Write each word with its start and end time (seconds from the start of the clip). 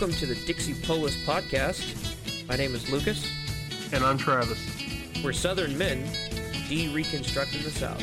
Welcome 0.00 0.16
to 0.18 0.26
the 0.26 0.36
Dixie 0.46 0.80
Polis 0.86 1.16
podcast. 1.24 2.46
My 2.46 2.54
name 2.54 2.72
is 2.72 2.88
Lucas. 2.88 3.32
And 3.92 4.04
I'm 4.04 4.16
Travis. 4.16 4.64
We're 5.24 5.32
Southern 5.32 5.76
men 5.76 6.04
de-reconstructing 6.68 7.64
the 7.64 7.70
South. 7.72 8.00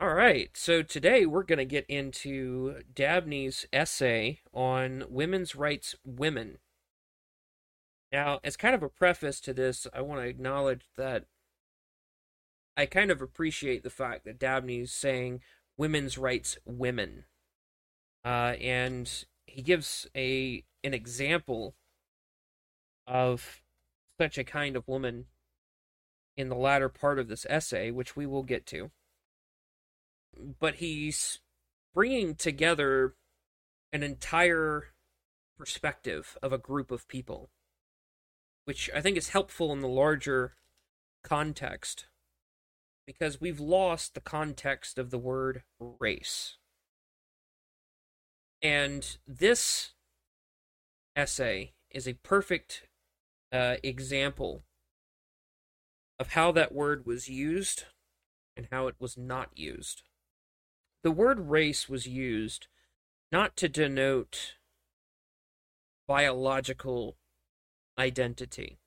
All 0.00 0.14
right, 0.14 0.50
so 0.54 0.84
today 0.84 1.26
we're 1.26 1.42
going 1.42 1.58
to 1.58 1.64
get 1.64 1.84
into 1.88 2.76
Dabney's 2.94 3.66
essay 3.72 4.38
on 4.54 5.02
women's 5.08 5.56
rights 5.56 5.96
women. 6.04 6.58
Now, 8.12 8.38
as 8.44 8.56
kind 8.56 8.76
of 8.76 8.84
a 8.84 8.88
preface 8.88 9.40
to 9.40 9.52
this, 9.52 9.88
I 9.92 10.02
want 10.02 10.20
to 10.20 10.28
acknowledge 10.28 10.82
that 10.96 11.24
I 12.76 12.86
kind 12.86 13.10
of 13.10 13.20
appreciate 13.20 13.82
the 13.82 13.90
fact 13.90 14.24
that 14.26 14.38
Dabney's 14.38 14.92
saying 14.92 15.40
women's 15.78 16.18
rights 16.18 16.58
women. 16.66 17.24
Uh, 18.24 18.54
and 18.60 19.24
he 19.46 19.62
gives 19.62 20.06
a 20.14 20.64
an 20.84 20.92
example 20.92 21.74
of 23.06 23.62
such 24.20 24.36
a 24.36 24.44
kind 24.44 24.76
of 24.76 24.86
woman 24.86 25.26
in 26.36 26.48
the 26.48 26.54
latter 26.54 26.88
part 26.88 27.18
of 27.18 27.28
this 27.28 27.46
essay, 27.48 27.90
which 27.90 28.16
we 28.16 28.26
will 28.26 28.42
get 28.42 28.66
to. 28.66 28.90
But 30.60 30.76
he's 30.76 31.40
bringing 31.94 32.34
together 32.34 33.14
an 33.92 34.02
entire 34.02 34.92
perspective 35.56 36.36
of 36.42 36.52
a 36.52 36.58
group 36.58 36.90
of 36.90 37.08
people, 37.08 37.50
which 38.66 38.90
I 38.94 39.00
think 39.00 39.16
is 39.16 39.30
helpful 39.30 39.72
in 39.72 39.80
the 39.80 39.88
larger 39.88 40.54
context 41.24 42.06
because 43.08 43.40
we've 43.40 43.58
lost 43.58 44.12
the 44.12 44.20
context 44.20 44.98
of 44.98 45.08
the 45.08 45.16
word 45.16 45.62
race. 45.80 46.58
And 48.60 49.16
this 49.26 49.94
essay 51.16 51.72
is 51.90 52.06
a 52.06 52.18
perfect 52.22 52.82
uh, 53.50 53.76
example 53.82 54.64
of 56.18 56.32
how 56.32 56.52
that 56.52 56.74
word 56.74 57.06
was 57.06 57.30
used 57.30 57.84
and 58.54 58.68
how 58.70 58.88
it 58.88 58.96
was 59.00 59.16
not 59.16 59.56
used. 59.56 60.02
The 61.02 61.10
word 61.10 61.48
race 61.48 61.88
was 61.88 62.06
used 62.06 62.66
not 63.32 63.56
to 63.56 63.70
denote 63.70 64.56
biological 66.06 67.16
identity 67.98 68.80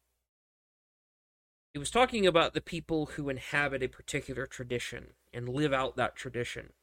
he 1.73 1.79
was 1.79 1.91
talking 1.91 2.27
about 2.27 2.53
the 2.53 2.61
people 2.61 3.07
who 3.07 3.29
inhabit 3.29 3.81
a 3.81 3.87
particular 3.87 4.45
tradition 4.45 5.13
and 5.33 5.47
live 5.47 5.71
out 5.71 5.95
that 5.95 6.15
tradition. 6.15 6.73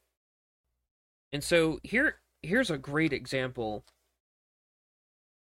And 1.31 1.43
so 1.43 1.79
here 1.83 2.21
here's 2.41 2.71
a 2.71 2.77
great 2.77 3.13
example 3.13 3.85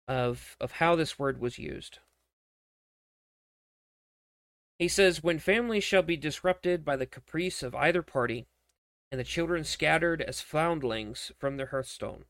of 0.08 0.56
of 0.62 0.74
how 0.74 0.96
this 0.96 1.20
word 1.20 1.40
was 1.42 1.60
used. 1.60 2.00
He 4.80 4.88
says, 4.88 5.24
When 5.24 5.40
families 5.40 5.84
shall 5.84 6.02
be 6.02 6.18
disrupted 6.18 6.86
by 6.86 6.96
the 6.96 7.06
caprice 7.06 7.64
of 7.64 7.76
either 7.76 8.02
party, 8.02 8.48
and 9.12 9.20
the 9.20 9.26
children 9.26 9.64
scattered 9.64 10.22
as 10.22 10.42
foundlings 10.42 11.32
from 11.38 11.58
their 11.58 11.68
hearthstone, 11.68 12.26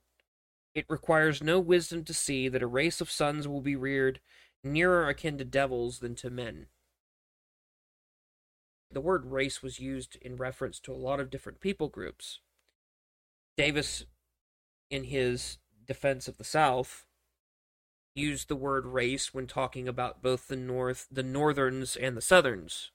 it 0.75 0.85
requires 0.89 1.41
no 1.43 1.59
wisdom 1.59 2.03
to 2.03 2.13
see 2.13 2.49
that 2.49 2.63
a 2.63 2.67
race 2.67 2.99
of 2.99 3.11
sons 3.11 3.47
will 3.47 3.61
be 3.61 3.75
reared 3.75 4.19
nearer 4.63 5.07
akin 5.07 5.37
to 5.37 5.45
devils 5.45 5.99
than 5.99 6.15
to 6.15 6.29
men 6.29 6.67
the 8.93 9.01
word 9.01 9.25
race 9.25 9.63
was 9.63 9.79
used 9.79 10.17
in 10.21 10.35
reference 10.35 10.79
to 10.81 10.93
a 10.93 10.95
lot 10.95 11.19
of 11.19 11.29
different 11.29 11.59
people 11.59 11.87
groups. 11.87 12.39
Davis, 13.57 14.05
in 14.89 15.05
his 15.05 15.57
defense 15.85 16.27
of 16.27 16.37
the 16.37 16.43
South, 16.43 17.05
used 18.15 18.47
the 18.47 18.55
word 18.55 18.85
race 18.85 19.33
when 19.33 19.47
talking 19.47 19.87
about 19.87 20.21
both 20.21 20.47
the 20.47 20.55
North, 20.55 21.07
the 21.11 21.23
Northerns, 21.23 21.95
and 21.95 22.15
the 22.15 22.21
Southerns, 22.21 22.91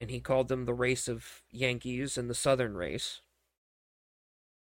and 0.00 0.10
he 0.10 0.20
called 0.20 0.48
them 0.48 0.64
the 0.64 0.74
race 0.74 1.08
of 1.08 1.42
Yankees 1.50 2.18
and 2.18 2.28
the 2.28 2.34
Southern 2.34 2.76
race. 2.76 3.22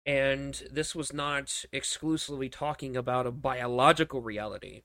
And 0.06 0.64
this 0.72 0.96
was 0.96 1.12
not 1.12 1.66
exclusively 1.72 2.48
talking 2.48 2.96
about 2.96 3.28
a 3.28 3.32
biological 3.32 4.22
reality, 4.22 4.84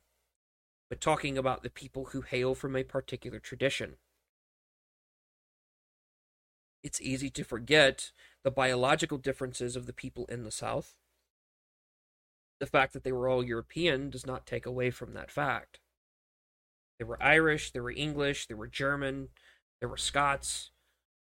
but 0.89 1.01
talking 1.01 1.39
about 1.39 1.63
the 1.63 1.71
people 1.71 2.07
who 2.07 2.23
hail 2.23 2.55
from 2.55 2.75
a 2.75 2.83
particular 2.83 3.39
tradition 3.39 3.97
it's 6.83 7.01
easy 7.01 7.31
to 7.31 7.45
forget 7.45 8.13
the 8.45 8.51
biological 8.51 9.19
differences 9.19 9.77
of 9.77 9.87
the 9.87 9.93
people 9.93 10.27
in 10.27 10.45
the 10.45 10.51
South. 10.51 10.95
The 12.61 12.67
fact 12.67 12.93
that 12.93 13.05
they 13.05 13.13
were 13.13 13.29
all 13.29 13.45
European 13.45 14.11
does 14.11 14.27
not 14.27 14.47
take 14.47 14.67
away 14.67 14.91
from 14.91 15.15
that 15.15 15.31
fact. 15.31 15.81
There 16.99 17.07
were 17.07 17.23
Irish, 17.23 17.73
there 17.73 17.83
were 17.83 17.93
English, 17.93 18.47
there 18.47 18.57
were 18.57 18.69
German, 18.69 19.29
there 19.81 19.89
were 19.89 19.97
Scots, 19.97 20.71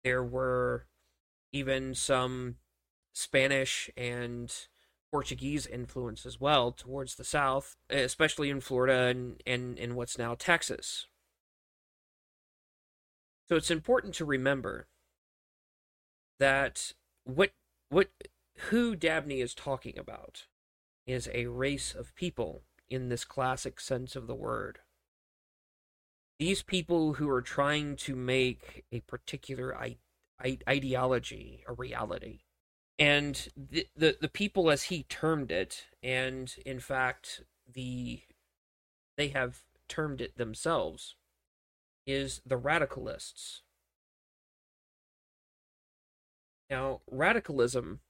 there 0.04 0.22
were 0.22 0.86
even 1.52 1.94
some 1.94 2.56
Spanish 3.14 3.90
and 3.96 4.54
Portuguese 5.10 5.66
influence 5.66 6.24
as 6.24 6.40
well 6.40 6.72
towards 6.72 7.14
the 7.14 7.24
South, 7.24 7.76
especially 7.90 8.48
in 8.48 8.60
Florida 8.60 9.08
and, 9.08 9.42
and 9.46 9.78
in 9.78 9.94
what's 9.94 10.18
now 10.18 10.34
Texas. 10.34 11.06
So 13.48 13.56
it's 13.56 13.70
important 13.70 14.14
to 14.14 14.24
remember 14.24 14.88
that 16.42 16.92
what 17.22 17.52
what 17.88 18.08
who 18.70 18.96
Dabney 18.96 19.40
is 19.40 19.54
talking 19.54 19.96
about 19.96 20.46
is 21.06 21.28
a 21.32 21.46
race 21.46 21.94
of 21.94 22.16
people 22.16 22.62
in 22.90 23.08
this 23.08 23.24
classic 23.24 23.78
sense 23.78 24.16
of 24.16 24.26
the 24.26 24.34
word. 24.34 24.80
These 26.40 26.62
people 26.64 27.14
who 27.14 27.30
are 27.30 27.42
trying 27.42 27.94
to 27.98 28.16
make 28.16 28.84
a 28.90 29.00
particular 29.00 29.76
I- 29.76 29.98
I- 30.40 30.58
ideology 30.68 31.62
a 31.68 31.74
reality. 31.74 32.40
And 32.98 33.48
the, 33.56 33.86
the 33.94 34.18
the 34.20 34.28
people 34.28 34.68
as 34.68 34.84
he 34.84 35.04
termed 35.04 35.52
it, 35.52 35.84
and 36.02 36.52
in 36.66 36.80
fact 36.80 37.42
the 37.72 38.22
they 39.16 39.28
have 39.28 39.62
termed 39.88 40.20
it 40.20 40.36
themselves, 40.36 41.14
is 42.04 42.42
the 42.44 42.58
radicalists 42.58 43.60
Now, 46.72 47.02
radicalism, 47.10 48.00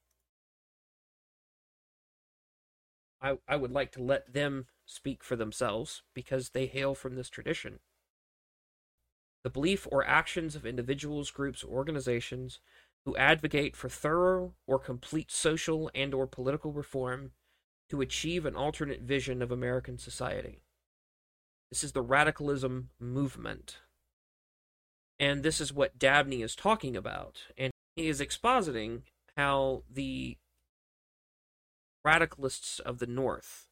I, 3.21 3.39
I 3.49 3.57
would 3.57 3.73
like 3.73 3.91
to 3.91 4.03
let 4.03 4.35
them 4.35 4.67
speak 4.87 5.25
for 5.25 5.35
themselves 5.35 6.05
because 6.15 6.51
they 6.51 6.67
hail 6.67 6.95
from 6.95 7.17
this 7.17 7.29
tradition. 7.29 7.81
The 9.43 9.51
belief 9.51 9.89
or 9.91 10.07
actions 10.07 10.55
of 10.55 10.65
individuals, 10.65 11.33
groups, 11.33 11.65
or 11.65 11.75
organizations 11.75 12.61
who 13.05 13.17
advocate 13.17 13.75
for 13.75 13.89
thorough 13.89 14.55
or 14.69 14.79
complete 14.79 15.33
social 15.33 15.91
and 15.93 16.15
or 16.15 16.29
political 16.29 16.71
reform 16.71 17.33
to 17.91 18.01
achieve 18.01 18.47
an 18.47 18.55
alternate 18.55 19.01
vision 19.01 19.43
of 19.43 19.51
American 19.51 19.99
society. 19.99 20.63
This 21.69 21.83
is 21.83 21.91
the 21.91 22.01
radicalism 22.01 22.91
movement. 23.01 23.79
And 25.19 25.43
this 25.43 25.61
is 25.61 25.73
what 25.73 25.99
Dabney 25.99 26.43
is 26.43 26.55
talking 26.55 26.97
about. 26.97 27.41
And 27.59 27.72
is 27.97 28.21
expositing 28.21 29.03
how 29.37 29.83
the 29.91 30.37
radicalists 32.07 32.81
of 32.81 32.99
the 32.99 33.07
North 33.07 33.69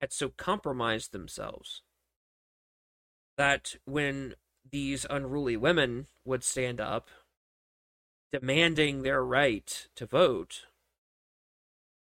had 0.00 0.12
so 0.12 0.28
compromised 0.28 1.12
themselves 1.12 1.82
that 3.36 3.76
when 3.84 4.34
these 4.70 5.06
unruly 5.08 5.56
women 5.56 6.06
would 6.24 6.44
stand 6.44 6.80
up 6.80 7.08
demanding 8.32 9.02
their 9.02 9.24
right 9.24 9.88
to 9.96 10.06
vote, 10.06 10.66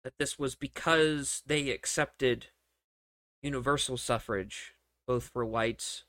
that 0.05 0.19
this 0.19 0.39
was 0.39 0.55
because 0.55 1.43
they 1.47 1.71
accepted 1.71 2.47
universal 3.43 3.97
suffrage 3.97 4.75
both 5.07 5.29
for 5.29 5.45
whites 5.45 6.05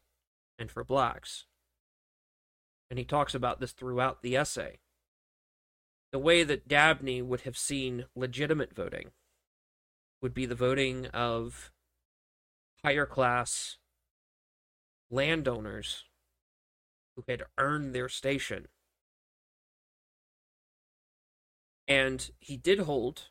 and 0.58 0.72
for 0.72 0.84
blacks. 0.84 1.46
And 2.90 2.98
he 2.98 3.06
talks 3.06 3.36
about 3.36 3.60
this 3.60 3.74
throughout 3.74 4.22
the 4.22 4.36
essay 4.36 4.80
the 6.12 6.20
way 6.20 6.44
that 6.44 6.68
Dabney 6.68 7.22
would 7.22 7.42
have 7.42 7.58
seen 7.58 8.06
legitimate 8.16 8.74
voting 8.74 9.12
would 10.22 10.34
be 10.34 10.46
the 10.46 10.56
voting 10.56 11.08
of 11.08 11.72
higher 12.84 13.06
class 13.06 13.78
landowners 15.10 16.06
who 17.16 17.24
had 17.28 17.44
earned 17.58 17.94
their 17.94 18.10
station. 18.10 18.68
And 21.88 22.30
he 22.40 22.58
did 22.58 22.80
hold 22.80 23.30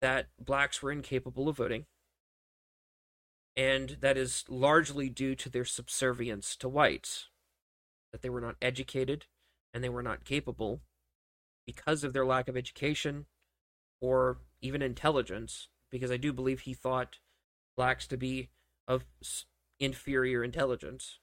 that 0.00 0.28
blacks 0.38 0.82
were 0.82 0.92
incapable 0.92 1.48
of 1.48 1.56
voting. 1.56 1.86
And 3.56 3.98
that 4.00 4.16
is 4.16 4.44
largely 4.48 5.08
due 5.08 5.34
to 5.36 5.48
their 5.48 5.64
subservience 5.64 6.56
to 6.56 6.68
whites, 6.68 7.28
that 8.10 8.22
they 8.22 8.30
were 8.30 8.40
not 8.40 8.56
educated 8.62 9.26
and 9.74 9.84
they 9.84 9.88
were 9.88 10.02
not 10.02 10.24
capable 10.24 10.80
because 11.66 12.04
of 12.04 12.12
their 12.12 12.26
lack 12.26 12.48
of 12.48 12.56
education 12.56 13.26
or 14.00 14.38
even 14.60 14.82
intelligence, 14.82 15.68
because 15.90 16.10
I 16.10 16.16
do 16.16 16.32
believe 16.32 16.60
he 16.60 16.74
thought 16.74 17.18
blacks 17.76 18.06
to 18.08 18.16
be 18.16 18.50
of 18.88 19.04
inferior 19.78 20.42
intelligence, 20.42 21.18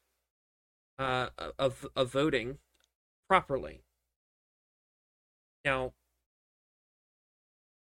uh, 0.97 1.27
of 1.57 1.87
of 1.95 2.11
voting 2.11 2.57
properly. 3.27 3.83
Now, 5.65 5.93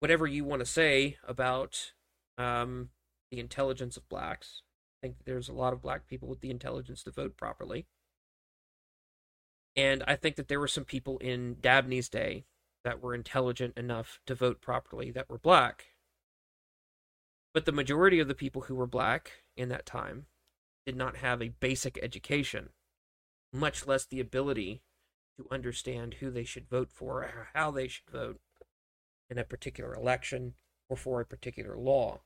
whatever 0.01 0.27
you 0.27 0.45
want 0.45 0.61
to 0.61 0.67
say 0.67 1.17
about 1.27 1.93
um, 2.39 2.91
the 3.31 3.41
intelligence 3.41 3.97
of 3.97 4.09
blacks, 4.09 4.63
I 5.03 5.07
think 5.07 5.17
there's 5.25 5.49
a 5.49 5.53
lot 5.53 5.73
of 5.73 5.83
black 5.83 6.07
people 6.07 6.29
with 6.29 6.41
the 6.41 6.51
intelligence 6.51 7.03
to 7.03 7.11
vote 7.11 7.37
properly. 7.37 7.87
And 9.77 10.05
I 10.07 10.17
think 10.17 10.37
that 10.37 10.49
there 10.49 10.61
were 10.61 10.69
some 10.69 10.85
people 10.85 11.19
in 11.19 11.57
Dabney's 11.57 12.09
day 12.09 12.45
that 12.85 13.03
were 13.03 13.15
intelligent 13.15 13.77
enough 13.77 14.21
to 14.27 14.35
vote 14.35 14.61
properly 14.61 15.11
that 15.11 15.29
were 15.29 15.39
black. 15.39 15.87
But 17.53 17.65
the 17.65 17.73
majority 17.73 18.21
of 18.21 18.29
the 18.29 18.35
people 18.35 18.63
who 18.63 18.75
were 18.75 18.87
black 18.87 19.33
in 19.57 19.69
that 19.71 19.87
time 19.87 20.27
did 20.87 20.97
not 20.97 21.17
have 21.17 21.41
a 21.41 21.49
basic 21.49 21.99
education, 22.03 22.71
much 23.53 23.87
less 23.87 24.05
the 24.05 24.21
ability 24.21 24.83
to 25.39 25.47
understand 25.51 26.15
who 26.15 26.31
they 26.31 26.45
should 26.45 26.69
vote 26.69 26.91
for 26.93 27.23
or 27.23 27.49
how 27.55 27.71
they 27.71 27.89
should 27.89 28.11
vote 28.11 28.41
in 29.31 29.39
a 29.39 29.45
particular 29.45 29.95
election 29.95 30.55
or 30.89 30.97
for 30.97 31.21
a 31.21 31.27
particular 31.27 31.77
law. 31.77 32.21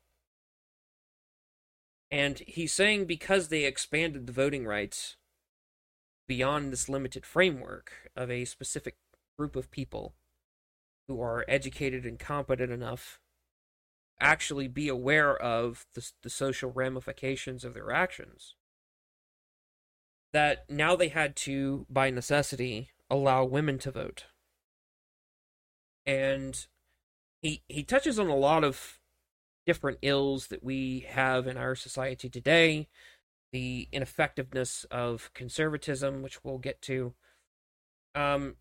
And 2.10 2.38
he's 2.46 2.72
saying 2.72 3.04
because 3.04 3.48
they 3.48 3.64
expanded 3.64 4.26
the 4.26 4.32
voting 4.32 4.66
rights 4.66 5.16
beyond 6.28 6.72
this 6.72 6.88
limited 6.88 7.26
framework 7.26 7.92
of 8.14 8.30
a 8.30 8.44
specific 8.44 8.96
group 9.36 9.56
of 9.56 9.70
people 9.70 10.14
who 11.08 11.20
are 11.20 11.44
educated 11.48 12.04
and 12.04 12.18
competent 12.18 12.70
enough 12.70 13.18
actually 14.20 14.68
be 14.68 14.88
aware 14.88 15.36
of 15.36 15.86
the, 15.94 16.10
the 16.22 16.30
social 16.30 16.70
ramifications 16.70 17.64
of 17.64 17.74
their 17.74 17.90
actions 17.90 18.54
that 20.32 20.68
now 20.68 20.94
they 20.94 21.08
had 21.08 21.34
to 21.34 21.86
by 21.88 22.10
necessity 22.10 22.90
allow 23.10 23.44
women 23.44 23.78
to 23.78 23.90
vote. 23.90 24.26
And 26.04 26.66
he 27.42 27.62
he 27.68 27.82
touches 27.82 28.18
on 28.18 28.28
a 28.28 28.36
lot 28.36 28.64
of 28.64 28.98
different 29.66 29.98
ills 30.02 30.48
that 30.48 30.62
we 30.62 31.06
have 31.08 31.46
in 31.46 31.56
our 31.56 31.74
society 31.74 32.28
today 32.28 32.88
the 33.52 33.88
ineffectiveness 33.92 34.84
of 34.90 35.30
conservatism 35.34 36.22
which 36.22 36.44
we'll 36.44 36.58
get 36.58 36.80
to 36.82 37.14
um 38.14 38.56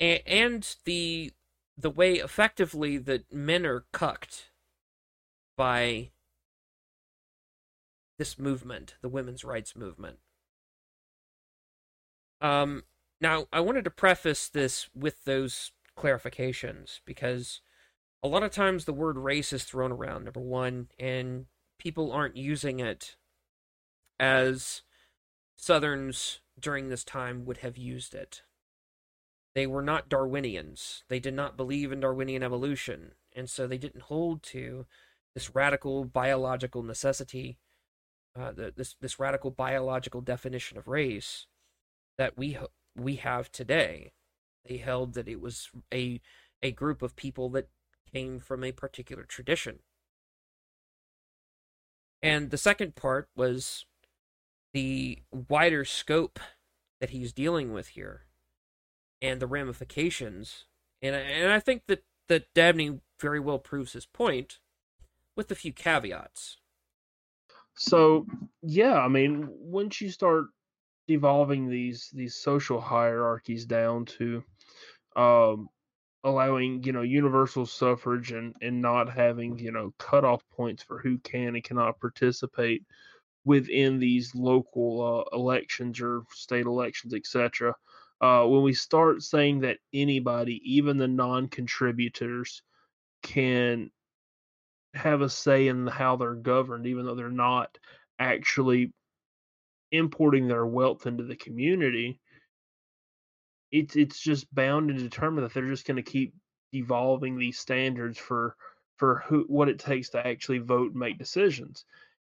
and, 0.00 0.20
and 0.26 0.76
the 0.84 1.32
the 1.76 1.90
way 1.90 2.14
effectively 2.14 2.98
that 2.98 3.32
men 3.32 3.64
are 3.64 3.86
cucked 3.92 4.50
by 5.56 6.10
this 8.18 8.38
movement, 8.38 8.94
the 9.00 9.08
women's 9.08 9.44
rights 9.44 9.74
movement. 9.74 10.18
Um, 12.40 12.84
now, 13.20 13.46
I 13.52 13.60
wanted 13.60 13.84
to 13.84 13.90
preface 13.90 14.48
this 14.48 14.88
with 14.94 15.24
those 15.24 15.72
clarifications 15.96 17.00
because 17.04 17.60
a 18.22 18.28
lot 18.28 18.42
of 18.42 18.50
times 18.50 18.84
the 18.84 18.92
word 18.92 19.16
race 19.16 19.52
is 19.52 19.64
thrown 19.64 19.92
around, 19.92 20.24
number 20.24 20.40
one, 20.40 20.88
and 20.98 21.46
people 21.78 22.12
aren't 22.12 22.36
using 22.36 22.80
it 22.80 23.16
as 24.22 24.82
Southerns 25.56 26.40
during 26.58 26.88
this 26.88 27.02
time 27.02 27.44
would 27.44 27.58
have 27.58 27.76
used 27.76 28.14
it. 28.14 28.42
They 29.54 29.66
were 29.66 29.82
not 29.82 30.08
Darwinians. 30.08 31.02
They 31.08 31.18
did 31.18 31.34
not 31.34 31.56
believe 31.56 31.90
in 31.90 32.00
Darwinian 32.00 32.44
evolution, 32.44 33.12
and 33.34 33.50
so 33.50 33.66
they 33.66 33.78
didn't 33.78 34.02
hold 34.02 34.44
to 34.44 34.86
this 35.34 35.54
radical 35.54 36.04
biological 36.04 36.84
necessity, 36.84 37.58
uh, 38.38 38.52
the, 38.52 38.72
this 38.74 38.94
this 39.00 39.18
radical 39.18 39.50
biological 39.50 40.20
definition 40.20 40.78
of 40.78 40.86
race 40.86 41.46
that 42.16 42.38
we 42.38 42.56
we 42.96 43.16
have 43.16 43.50
today. 43.50 44.12
They 44.64 44.76
held 44.76 45.14
that 45.14 45.28
it 45.28 45.40
was 45.40 45.68
a 45.92 46.20
a 46.62 46.70
group 46.70 47.02
of 47.02 47.16
people 47.16 47.48
that 47.50 47.68
came 48.12 48.38
from 48.38 48.62
a 48.62 48.72
particular 48.72 49.24
tradition. 49.24 49.80
And 52.22 52.50
the 52.50 52.58
second 52.58 52.94
part 52.94 53.28
was 53.34 53.84
the 54.72 55.18
wider 55.30 55.84
scope 55.84 56.40
that 57.00 57.10
he's 57.10 57.32
dealing 57.32 57.72
with 57.72 57.88
here 57.88 58.26
and 59.20 59.40
the 59.40 59.46
ramifications. 59.46 60.64
And 61.00 61.14
and 61.14 61.52
I 61.52 61.60
think 61.60 61.82
that 61.86 62.04
that 62.28 62.52
Dabney 62.54 63.00
very 63.20 63.40
well 63.40 63.58
proves 63.58 63.92
his 63.92 64.06
point 64.06 64.58
with 65.36 65.50
a 65.50 65.54
few 65.54 65.72
caveats. 65.72 66.58
So 67.74 68.26
yeah, 68.62 68.98
I 68.98 69.08
mean, 69.08 69.48
once 69.50 70.00
you 70.00 70.10
start 70.10 70.46
devolving 71.08 71.68
these 71.68 72.10
these 72.12 72.36
social 72.36 72.80
hierarchies 72.80 73.66
down 73.66 74.04
to 74.06 74.44
um, 75.16 75.68
allowing 76.24 76.82
you 76.84 76.92
know 76.92 77.02
universal 77.02 77.66
suffrage 77.66 78.32
and 78.32 78.54
and 78.60 78.80
not 78.80 79.12
having 79.12 79.58
you 79.58 79.72
know 79.72 79.92
cutoff 79.98 80.42
points 80.50 80.82
for 80.82 80.98
who 80.98 81.18
can 81.18 81.54
and 81.54 81.64
cannot 81.64 82.00
participate 82.00 82.84
within 83.44 83.98
these 83.98 84.34
local 84.34 85.26
uh, 85.32 85.36
elections 85.36 86.00
or 86.00 86.22
state 86.30 86.66
elections, 86.66 87.14
etc 87.14 87.74
uh, 88.22 88.44
when 88.46 88.62
we 88.62 88.72
start 88.72 89.20
saying 89.20 89.60
that 89.60 89.78
anybody, 89.92 90.62
even 90.64 90.96
the 90.96 91.08
non-contributors, 91.08 92.62
can 93.22 93.90
have 94.94 95.22
a 95.22 95.28
say 95.28 95.66
in 95.66 95.88
how 95.88 96.16
they're 96.16 96.34
governed, 96.34 96.86
even 96.86 97.04
though 97.04 97.16
they're 97.16 97.30
not 97.30 97.76
actually 98.20 98.92
importing 99.90 100.46
their 100.46 100.64
wealth 100.64 101.06
into 101.06 101.24
the 101.24 101.34
community, 101.34 102.20
it's 103.72 103.96
it's 103.96 104.20
just 104.20 104.52
bound 104.54 104.90
and 104.90 105.00
determined 105.00 105.44
that 105.44 105.52
they're 105.52 105.66
just 105.66 105.86
going 105.86 105.96
to 105.96 106.02
keep 106.02 106.32
evolving 106.72 107.38
these 107.38 107.58
standards 107.58 108.18
for 108.18 108.54
for 108.98 109.24
who 109.26 109.44
what 109.48 109.68
it 109.68 109.80
takes 109.80 110.10
to 110.10 110.24
actually 110.24 110.58
vote 110.58 110.92
and 110.92 111.00
make 111.00 111.18
decisions, 111.18 111.84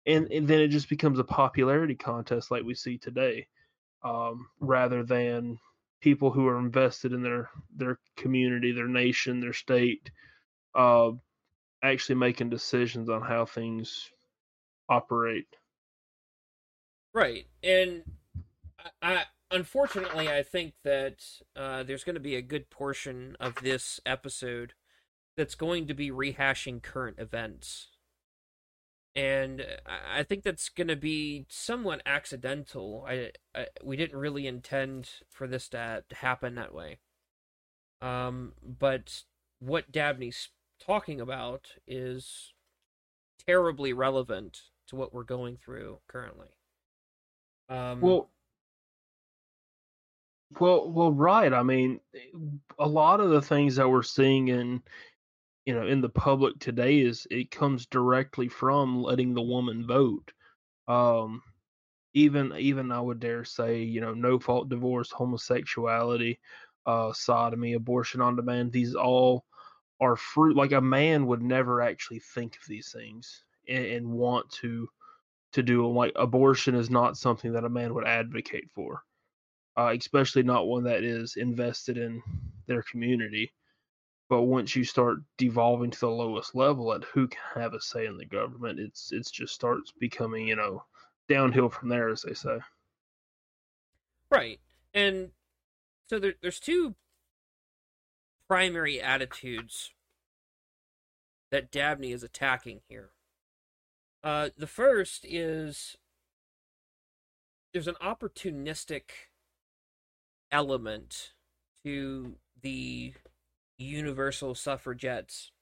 and, 0.06 0.30
and 0.30 0.48
then 0.48 0.60
it 0.60 0.68
just 0.68 0.88
becomes 0.88 1.18
a 1.18 1.24
popularity 1.24 1.94
contest 1.94 2.50
like 2.50 2.64
we 2.64 2.74
see 2.74 2.98
today, 2.98 3.46
um, 4.02 4.48
rather 4.60 5.02
than 5.02 5.58
people 6.00 6.30
who 6.30 6.46
are 6.46 6.58
invested 6.58 7.12
in 7.12 7.22
their 7.22 7.50
their 7.76 7.98
community, 8.16 8.72
their 8.72 8.88
nation, 8.88 9.40
their 9.40 9.52
state, 9.52 10.10
uh, 10.74 11.10
actually 11.82 12.14
making 12.14 12.50
decisions 12.50 13.08
on 13.08 13.22
how 13.22 13.44
things 13.44 14.10
operate. 14.88 15.48
Right, 17.12 17.46
and 17.62 18.02
I, 19.02 19.14
I 19.14 19.24
unfortunately 19.50 20.28
I 20.28 20.42
think 20.42 20.74
that 20.84 21.24
uh, 21.54 21.82
there's 21.82 22.04
going 22.04 22.14
to 22.14 22.20
be 22.20 22.36
a 22.36 22.42
good 22.42 22.70
portion 22.70 23.36
of 23.38 23.56
this 23.56 24.00
episode 24.06 24.72
that's 25.36 25.54
going 25.54 25.86
to 25.86 25.94
be 25.94 26.10
rehashing 26.10 26.82
current 26.82 27.18
events 27.18 27.88
and 29.16 29.66
I 29.86 30.22
think 30.22 30.44
that's 30.44 30.68
going 30.68 30.88
to 30.88 30.96
be 30.96 31.46
somewhat 31.48 32.02
accidental. 32.06 33.04
I, 33.08 33.30
I, 33.54 33.66
we 33.82 33.96
didn't 33.96 34.18
really 34.18 34.46
intend 34.46 35.10
for 35.28 35.46
this 35.46 35.68
to, 35.70 36.04
to 36.08 36.14
happen 36.14 36.54
that 36.54 36.74
way. 36.74 36.98
Um, 38.00 38.52
but 38.62 39.24
what 39.58 39.92
Dabney's 39.92 40.50
talking 40.84 41.20
about 41.20 41.72
is 41.86 42.52
terribly 43.46 43.92
relevant 43.92 44.60
to 44.88 44.96
what 44.96 45.12
we're 45.12 45.24
going 45.24 45.56
through 45.56 45.98
currently. 46.08 46.48
Um, 47.68 48.00
well, 48.00 48.30
well, 50.58 50.90
well, 50.90 51.12
right. 51.12 51.52
I 51.52 51.62
mean, 51.62 52.00
a 52.78 52.88
lot 52.88 53.20
of 53.20 53.30
the 53.30 53.42
things 53.42 53.76
that 53.76 53.88
we're 53.88 54.02
seeing 54.02 54.48
in 54.48 54.82
you 55.66 55.74
know 55.74 55.86
in 55.86 56.00
the 56.00 56.08
public 56.08 56.58
today 56.58 57.00
is 57.00 57.26
it 57.30 57.50
comes 57.50 57.86
directly 57.86 58.48
from 58.48 59.02
letting 59.02 59.34
the 59.34 59.42
woman 59.42 59.86
vote. 59.86 60.32
Um 60.88 61.42
even 62.14 62.52
even 62.58 62.90
i 62.90 63.00
would 63.00 63.20
dare 63.20 63.44
say 63.44 63.82
you 63.82 64.00
know 64.00 64.12
no 64.14 64.38
fault 64.38 64.68
divorce 64.68 65.10
homosexuality 65.10 66.38
uh 66.86 67.12
sodomy 67.12 67.74
abortion 67.74 68.20
on 68.20 68.36
demand 68.36 68.72
these 68.72 68.94
all 68.94 69.44
are 70.00 70.16
fruit 70.16 70.56
like 70.56 70.72
a 70.72 70.80
man 70.80 71.26
would 71.26 71.42
never 71.42 71.80
actually 71.80 72.18
think 72.18 72.56
of 72.56 72.66
these 72.66 72.90
things 72.90 73.44
and, 73.68 73.84
and 73.84 74.10
want 74.10 74.48
to 74.50 74.88
to 75.52 75.62
do 75.62 75.88
like 75.92 76.12
abortion 76.16 76.74
is 76.74 76.90
not 76.90 77.16
something 77.16 77.52
that 77.52 77.64
a 77.64 77.68
man 77.68 77.94
would 77.94 78.06
advocate 78.06 78.68
for 78.74 79.02
uh, 79.76 79.94
especially 79.96 80.42
not 80.42 80.66
one 80.66 80.82
that 80.84 81.04
is 81.04 81.36
invested 81.36 81.96
in 81.96 82.20
their 82.66 82.82
community 82.82 83.52
but 84.30 84.42
once 84.42 84.76
you 84.76 84.84
start 84.84 85.18
devolving 85.36 85.90
to 85.90 85.98
the 85.98 86.08
lowest 86.08 86.54
level 86.54 86.94
at 86.94 87.02
who 87.02 87.26
can 87.26 87.40
have 87.52 87.74
a 87.74 87.80
say 87.80 88.06
in 88.06 88.16
the 88.16 88.24
government, 88.24 88.78
it's 88.78 89.10
it's 89.10 89.30
just 89.30 89.52
starts 89.52 89.92
becoming, 89.98 90.46
you 90.46 90.54
know, 90.54 90.84
downhill 91.28 91.68
from 91.68 91.88
there, 91.88 92.08
as 92.08 92.22
they 92.22 92.32
say. 92.32 92.60
Right. 94.30 94.60
And 94.94 95.32
so 96.08 96.20
there, 96.20 96.34
there's 96.40 96.60
two 96.60 96.94
primary 98.48 99.02
attitudes 99.02 99.90
that 101.50 101.72
Dabney 101.72 102.12
is 102.12 102.22
attacking 102.22 102.82
here. 102.88 103.10
Uh, 104.22 104.50
the 104.56 104.68
first 104.68 105.24
is 105.28 105.96
there's 107.72 107.88
an 107.88 107.96
opportunistic 108.00 109.10
element 110.52 111.32
to 111.84 112.36
the 112.62 113.14
universal 113.80 114.54
suffragettes. 114.54 115.52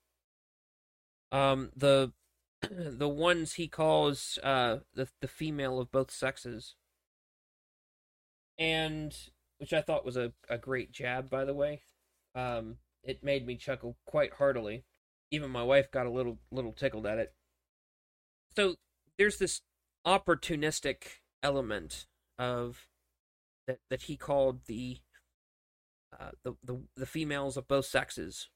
Um, 1.31 1.71
the 1.77 2.13
the 2.71 3.09
ones 3.09 3.55
he 3.55 3.69
calls 3.69 4.39
uh, 4.43 4.79
the 4.95 5.09
the 5.21 5.29
female 5.29 5.79
of 5.79 5.93
both 5.93 6.11
sexes, 6.11 6.75
and 8.59 9.17
which 9.59 9.73
I 9.73 9.81
thought 9.83 10.05
was 10.05 10.17
a, 10.17 10.33
a 10.49 10.59
great 10.59 10.93
jab, 10.93 11.31
by 11.31 11.45
the 11.45 11.55
way. 11.55 11.83
Um, 12.35 12.77
it 13.03 13.23
made 13.23 13.47
me 13.47 13.57
chuckle 13.57 13.97
quite 14.07 14.35
heartily. 14.35 14.85
Even 15.31 15.51
my 15.51 15.63
wife 15.63 15.91
got 15.91 16.07
a 16.07 16.11
little 16.11 16.39
little 16.51 16.73
tickled 16.73 17.07
at 17.07 17.19
it. 17.19 17.35
So 18.57 18.77
there's 19.19 19.39
this 19.39 19.61
opportunistic 20.07 21.21
element 21.43 22.07
of 22.39 22.89
that 23.67 23.79
that 23.91 24.03
he 24.03 24.17
called 24.17 24.65
the 24.67 24.99
uh, 26.19 26.31
the, 26.43 26.55
the 26.63 26.81
the 26.97 27.07
females 27.07 27.57
of 27.57 27.69
both 27.69 27.87
sexes 27.87 28.49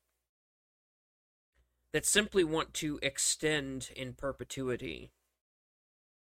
that 1.93 2.07
simply 2.07 2.45
want 2.45 2.73
to 2.75 2.99
extend 3.03 3.91
in 3.95 4.15
perpetuity 4.15 5.13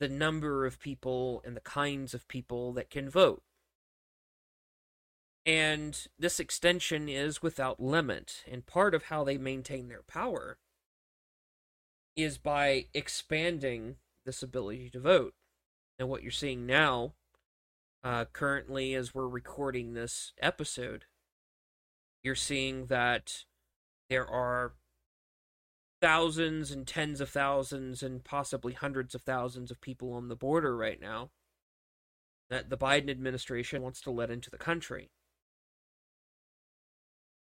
the 0.00 0.08
number 0.08 0.66
of 0.66 0.80
people 0.80 1.42
and 1.44 1.56
the 1.56 1.60
kinds 1.60 2.14
of 2.14 2.28
people 2.28 2.72
that 2.72 2.90
can 2.90 3.08
vote. 3.08 3.42
And 5.46 6.06
this 6.18 6.40
extension 6.40 7.08
is 7.08 7.42
without 7.42 7.80
limit. 7.80 8.44
And 8.50 8.66
part 8.66 8.94
of 8.94 9.04
how 9.04 9.24
they 9.24 9.38
maintain 9.38 9.88
their 9.88 10.02
power 10.02 10.58
is 12.16 12.38
by 12.38 12.86
expanding 12.94 13.96
this 14.24 14.42
ability 14.42 14.90
to 14.90 15.00
vote. 15.00 15.34
And 15.98 16.08
what 16.08 16.22
you're 16.22 16.32
seeing 16.32 16.66
now, 16.66 17.14
uh, 18.02 18.24
currently, 18.32 18.94
as 18.94 19.14
we're 19.14 19.28
recording 19.28 19.94
this 19.94 20.32
episode, 20.40 21.04
you're 22.24 22.34
seeing 22.34 22.86
that 22.86 23.44
there 24.08 24.26
are 24.26 24.72
thousands 26.00 26.70
and 26.70 26.86
tens 26.86 27.20
of 27.20 27.30
thousands 27.30 28.02
and 28.02 28.24
possibly 28.24 28.72
hundreds 28.72 29.14
of 29.14 29.22
thousands 29.22 29.70
of 29.70 29.80
people 29.80 30.12
on 30.12 30.28
the 30.28 30.36
border 30.36 30.76
right 30.76 31.00
now 31.00 31.30
that 32.50 32.70
the 32.70 32.76
Biden 32.76 33.10
administration 33.10 33.82
wants 33.82 34.00
to 34.02 34.10
let 34.10 34.30
into 34.30 34.50
the 34.50 34.58
country. 34.58 35.10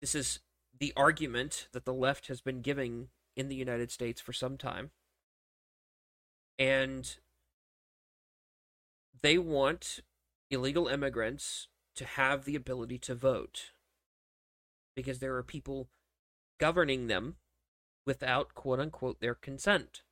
This 0.00 0.14
is 0.14 0.40
the 0.78 0.92
argument 0.97 1.68
that 1.73 1.85
the 1.85 1.94
left 1.94 2.26
has 2.26 2.40
been 2.40 2.61
giving 2.61 3.09
in 3.37 3.49
the 3.49 3.54
United 3.54 3.90
States 3.90 4.21
for 4.21 4.33
some 4.33 4.59
time. 4.59 4.90
And 6.59 7.16
they 9.23 9.38
want 9.38 10.00
illegal 10.50 10.87
immigrants 10.87 11.68
to 11.97 12.04
have 12.04 12.44
the 12.44 12.56
ability 12.56 12.99
to 12.99 13.14
vote 13.14 13.71
because 14.94 15.18
there 15.18 15.34
are 15.36 15.42
people 15.42 15.88
governing 16.58 17.06
them 17.06 17.36
without 18.06 18.54
quote 18.54 18.80
unquote 18.80 19.20
their 19.20 19.34
consent. 19.34 20.02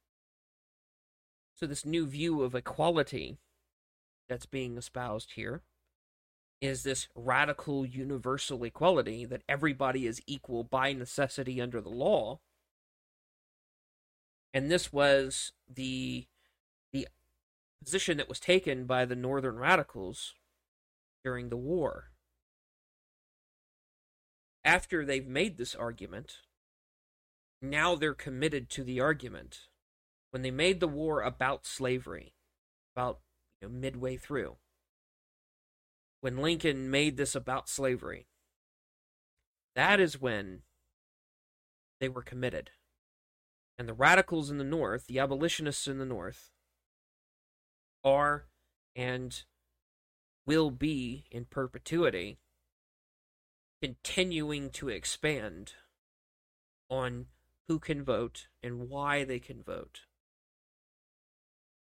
So, 1.55 1.67
this 1.67 1.85
new 1.87 2.07
view 2.07 2.43
of 2.43 2.55
equality 2.55 3.39
that's 4.29 4.47
being 4.47 4.77
espoused 4.77 5.33
here 5.35 5.62
is 6.61 6.85
this 6.85 7.09
radical 7.15 7.85
universal 7.85 8.62
equality 8.65 9.25
that 9.25 9.43
everybody 9.49 10.07
is 10.07 10.23
equal 10.27 10.62
by 10.62 10.93
necessity 10.93 11.61
under 11.61 11.81
the 11.81 11.91
law. 11.91 12.39
And 14.55 14.71
this 14.71 14.93
was 14.93 15.53
the 15.69 16.27
the 16.93 17.09
position 17.83 18.17
that 18.19 18.29
was 18.29 18.39
taken 18.39 18.85
by 18.85 19.05
the 19.05 19.17
northern 19.17 19.57
radicals 19.57 20.35
during 21.25 21.49
the 21.49 21.57
war. 21.57 22.12
After 24.64 25.04
they've 25.04 25.26
made 25.26 25.57
this 25.57 25.75
argument, 25.75 26.38
now 27.61 27.95
they're 27.95 28.14
committed 28.14 28.71
to 28.71 28.85
the 28.85 29.00
argument. 29.00 29.69
When 30.31 30.42
they 30.42 30.50
made 30.50 30.81
the 30.81 30.88
war 30.88 31.21
about 31.21 31.66
slavery, 31.66 32.35
about 32.95 33.21
you 33.61 33.69
know, 33.69 33.75
midway 33.75 34.16
through, 34.16 34.57
when 36.21 36.38
Lincoln 36.38 36.90
made 36.90 37.16
this 37.16 37.35
about 37.35 37.69
slavery, 37.69 38.28
that 39.75 39.99
is 39.99 40.21
when 40.21 40.62
they 42.00 42.09
were 42.09 42.23
committed. 42.23 42.71
And 43.78 43.88
the 43.88 43.95
radicals 43.95 44.50
in 44.50 44.59
the 44.59 44.64
North, 44.64 45.07
the 45.07 45.19
abolitionists 45.19 45.88
in 45.88 45.99
the 45.99 46.07
North, 46.07 46.50
are 48.04 48.47
and 48.95 49.42
will 50.47 50.71
be 50.71 51.25
in 51.31 51.45
perpetuity 51.47 52.38
continuing 53.83 54.71
to 54.71 54.89
expand 54.89 55.73
on 56.89 57.27
who 57.67 57.81
can 57.81 58.05
vote 58.05 58.47
and 58.62 58.89
why 58.89 59.25
they 59.25 59.41
can 59.41 59.61
vote. 59.61 60.03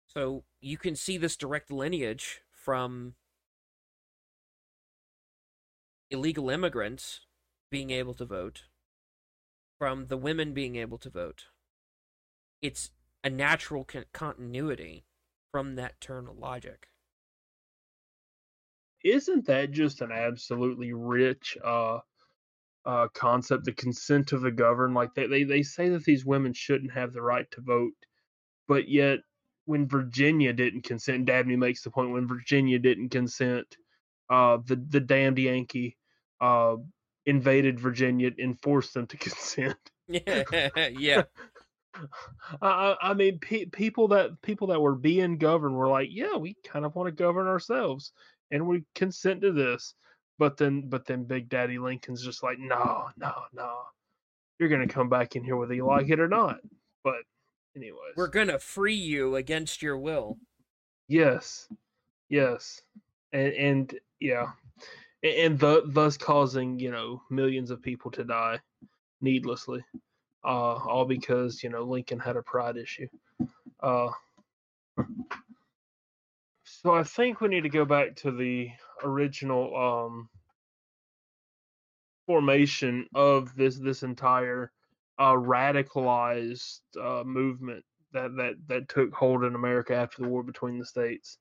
So 0.07 0.45
you 0.61 0.77
can 0.77 0.95
see 0.95 1.17
this 1.17 1.35
direct 1.35 1.71
lineage 1.71 2.43
from 2.51 3.15
illegal 6.11 6.51
immigrants 6.51 7.21
being 7.71 7.91
able 7.91 8.15
to 8.15 8.27
vote, 8.27 8.65
from 9.79 10.09
the 10.09 10.19
women 10.19 10.53
being 10.53 10.77
able 10.77 10.99
to 10.99 11.09
vote. 11.09 11.47
It's 12.61 12.91
a 13.25 13.31
natural 13.31 13.85
con- 13.85 14.05
continuity 14.13 15.07
from 15.51 15.77
that 15.77 16.03
turn 16.03 16.29
of 16.29 16.39
logic. 16.39 16.89
Isn't 19.05 19.47
that 19.47 19.71
just 19.71 20.01
an 20.01 20.13
absolutely 20.13 20.93
rich 20.93 21.57
uh, 21.65 21.99
uh, 22.85 23.09
concept, 23.15 23.65
the 23.65 23.73
consent 23.73 24.33
of 24.33 24.41
the 24.41 24.51
governed? 24.51 24.95
Like 24.95 25.15
they, 25.15 25.27
they, 25.27 25.45
they 25.45 25.63
say 25.63 25.89
that 25.91 26.05
these 26.05 26.25
women 26.25 26.53
shouldn't 26.53 26.93
have 26.93 27.13
the 27.13 27.23
right 27.23 27.51
to 27.53 27.61
vote, 27.61 27.93
but 28.67 28.89
yet 28.89 29.21
when 29.67 29.87
Virginia 29.87 30.53
didn't 30.53 30.85
consent, 30.85 31.27
Dabney 31.27 31.57
makes 31.57 31.83
the 31.83 31.91
point 31.91 32.13
when 32.13 32.27
Virginia 32.27 32.79
didn't 32.79 33.11
consent, 33.11 33.77
uh, 34.31 34.59
the 34.65 34.77
the 34.77 35.01
damned 35.01 35.39
Yankee 35.39 35.97
uh, 36.41 36.77
invaded 37.27 37.79
Virginia 37.79 38.31
and 38.39 38.59
forced 38.61 38.95
them 38.95 39.07
to 39.09 39.17
consent. 39.19 39.77
Yeah, 40.11 40.89
yeah. 40.89 41.23
I, 42.63 42.97
I 43.01 43.15
mean, 43.15 43.39
pe- 43.39 43.67
people 43.67 44.09
that 44.09 44.41
people 44.43 44.69
that 44.69 44.81
were 44.81 44.95
being 44.95 45.39
governed 45.39 45.75
were 45.75 45.89
like, 45.89 46.09
yeah, 46.11 46.37
we 46.37 46.57
kind 46.65 46.85
of 46.85 46.95
want 46.95 47.07
to 47.09 47.13
govern 47.13 47.47
ourselves, 47.47 48.13
and 48.51 48.67
we 48.67 48.85
consent 48.95 49.43
to 49.43 49.53
this. 49.53 49.95
But 50.39 50.57
then, 50.57 50.89
but 50.89 51.05
then, 51.05 51.25
Big 51.25 51.49
Daddy 51.49 51.79
Lincoln's 51.79 52.25
just 52.25 52.43
like, 52.43 52.59
no, 52.59 53.09
no, 53.17 53.33
no, 53.53 53.81
you're 54.59 54.69
gonna 54.69 54.87
come 54.87 55.09
back 55.09 55.35
in 55.37 55.45
here 55.45 55.57
whether 55.57 55.75
you 55.75 55.85
like 55.87 56.11
it 56.11 56.21
or 56.21 56.29
not. 56.29 56.59
But, 57.03 57.23
anyways, 57.77 58.15
We're 58.17 58.29
gonna 58.29 58.59
free 58.59 58.95
you 58.95 59.37
against 59.37 59.83
your 59.83 59.99
will. 59.99 60.39
yes, 61.09 61.69
yes, 62.29 62.83
and 63.33 63.53
and 63.55 63.99
yeah, 64.21 64.47
and, 65.23 65.35
and 65.35 65.59
the, 65.59 65.83
thus 65.87 66.17
causing 66.17 66.79
you 66.79 66.91
know 66.91 67.23
millions 67.31 67.71
of 67.71 67.83
people 67.83 68.11
to 68.13 68.25
die 68.25 68.61
needlessly 69.21 69.85
uh, 70.45 70.49
all 70.75 71.05
because 71.05 71.63
you 71.63 71.71
know 71.71 71.83
Lincoln 71.83 72.19
had 72.19 72.37
a 72.37 72.43
pride 72.43 72.77
issue. 72.77 73.09
Uh, 73.81 74.09
so 76.65 76.95
I 76.95 77.03
think 77.03 77.41
we 77.41 77.49
need 77.49 77.63
to 77.63 77.69
go 77.69 77.85
back 77.85 78.17
to 78.17 78.31
the 78.31 78.71
original 79.03 79.77
um, 79.77 80.29
formation 82.27 83.07
of 83.15 83.55
this 83.57 83.79
this 83.79 84.03
entire 84.03 84.71
uh, 85.19 85.33
radicalized 85.33 86.81
uh, 87.01 87.25
movement 87.25 87.85
that 88.13 88.37
that 88.37 88.55
that 88.67 88.89
took 88.89 89.13
hold 89.13 89.45
in 89.45 89.55
America 89.55 89.95
after 89.95 90.23
the 90.23 90.29
war 90.29 90.43
between 90.43 90.79
the 90.79 90.87
states. 90.87 91.39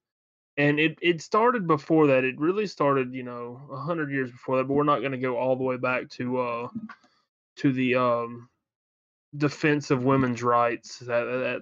And 0.60 0.80
it, 0.80 0.98
it 1.04 1.22
started 1.22 1.68
before 1.68 2.08
that. 2.08 2.24
It 2.24 2.40
really 2.40 2.66
started, 2.66 3.14
you 3.14 3.22
know, 3.22 3.62
a 3.72 3.78
hundred 3.78 4.12
years 4.12 4.32
before 4.32 4.58
that. 4.58 4.68
But 4.68 4.74
we're 4.74 4.84
not 4.84 5.02
going 5.02 5.12
to 5.12 5.20
go 5.20 5.38
all 5.38 5.56
the 5.56 5.64
way 5.64 5.78
back 5.78 6.10
to 6.12 6.40
uh, 6.40 6.68
to 7.58 7.72
the 7.72 7.96
um, 7.96 8.50
defense 9.36 9.92
of 9.92 10.04
women's 10.04 10.44
rights. 10.44 11.00
That 11.00 11.24
that 11.26 11.62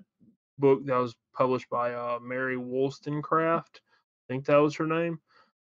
book 0.58 0.86
that 0.86 0.98
was 0.98 1.16
published 1.36 1.70
by 1.70 1.94
uh, 1.94 2.20
Mary 2.22 2.58
Wollstonecraft. 2.58 3.82
I 3.84 4.34
think 4.34 4.46
that 4.46 4.58
was 4.58 4.76
her 4.76 4.88
name. 4.88 5.20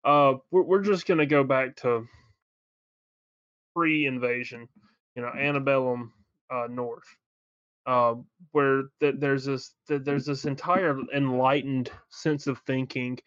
Uh, 0.03 0.35
we're 0.51 0.63
we're 0.63 0.81
just 0.81 1.05
gonna 1.05 1.25
go 1.25 1.43
back 1.43 1.75
to 1.77 2.05
pre-invasion, 3.75 4.67
you 5.15 5.21
know, 5.21 5.29
antebellum 5.29 6.13
uh, 6.51 6.67
North, 6.69 7.07
uh, 7.85 8.15
where 8.51 8.83
th- 8.99 9.15
there's 9.17 9.45
this 9.45 9.75
th- 9.87 10.03
there's 10.03 10.25
this 10.25 10.45
entire 10.45 10.99
enlightened 11.15 11.91
sense 12.09 12.47
of 12.47 12.59
thinking 12.59 13.17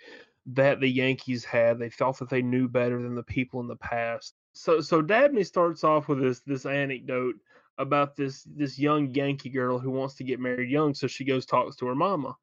that 0.46 0.80
the 0.80 0.88
Yankees 0.88 1.44
had. 1.44 1.78
They 1.78 1.90
felt 1.90 2.18
that 2.18 2.28
they 2.28 2.42
knew 2.42 2.68
better 2.68 3.02
than 3.02 3.14
the 3.14 3.22
people 3.22 3.60
in 3.60 3.66
the 3.66 3.76
past. 3.76 4.34
So 4.52 4.80
so 4.80 5.02
Dabney 5.02 5.44
starts 5.44 5.82
off 5.82 6.08
with 6.08 6.20
this 6.20 6.40
this 6.40 6.66
anecdote 6.66 7.36
about 7.78 8.16
this 8.16 8.42
this 8.44 8.78
young 8.78 9.12
Yankee 9.14 9.50
girl 9.50 9.78
who 9.78 9.90
wants 9.90 10.14
to 10.14 10.24
get 10.24 10.40
married 10.40 10.70
young. 10.70 10.94
So 10.94 11.06
she 11.06 11.24
goes 11.24 11.46
talks 11.46 11.76
to 11.76 11.86
her 11.86 11.94
mama. 11.94 12.36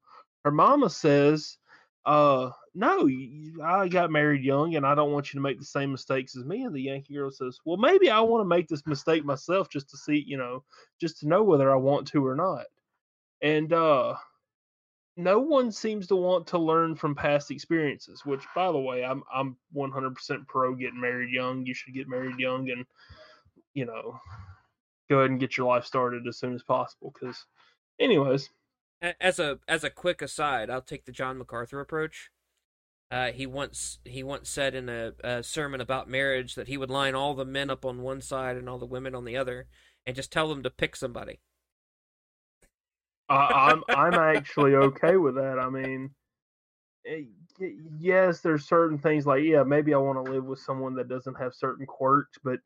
Her 0.45 0.51
mama 0.51 0.89
says, 0.89 1.57
"Uh, 2.05 2.51
no, 2.75 3.07
I 3.63 3.87
got 3.87 4.11
married 4.11 4.43
young, 4.43 4.75
and 4.75 4.85
I 4.85 4.95
don't 4.95 5.11
want 5.11 5.33
you 5.33 5.37
to 5.37 5.43
make 5.43 5.59
the 5.59 5.65
same 5.65 5.91
mistakes 5.91 6.35
as 6.35 6.45
me." 6.45 6.63
And 6.63 6.75
the 6.75 6.81
Yankee 6.81 7.15
girl 7.15 7.31
says, 7.31 7.59
"Well, 7.65 7.77
maybe 7.77 8.09
I 8.09 8.19
want 8.21 8.41
to 8.41 8.47
make 8.47 8.67
this 8.67 8.85
mistake 8.85 9.25
myself 9.25 9.69
just 9.69 9.89
to 9.89 9.97
see, 9.97 10.23
you 10.25 10.37
know, 10.37 10.63
just 10.99 11.19
to 11.19 11.27
know 11.27 11.43
whether 11.43 11.71
I 11.71 11.75
want 11.75 12.07
to 12.09 12.25
or 12.25 12.35
not." 12.35 12.65
And 13.41 13.73
uh, 13.73 14.15
no 15.17 15.39
one 15.39 15.71
seems 15.71 16.07
to 16.07 16.15
want 16.15 16.47
to 16.47 16.57
learn 16.57 16.95
from 16.95 17.15
past 17.15 17.51
experiences. 17.51 18.25
Which, 18.25 18.43
by 18.55 18.71
the 18.71 18.79
way, 18.79 19.03
I'm 19.03 19.23
I'm 19.33 19.57
100% 19.75 20.47
pro 20.47 20.75
getting 20.75 20.99
married 20.99 21.31
young. 21.31 21.65
You 21.65 21.73
should 21.73 21.93
get 21.93 22.07
married 22.07 22.39
young, 22.39 22.69
and 22.69 22.85
you 23.73 23.85
know, 23.85 24.19
go 25.09 25.19
ahead 25.19 25.31
and 25.31 25.39
get 25.39 25.57
your 25.57 25.67
life 25.67 25.85
started 25.85 26.27
as 26.27 26.37
soon 26.37 26.53
as 26.53 26.63
possible. 26.63 27.13
Because, 27.13 27.45
anyways, 27.99 28.49
as 29.19 29.39
a 29.39 29.59
as 29.67 29.83
a 29.83 29.89
quick 29.89 30.21
aside, 30.21 30.69
I'll 30.69 30.81
take 30.81 31.05
the 31.05 31.11
John 31.11 31.37
MacArthur 31.37 31.79
approach. 31.79 32.29
Uh, 33.11 33.31
he 33.31 33.45
once 33.45 33.99
he 34.05 34.23
once 34.23 34.49
said 34.49 34.73
in 34.73 34.89
a, 34.89 35.13
a, 35.23 35.43
sermon 35.43 35.79
about 35.79 36.09
marriage 36.09 36.55
that 36.55 36.67
he 36.67 36.77
would 36.77 36.89
line 36.89 37.13
all 37.13 37.35
the 37.35 37.45
men 37.45 37.69
up 37.69 37.85
on 37.85 38.01
one 38.01 38.21
side 38.21 38.57
and 38.57 38.67
all 38.67 38.79
the 38.79 38.85
women 38.85 39.13
on 39.13 39.25
the 39.25 39.37
other, 39.37 39.67
and 40.07 40.15
just 40.15 40.31
tell 40.31 40.49
them 40.49 40.63
to 40.63 40.69
pick 40.69 40.95
somebody. 40.95 41.39
uh, 43.29 43.33
I'm 43.33 43.83
I'm 43.89 44.13
actually 44.15 44.75
okay 44.75 45.17
with 45.17 45.35
that. 45.35 45.59
I 45.59 45.69
mean, 45.69 46.09
it, 47.03 47.27
eh, 47.61 47.67
yes, 47.99 48.39
there's 48.39 48.65
certain 48.65 48.97
things 48.97 49.27
like 49.27 49.43
yeah, 49.43 49.63
maybe 49.63 49.93
I 49.93 49.97
want 49.97 50.25
to 50.25 50.31
live 50.31 50.45
with 50.45 50.59
someone 50.59 50.95
that 50.95 51.09
doesn't 51.09 51.35
have 51.35 51.53
certain 51.53 51.85
quirks, 51.85 52.39
but 52.43 52.59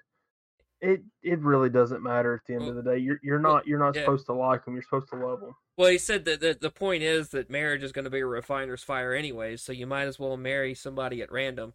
it 0.82 1.02
it 1.24 1.40
really 1.40 1.70
doesn't 1.70 2.04
matter 2.04 2.34
at 2.36 2.42
the 2.46 2.54
end 2.54 2.68
of 2.68 2.76
the 2.76 2.84
day. 2.84 2.98
You're 2.98 3.20
you're 3.24 3.40
not 3.40 3.68
you're 3.68 3.80
not 3.80 3.96
yeah. 3.96 4.02
supposed 4.02 4.26
to 4.28 4.34
like 4.34 4.66
them. 4.66 4.74
You're 4.76 4.84
supposed 4.84 5.10
to 5.10 5.16
love 5.16 5.42
them. 5.42 5.56
Well, 5.78 5.90
he 5.90 5.98
said 5.98 6.26
that 6.26 6.40
the, 6.40 6.58
the 6.60 6.72
point 6.72 7.04
is 7.04 7.30
that 7.30 7.50
marriage 7.50 7.84
is 7.84 7.92
going 7.92 8.06
to 8.06 8.12
be 8.12 8.20
a 8.20 8.26
refiner's 8.26 8.84
fire 8.84 9.14
anyways, 9.14 9.62
so 9.62 9.72
you 9.72 9.88
might 9.88 10.06
as 10.06 10.20
well 10.20 10.38
marry 10.38 10.74
somebody 10.74 11.22
at 11.22 11.32
random. 11.32 11.74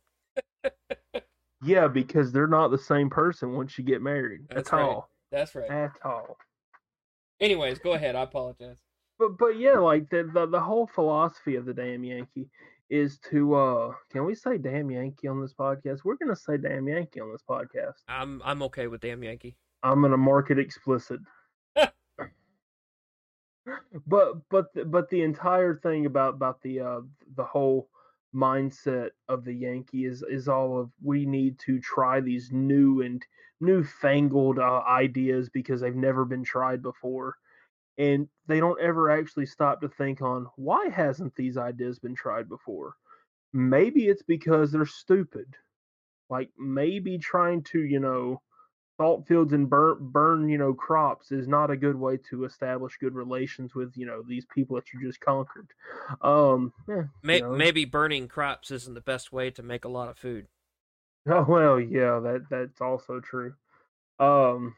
yeah, 1.65 1.89
because 1.89 2.33
they're 2.33 2.47
not 2.47 2.69
the 2.69 2.79
same 2.79 3.11
person 3.11 3.55
once 3.55 3.79
you 3.79 3.85
get 3.85 4.03
married. 4.03 4.43
That's 4.49 4.73
at 4.73 4.77
right. 4.77 4.83
all. 4.83 5.11
That's 5.31 5.55
right. 5.55 5.71
At 5.71 5.93
all. 6.05 6.37
Anyways, 7.41 7.79
go 7.79 7.93
ahead. 7.93 8.17
I 8.17 8.23
apologize. 8.23 8.79
But 9.19 9.39
but 9.39 9.59
yeah, 9.59 9.79
like 9.79 10.11
the, 10.11 10.29
the 10.33 10.47
the 10.47 10.61
whole 10.61 10.87
philosophy 10.87 11.57
of 11.57 11.65
the 11.65 11.75
damn 11.75 12.05
Yankee 12.05 12.49
is 12.93 13.19
to 13.31 13.55
uh 13.55 13.91
can 14.13 14.27
we 14.27 14.35
say 14.35 14.59
damn 14.59 14.91
Yankee 14.91 15.27
on 15.27 15.41
this 15.41 15.55
podcast? 15.55 16.01
We're 16.05 16.17
gonna 16.17 16.37
say 16.37 16.59
damn 16.59 16.87
Yankee 16.87 17.21
on 17.21 17.33
this 17.33 17.43
podcast. 17.49 17.95
I'm 18.07 18.43
I'm 18.45 18.63
okay 18.65 18.87
with 18.87 19.01
damn 19.01 19.25
Yankee. 19.25 19.57
I'm 19.83 20.03
gonna 20.03 20.19
mark 20.19 20.51
it 20.51 20.59
explicit. 20.59 21.21
but 21.75 21.95
but 24.51 24.91
but 24.91 25.09
the 25.09 25.23
entire 25.23 25.77
thing 25.77 26.05
about 26.05 26.35
about 26.35 26.61
the 26.61 26.81
uh 26.81 27.01
the 27.35 27.45
whole 27.45 27.89
mindset 28.35 29.09
of 29.27 29.45
the 29.45 29.55
Yankee 29.55 30.05
is 30.05 30.23
is 30.29 30.47
all 30.47 30.79
of 30.79 30.91
we 31.03 31.25
need 31.25 31.59
to 31.61 31.81
try 31.81 32.21
these 32.21 32.53
new 32.53 33.01
and 33.01 33.25
newfangled 33.61 34.59
uh, 34.59 34.83
ideas 34.87 35.49
because 35.49 35.81
they've 35.81 35.97
never 35.97 36.27
been 36.27 36.45
tried 36.45 36.83
before 36.83 37.37
and 37.99 38.29
they 38.47 38.61
don't 38.61 38.81
ever 38.81 39.11
actually 39.11 39.47
stop 39.47 39.81
to 39.81 39.89
think 39.89 40.23
on 40.23 40.47
why 40.57 40.89
hasn't 40.89 41.35
these 41.35 41.57
ideas 41.57 41.99
been 41.99 42.15
tried 42.15 42.49
before? 42.49 42.95
Maybe 43.53 44.09
it's 44.09 44.23
because 44.23 44.73
they're 44.73 44.87
stupid. 44.87 45.55
Like 46.31 46.51
maybe 46.59 47.19
trying 47.19 47.63
to 47.65 47.81
you 47.81 48.01
know 48.01 48.41
salt 48.99 49.27
fields 49.27 49.53
and 49.53 49.69
burn 49.69 49.99
burn 50.01 50.49
you 50.49 50.59
know 50.59 50.73
crops 50.73 51.33
is 51.33 51.49
not 51.49 51.71
a 51.71 51.77
good 51.77 51.97
way 51.97 52.19
to 52.31 52.45
establish 52.45 52.97
good 52.99 53.15
relations 53.15 53.75
with 53.75 53.93
you 53.97 54.07
know 54.07 54.23
these 54.27 54.47
people 54.55 54.77
that 54.77 54.85
you 54.93 55.01
just 55.07 55.21
conquered. 55.21 55.69
Um 56.23 56.73
eh, 56.91 57.03
May- 57.23 57.37
you 57.37 57.43
know. 57.43 57.53
maybe 57.53 57.85
burning 57.85 58.29
crops 58.29 58.71
isn't 58.71 58.95
the 58.95 59.01
best 59.01 59.33
way 59.33 59.51
to 59.51 59.63
make 59.63 59.85
a 59.85 59.89
lot 59.89 60.09
of 60.09 60.19
food. 60.19 60.47
Oh 61.27 61.45
well 61.49 61.81
yeah 61.81 62.19
that 62.21 62.47
that's 62.51 62.81
also 62.81 63.21
true. 63.21 63.55
Um 64.19 64.75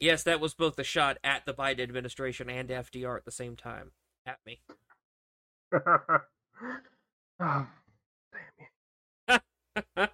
yes 0.00 0.22
that 0.22 0.40
was 0.40 0.54
both 0.54 0.78
a 0.78 0.84
shot 0.84 1.18
at 1.22 1.44
the 1.46 1.54
biden 1.54 1.82
administration 1.82 2.50
and 2.50 2.68
fdr 2.68 3.16
at 3.16 3.24
the 3.24 3.30
same 3.30 3.56
time 3.56 3.92
at 4.26 4.38
me 4.44 4.60
oh, 5.72 6.20
damn 7.38 7.66
it. 9.28 9.40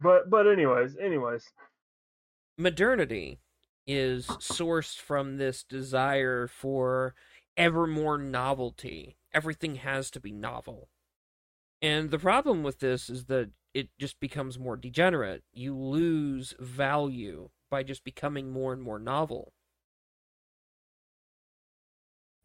but 0.00 0.28
but 0.28 0.46
anyways 0.46 0.96
anyways 0.96 1.48
modernity 2.58 3.38
is 3.86 4.26
sourced 4.26 4.98
from 4.98 5.36
this 5.36 5.62
desire 5.62 6.46
for 6.46 7.14
ever 7.56 7.86
more 7.86 8.18
novelty. 8.18 9.16
Everything 9.32 9.76
has 9.76 10.10
to 10.10 10.20
be 10.20 10.32
novel. 10.32 10.88
And 11.80 12.10
the 12.10 12.18
problem 12.18 12.62
with 12.62 12.80
this 12.80 13.08
is 13.08 13.26
that 13.26 13.50
it 13.74 13.90
just 13.98 14.18
becomes 14.18 14.58
more 14.58 14.76
degenerate. 14.76 15.44
You 15.52 15.76
lose 15.76 16.54
value 16.58 17.50
by 17.70 17.82
just 17.82 18.04
becoming 18.04 18.50
more 18.50 18.72
and 18.72 18.82
more 18.82 18.98
novel. 18.98 19.52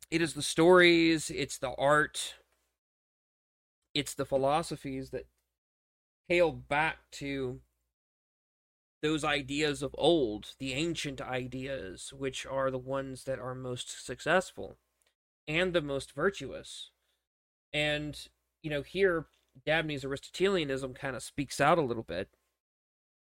It 0.10 0.21
is 0.21 0.34
the 0.34 0.41
stories, 0.41 1.29
it's 1.29 1.57
the 1.57 1.73
art, 1.77 2.36
it's 3.93 4.13
the 4.13 4.25
philosophies 4.25 5.12
that 5.12 5.27
hail 6.27 6.51
back 6.51 6.97
to 7.12 7.62
those 9.01 9.23
ideas 9.23 9.81
of 9.81 9.95
old, 9.97 10.53
the 10.60 10.73
ancient 10.73 11.21
ideas, 11.21 12.13
which 12.15 12.45
are 12.45 12.69
the 12.69 12.77
ones 12.77 13.23
that 13.23 13.39
are 13.39 13.55
most 13.55 14.05
successful 14.05 14.77
and 15.47 15.73
the 15.73 15.81
most 15.81 16.13
virtuous. 16.13 16.91
And, 17.73 18.17
you 18.62 18.69
know, 18.69 18.81
here 18.81 19.25
Dabney's 19.65 20.05
Aristotelianism 20.05 20.93
kind 20.93 21.15
of 21.15 21.23
speaks 21.23 21.60
out 21.60 21.77
a 21.77 21.81
little 21.81 22.03
bit, 22.03 22.29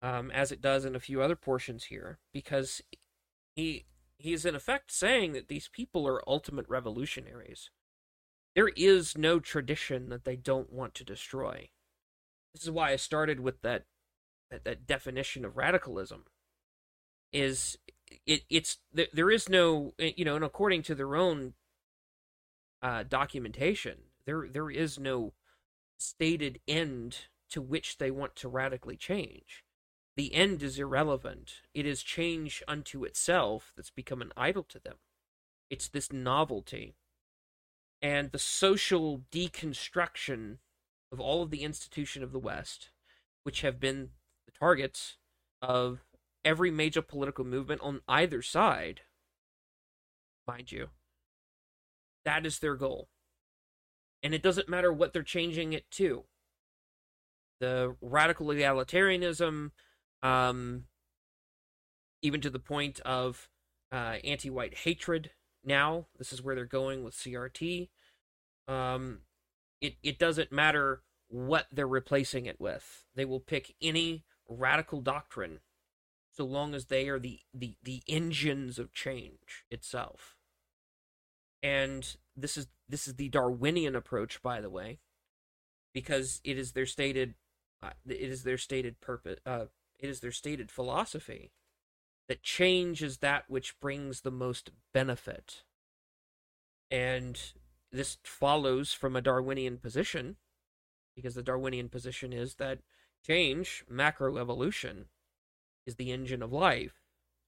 um, 0.01 0.31
as 0.31 0.51
it 0.51 0.61
does 0.61 0.85
in 0.85 0.95
a 0.95 0.99
few 0.99 1.21
other 1.21 1.35
portions 1.35 1.85
here, 1.85 2.19
because 2.33 2.81
he 3.55 3.85
he's 4.17 4.45
in 4.45 4.55
effect 4.55 4.91
saying 4.91 5.33
that 5.33 5.47
these 5.47 5.69
people 5.69 6.07
are 6.07 6.27
ultimate 6.27 6.67
revolutionaries. 6.67 7.69
There 8.55 8.69
is 8.75 9.17
no 9.17 9.39
tradition 9.39 10.09
that 10.09 10.25
they 10.25 10.35
don't 10.35 10.73
want 10.73 10.93
to 10.95 11.03
destroy. 11.03 11.69
This 12.53 12.63
is 12.63 12.71
why 12.71 12.91
I 12.91 12.95
started 12.95 13.39
with 13.39 13.61
that 13.61 13.85
that, 14.49 14.63
that 14.65 14.87
definition 14.87 15.45
of 15.45 15.57
radicalism 15.57 16.25
is 17.31 17.77
it 18.25 18.41
it's 18.49 18.77
there 19.13 19.29
is 19.29 19.47
no 19.47 19.93
you 19.99 20.25
know 20.25 20.35
and 20.35 20.43
according 20.43 20.81
to 20.83 20.95
their 20.95 21.15
own 21.15 21.53
uh, 22.81 23.03
documentation 23.03 23.97
there 24.25 24.47
there 24.51 24.71
is 24.71 24.97
no 24.97 25.33
stated 25.99 26.59
end 26.67 27.17
to 27.49 27.61
which 27.61 27.97
they 27.97 28.09
want 28.09 28.35
to 28.35 28.47
radically 28.47 28.95
change 28.95 29.63
the 30.19 30.35
end 30.35 30.61
is 30.61 30.77
irrelevant 30.77 31.61
it 31.73 31.85
is 31.85 32.03
change 32.03 32.61
unto 32.67 33.05
itself 33.05 33.71
that's 33.75 33.89
become 33.89 34.21
an 34.21 34.33
idol 34.35 34.63
to 34.63 34.79
them 34.79 34.97
it's 35.69 35.87
this 35.87 36.11
novelty 36.11 36.95
and 38.01 38.31
the 38.31 38.39
social 38.39 39.23
deconstruction 39.31 40.57
of 41.11 41.19
all 41.19 41.41
of 41.41 41.51
the 41.51 41.63
institution 41.63 42.21
of 42.21 42.31
the 42.31 42.39
west 42.39 42.91
which 43.43 43.61
have 43.61 43.79
been 43.79 44.09
the 44.45 44.51
targets 44.59 45.17
of 45.61 45.99
every 46.45 46.71
major 46.71 47.01
political 47.01 47.45
movement 47.45 47.81
on 47.81 48.01
either 48.07 48.41
side, 48.41 49.01
mind 50.47 50.71
you. 50.71 50.89
That 52.25 52.45
is 52.45 52.59
their 52.59 52.75
goal. 52.75 53.09
And 54.21 54.33
it 54.33 54.43
doesn't 54.43 54.69
matter 54.69 54.91
what 54.91 55.13
they're 55.13 55.23
changing 55.23 55.73
it 55.73 55.89
to. 55.91 56.25
The 57.59 57.95
radical 58.01 58.47
egalitarianism, 58.47 59.71
um, 60.23 60.85
even 62.21 62.41
to 62.41 62.49
the 62.49 62.59
point 62.59 62.99
of 63.01 63.49
uh, 63.91 64.17
anti 64.23 64.49
white 64.49 64.79
hatred 64.79 65.31
now. 65.63 66.07
This 66.17 66.33
is 66.33 66.41
where 66.41 66.55
they're 66.55 66.65
going 66.65 67.03
with 67.03 67.15
CRT. 67.15 67.89
Um, 68.67 69.19
it, 69.81 69.95
it 70.03 70.19
doesn't 70.19 70.51
matter 70.51 71.01
what 71.29 71.67
they're 71.71 71.87
replacing 71.87 72.45
it 72.45 72.59
with. 72.59 73.05
They 73.15 73.25
will 73.25 73.39
pick 73.39 73.75
any 73.81 74.25
radical 74.47 75.01
doctrine 75.01 75.59
so 76.31 76.45
long 76.45 76.73
as 76.73 76.85
they 76.85 77.07
are 77.07 77.19
the, 77.19 77.39
the, 77.53 77.75
the 77.83 78.01
engines 78.07 78.79
of 78.79 78.93
change 78.93 79.65
itself. 79.69 80.35
And 81.61 82.15
this 82.35 82.57
is 82.57 82.67
this 82.87 83.07
is 83.07 83.15
the 83.15 83.29
Darwinian 83.29 83.95
approach, 83.95 84.41
by 84.41 84.61
the 84.61 84.69
way, 84.69 84.99
because 85.93 86.39
it 86.43 86.57
is 86.57 86.71
their 86.71 86.85
stated 86.85 87.35
uh, 87.83 87.91
it 88.07 88.29
is 88.29 88.43
their 88.43 88.57
stated 88.57 89.01
purpose 89.01 89.39
uh, 89.45 89.65
it 89.99 90.09
is 90.09 90.21
their 90.21 90.31
stated 90.31 90.71
philosophy 90.71 91.51
that 92.27 92.43
change 92.43 93.03
is 93.03 93.17
that 93.17 93.45
which 93.47 93.79
brings 93.79 94.21
the 94.21 94.31
most 94.31 94.71
benefit. 94.93 95.63
And 96.89 97.39
this 97.91 98.17
follows 98.23 98.93
from 98.93 99.15
a 99.15 99.21
Darwinian 99.21 99.77
position 99.77 100.37
because 101.15 101.35
the 101.35 101.43
Darwinian 101.43 101.89
position 101.89 102.31
is 102.31 102.55
that 102.55 102.79
change, 103.25 103.83
macroevolution, 103.91 105.05
is 105.85 105.95
the 105.95 106.11
engine 106.11 106.41
of 106.41 106.53
life. 106.53 107.01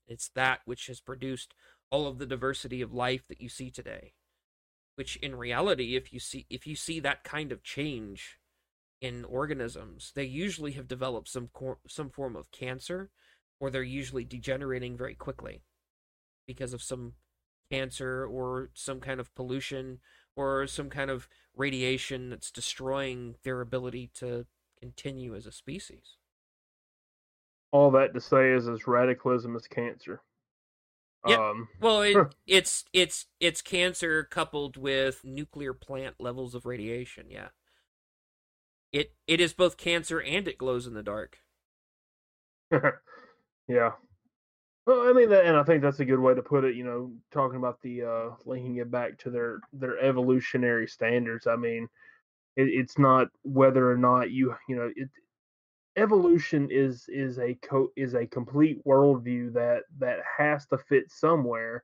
It's 0.07 0.29
that 0.29 0.61
which 0.65 0.87
has 0.87 0.99
produced 0.99 1.53
all 1.89 2.07
of 2.07 2.17
the 2.17 2.25
diversity 2.25 2.81
of 2.81 2.93
life 2.93 3.27
that 3.27 3.39
you 3.39 3.49
see 3.49 3.69
today. 3.69 4.13
Which 4.95 5.15
in 5.17 5.35
reality, 5.35 5.95
if 5.95 6.11
you 6.11 6.19
see 6.19 6.45
if 6.49 6.67
you 6.67 6.75
see 6.75 6.99
that 6.99 7.23
kind 7.23 7.51
of 7.51 7.63
change 7.63 8.39
in 9.01 9.25
organisms, 9.25 10.11
they 10.15 10.23
usually 10.23 10.73
have 10.73 10.87
developed 10.87 11.27
some 11.27 11.49
cor- 11.51 11.79
some 11.87 12.09
form 12.09 12.35
of 12.35 12.51
cancer, 12.51 13.09
or 13.59 13.69
they're 13.69 13.83
usually 13.83 14.23
degenerating 14.23 14.95
very 14.95 15.15
quickly 15.15 15.63
because 16.47 16.73
of 16.73 16.83
some 16.83 17.13
cancer 17.71 18.25
or 18.25 18.69
some 18.73 18.99
kind 18.99 19.19
of 19.19 19.33
pollution 19.33 19.99
or 20.35 20.67
some 20.67 20.89
kind 20.89 21.09
of 21.09 21.27
radiation 21.55 22.29
that's 22.29 22.51
destroying 22.51 23.35
their 23.43 23.61
ability 23.61 24.09
to 24.13 24.45
continue 24.79 25.35
as 25.35 25.45
a 25.45 25.51
species. 25.51 26.17
All 27.71 27.91
that 27.91 28.13
to 28.13 28.21
say 28.21 28.51
is, 28.51 28.67
as 28.67 28.87
radicalism 28.87 29.55
is 29.55 29.67
cancer. 29.67 30.21
Yeah. 31.25 31.49
Um, 31.49 31.67
well, 31.79 32.01
it, 32.01 32.17
it's 32.47 32.85
it's 32.93 33.27
it's 33.39 33.61
cancer 33.61 34.23
coupled 34.23 34.75
with 34.75 35.23
nuclear 35.23 35.73
plant 35.73 36.15
levels 36.19 36.55
of 36.55 36.65
radiation. 36.65 37.27
Yeah. 37.29 37.49
It 38.91 39.13
it 39.27 39.39
is 39.39 39.53
both 39.53 39.77
cancer 39.77 40.21
and 40.21 40.47
it 40.47 40.57
glows 40.57 40.85
in 40.87 40.93
the 40.93 41.03
dark. 41.03 41.39
yeah. 43.67 43.91
Well, 44.85 45.07
I 45.07 45.13
mean, 45.13 45.29
that, 45.29 45.45
and 45.45 45.55
I 45.55 45.63
think 45.63 45.81
that's 45.81 45.99
a 45.99 46.05
good 46.05 46.19
way 46.19 46.33
to 46.33 46.41
put 46.41 46.63
it. 46.63 46.75
You 46.75 46.83
know, 46.83 47.11
talking 47.31 47.57
about 47.57 47.81
the 47.81 48.03
uh, 48.03 48.29
linking 48.45 48.77
it 48.77 48.89
back 48.91 49.17
to 49.19 49.29
their 49.29 49.59
their 49.73 49.99
evolutionary 49.99 50.87
standards. 50.87 51.47
I 51.47 51.55
mean, 51.55 51.87
it, 52.55 52.63
it's 52.63 52.97
not 52.97 53.27
whether 53.43 53.89
or 53.89 53.97
not 53.97 54.31
you 54.31 54.55
you 54.67 54.75
know 54.75 54.91
it. 54.95 55.09
Evolution 55.97 56.69
is 56.71 57.05
is 57.09 57.37
a 57.37 57.53
co- 57.61 57.91
is 57.95 58.15
a 58.15 58.25
complete 58.25 58.83
worldview 58.85 59.53
that 59.53 59.83
that 59.99 60.19
has 60.37 60.65
to 60.67 60.77
fit 60.77 61.11
somewhere, 61.11 61.83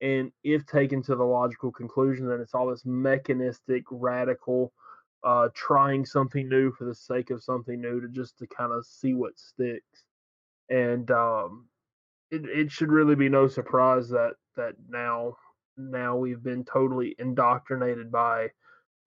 and 0.00 0.32
if 0.44 0.64
taken 0.64 1.02
to 1.02 1.16
the 1.16 1.24
logical 1.24 1.72
conclusion 1.72 2.28
then 2.28 2.40
it's 2.40 2.54
all 2.54 2.68
this 2.68 2.86
mechanistic, 2.86 3.82
radical, 3.90 4.72
uh, 5.24 5.48
trying 5.54 6.04
something 6.04 6.48
new 6.48 6.70
for 6.72 6.84
the 6.84 6.94
sake 6.94 7.30
of 7.30 7.42
something 7.42 7.80
new 7.80 8.00
to 8.00 8.08
just 8.08 8.38
to 8.38 8.46
kind 8.46 8.72
of 8.72 8.86
see 8.86 9.14
what 9.14 9.38
sticks, 9.38 10.04
and 10.70 11.10
um, 11.10 11.66
it, 12.30 12.44
it 12.44 12.70
should 12.70 12.90
really 12.90 13.14
be 13.14 13.28
no 13.28 13.46
surprise 13.48 14.08
that 14.10 14.34
that 14.56 14.74
now 14.88 15.36
now 15.76 16.16
we've 16.16 16.42
been 16.42 16.64
totally 16.64 17.14
indoctrinated 17.18 18.10
by 18.10 18.48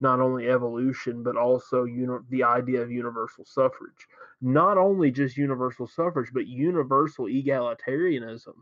not 0.00 0.20
only 0.20 0.48
evolution 0.48 1.22
but 1.22 1.36
also 1.36 1.84
uni- 1.84 2.24
the 2.30 2.42
idea 2.42 2.82
of 2.82 2.90
universal 2.90 3.44
suffrage. 3.44 4.06
Not 4.40 4.76
only 4.76 5.10
just 5.10 5.36
universal 5.36 5.86
suffrage 5.86 6.30
but 6.32 6.46
universal 6.46 7.26
egalitarianism. 7.26 8.54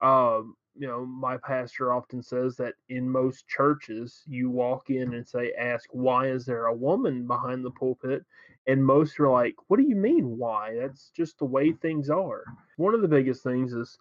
Um, 0.00 0.56
you 0.76 0.86
know 0.86 1.06
my 1.06 1.36
pastor 1.36 1.92
often 1.92 2.22
says 2.22 2.56
that 2.56 2.74
in 2.88 3.08
most 3.08 3.46
churches 3.46 4.22
you 4.26 4.50
walk 4.50 4.90
in 4.90 5.14
and 5.14 5.26
say 5.26 5.52
ask 5.58 5.88
why 5.92 6.26
is 6.26 6.44
there 6.44 6.66
a 6.66 6.74
woman 6.74 7.26
behind 7.26 7.64
the 7.64 7.70
pulpit? 7.70 8.24
And 8.66 8.84
most 8.84 9.20
are 9.20 9.30
like 9.30 9.54
what 9.68 9.76
do 9.78 9.84
you 9.84 9.96
mean 9.96 10.38
why? 10.38 10.76
That's 10.80 11.10
just 11.16 11.38
the 11.38 11.44
way 11.44 11.72
things 11.72 12.10
are. 12.10 12.44
One 12.76 12.94
of 12.94 13.02
the 13.02 13.08
biggest 13.08 13.42
things 13.42 13.72
is 13.72 13.98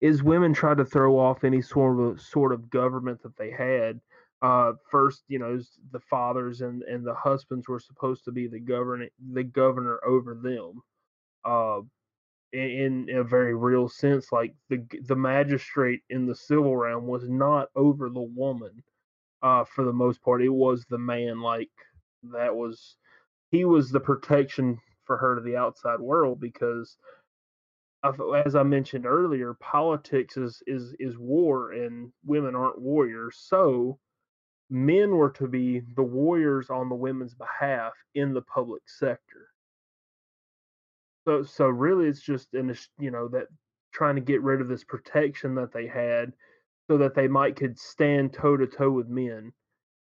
is 0.00 0.22
women 0.22 0.52
try 0.52 0.74
to 0.74 0.84
throw 0.84 1.18
off 1.18 1.44
any 1.44 1.62
sort 1.62 2.00
of 2.00 2.20
sort 2.20 2.52
of 2.52 2.70
government 2.70 3.22
that 3.22 3.36
they 3.36 3.50
had. 3.50 4.00
Uh, 4.42 4.72
first 4.90 5.22
you 5.28 5.38
know 5.38 5.58
the 5.92 6.00
fathers 6.00 6.60
and 6.60 6.82
and 6.82 7.06
the 7.06 7.14
husbands 7.14 7.68
were 7.68 7.78
supposed 7.78 8.24
to 8.24 8.32
be 8.32 8.48
the 8.48 8.60
governor 8.60 9.08
the 9.32 9.44
governor 9.44 10.00
over 10.04 10.34
them. 10.34 10.82
Uh, 11.44 11.80
in, 12.52 13.08
in 13.08 13.16
a 13.16 13.24
very 13.24 13.54
real 13.54 13.88
sense 13.88 14.32
like 14.32 14.54
the 14.68 14.84
the 15.06 15.16
magistrate 15.16 16.02
in 16.10 16.26
the 16.26 16.34
civil 16.34 16.76
realm 16.76 17.06
was 17.06 17.28
not 17.28 17.68
over 17.76 18.08
the 18.10 18.20
woman 18.20 18.82
uh, 19.42 19.64
for 19.64 19.84
the 19.84 19.92
most 19.92 20.22
part 20.22 20.42
it 20.42 20.48
was 20.48 20.84
the 20.88 20.98
man 20.98 21.40
like 21.40 21.70
that 22.22 22.54
was 22.54 22.96
he 23.50 23.64
was 23.64 23.90
the 23.90 24.00
protection 24.00 24.78
for 25.04 25.16
her 25.16 25.34
to 25.36 25.40
the 25.42 25.56
outside 25.56 26.00
world 26.00 26.40
because 26.40 26.96
as 28.44 28.56
I 28.56 28.62
mentioned 28.64 29.06
earlier, 29.06 29.54
politics 29.54 30.36
is 30.36 30.62
is 30.66 30.94
is 30.98 31.18
war, 31.18 31.72
and 31.72 32.12
women 32.24 32.54
aren't 32.56 32.80
warriors. 32.80 33.36
So, 33.38 33.98
men 34.70 35.12
were 35.12 35.30
to 35.32 35.46
be 35.48 35.82
the 35.96 36.02
warriors 36.02 36.70
on 36.70 36.88
the 36.88 36.96
women's 36.96 37.34
behalf 37.34 37.92
in 38.14 38.34
the 38.34 38.42
public 38.42 38.82
sector. 38.88 39.48
So, 41.26 41.42
so 41.42 41.66
really, 41.66 42.06
it's 42.06 42.22
just 42.22 42.54
in 42.54 42.74
you 42.98 43.10
know 43.10 43.28
that 43.28 43.46
trying 43.92 44.16
to 44.16 44.22
get 44.22 44.42
rid 44.42 44.60
of 44.60 44.68
this 44.68 44.84
protection 44.84 45.54
that 45.56 45.72
they 45.72 45.86
had, 45.86 46.32
so 46.90 46.98
that 46.98 47.14
they 47.14 47.28
might 47.28 47.56
could 47.56 47.78
stand 47.78 48.32
toe 48.32 48.56
to 48.56 48.66
toe 48.66 48.90
with 48.90 49.08
men, 49.08 49.52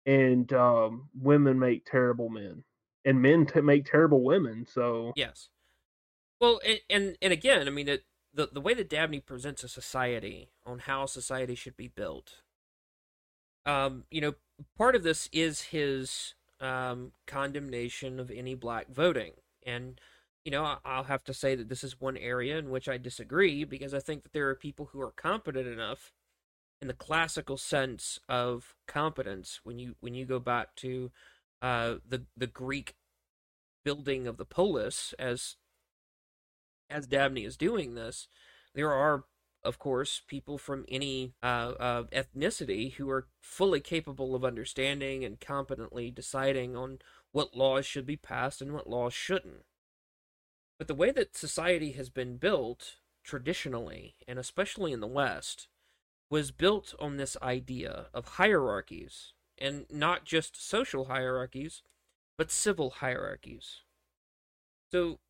and 0.05 0.51
um, 0.53 1.09
women 1.13 1.59
make 1.59 1.85
terrible 1.85 2.29
men 2.29 2.63
and 3.05 3.21
men 3.21 3.45
to 3.47 3.61
make 3.61 3.85
terrible 3.85 4.23
women. 4.23 4.65
So 4.65 5.13
yes, 5.15 5.49
well, 6.39 6.59
and 6.65 6.79
and, 6.89 7.17
and 7.21 7.33
again, 7.33 7.67
I 7.67 7.71
mean, 7.71 7.87
it, 7.87 8.03
the 8.33 8.49
the 8.51 8.61
way 8.61 8.73
that 8.73 8.89
Dabney 8.89 9.19
presents 9.19 9.63
a 9.63 9.69
society 9.69 10.49
on 10.65 10.79
how 10.79 11.05
society 11.05 11.55
should 11.55 11.77
be 11.77 11.87
built. 11.87 12.41
Um, 13.65 14.05
you 14.11 14.21
know, 14.21 14.33
part 14.77 14.95
of 14.95 15.03
this 15.03 15.29
is 15.31 15.61
his 15.61 16.35
um, 16.59 17.13
condemnation 17.27 18.19
of 18.19 18.29
any 18.29 18.55
black 18.55 18.89
voting, 18.89 19.33
and 19.65 19.99
you 20.45 20.51
know, 20.51 20.77
I'll 20.83 21.05
have 21.05 21.23
to 21.25 21.33
say 21.33 21.55
that 21.55 21.69
this 21.69 21.83
is 21.83 22.01
one 22.01 22.17
area 22.17 22.57
in 22.57 22.69
which 22.69 22.89
I 22.89 22.97
disagree 22.97 23.63
because 23.63 23.93
I 23.93 23.99
think 23.99 24.23
that 24.23 24.33
there 24.33 24.49
are 24.49 24.55
people 24.55 24.89
who 24.91 25.01
are 25.01 25.11
competent 25.11 25.67
enough 25.67 26.11
in 26.81 26.87
the 26.87 26.93
classical 26.93 27.57
sense 27.57 28.19
of 28.27 28.75
competence 28.87 29.61
when 29.63 29.79
you 29.79 29.95
when 30.01 30.13
you 30.13 30.25
go 30.25 30.39
back 30.39 30.75
to 30.77 31.11
uh, 31.61 31.95
the 32.07 32.23
the 32.35 32.47
Greek 32.47 32.95
building 33.85 34.27
of 34.27 34.37
the 34.37 34.45
polis 34.45 35.13
as 35.17 35.55
as 36.89 37.07
Dabney 37.07 37.45
is 37.45 37.55
doing 37.55 37.95
this, 37.95 38.27
there 38.75 38.91
are 38.91 39.23
of 39.63 39.79
course 39.79 40.21
people 40.27 40.57
from 40.57 40.85
any 40.89 41.35
uh, 41.41 41.71
uh, 41.79 42.03
ethnicity 42.11 42.93
who 42.95 43.09
are 43.09 43.27
fully 43.39 43.79
capable 43.79 44.35
of 44.35 44.43
understanding 44.43 45.23
and 45.23 45.39
competently 45.39 46.11
deciding 46.11 46.75
on 46.75 46.99
what 47.31 47.55
laws 47.55 47.85
should 47.85 48.05
be 48.05 48.17
passed 48.17 48.61
and 48.61 48.73
what 48.73 48.89
laws 48.89 49.13
shouldn't. 49.13 49.63
But 50.83 50.89
the 50.89 50.95
way 50.95 51.11
that 51.11 51.37
society 51.37 51.93
has 51.93 52.09
been 52.09 52.35
built 52.35 52.97
traditionally, 53.23 54.17
and 54.27 54.37
especially 54.37 54.91
in 54.91 54.99
the 54.99 55.07
West, 55.07 55.69
was 56.29 56.51
built 56.51 56.93
on 56.99 57.15
this 57.15 57.37
idea 57.41 58.07
of 58.13 58.35
hierarchies 58.35 59.31
and 59.57 59.85
not 59.89 60.25
just 60.25 60.61
social 60.61 61.05
hierarchies, 61.05 61.83
but 62.37 62.51
civil 62.51 62.89
hierarchies. 62.89 63.83
So, 64.91 65.21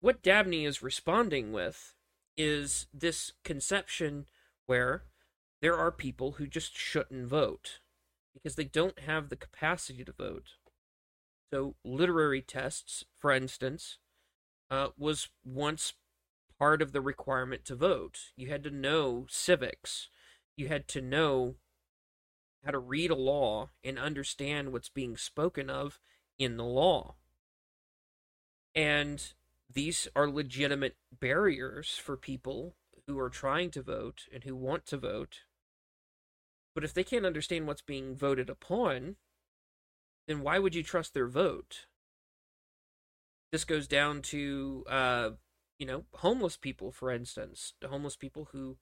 what 0.00 0.20
Dabney 0.20 0.64
is 0.64 0.82
responding 0.82 1.52
with 1.52 1.94
is 2.36 2.88
this 2.92 3.34
conception 3.44 4.26
where 4.66 5.04
there 5.62 5.76
are 5.76 5.92
people 5.92 6.32
who 6.32 6.48
just 6.48 6.76
shouldn't 6.76 7.28
vote 7.28 7.78
because 8.34 8.56
they 8.56 8.64
don't 8.64 8.98
have 8.98 9.28
the 9.28 9.36
capacity 9.36 10.02
to 10.02 10.12
vote. 10.12 10.54
So, 11.52 11.76
literary 11.84 12.42
tests, 12.42 13.04
for 13.16 13.30
instance, 13.30 13.98
uh, 14.70 14.88
was 14.96 15.28
once 15.44 15.94
part 16.58 16.82
of 16.82 16.92
the 16.92 17.00
requirement 17.00 17.64
to 17.64 17.74
vote. 17.74 18.18
You 18.36 18.48
had 18.48 18.62
to 18.64 18.70
know 18.70 19.26
civics. 19.28 20.08
You 20.56 20.68
had 20.68 20.86
to 20.88 21.00
know 21.00 21.56
how 22.64 22.70
to 22.72 22.78
read 22.78 23.10
a 23.10 23.16
law 23.16 23.70
and 23.82 23.98
understand 23.98 24.72
what's 24.72 24.90
being 24.90 25.16
spoken 25.16 25.70
of 25.70 26.00
in 26.38 26.56
the 26.56 26.64
law. 26.64 27.14
And 28.74 29.32
these 29.72 30.08
are 30.14 30.28
legitimate 30.28 30.96
barriers 31.18 31.96
for 31.96 32.16
people 32.16 32.74
who 33.06 33.18
are 33.18 33.30
trying 33.30 33.70
to 33.72 33.82
vote 33.82 34.26
and 34.32 34.44
who 34.44 34.54
want 34.54 34.86
to 34.86 34.96
vote. 34.96 35.40
But 36.74 36.84
if 36.84 36.94
they 36.94 37.04
can't 37.04 37.26
understand 37.26 37.66
what's 37.66 37.82
being 37.82 38.14
voted 38.14 38.48
upon, 38.48 39.16
then 40.28 40.42
why 40.42 40.58
would 40.58 40.74
you 40.74 40.82
trust 40.82 41.14
their 41.14 41.26
vote? 41.26 41.86
This 43.52 43.64
goes 43.64 43.88
down 43.88 44.22
to, 44.22 44.84
uh, 44.88 45.30
you 45.78 45.86
know, 45.86 46.04
homeless 46.14 46.56
people, 46.56 46.92
for 46.92 47.10
instance, 47.10 47.74
homeless 47.84 48.16
people 48.16 48.48
who 48.52 48.76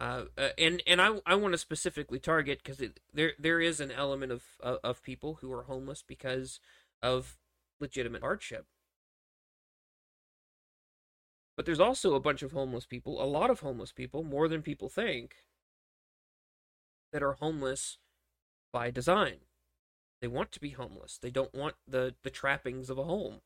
uh, 0.00 0.24
uh, 0.36 0.48
and 0.58 0.82
and 0.86 1.00
I 1.00 1.20
I 1.26 1.36
want 1.36 1.54
to 1.54 1.58
specifically 1.58 2.18
target 2.18 2.60
because 2.62 2.82
there 3.14 3.32
there 3.38 3.60
is 3.60 3.78
an 3.80 3.92
element 3.92 4.32
of, 4.32 4.42
of 4.60 4.78
of 4.82 5.02
people 5.02 5.38
who 5.40 5.52
are 5.52 5.62
homeless 5.62 6.02
because 6.02 6.60
of 7.02 7.38
legitimate 7.80 8.22
hardship. 8.22 8.66
But 11.56 11.66
there's 11.66 11.80
also 11.80 12.14
a 12.14 12.20
bunch 12.20 12.42
of 12.42 12.52
homeless 12.52 12.86
people, 12.86 13.22
a 13.22 13.26
lot 13.26 13.50
of 13.50 13.60
homeless 13.60 13.92
people, 13.92 14.24
more 14.24 14.48
than 14.48 14.62
people 14.62 14.88
think, 14.88 15.36
that 17.12 17.22
are 17.22 17.34
homeless 17.34 17.98
by 18.72 18.90
design. 18.90 19.40
They 20.20 20.28
want 20.28 20.50
to 20.52 20.60
be 20.60 20.70
homeless. 20.70 21.18
They 21.18 21.30
don't 21.30 21.54
want 21.54 21.76
the, 21.86 22.14
the 22.22 22.30
trappings 22.30 22.90
of 22.90 22.98
a 22.98 23.04
home. 23.04 23.40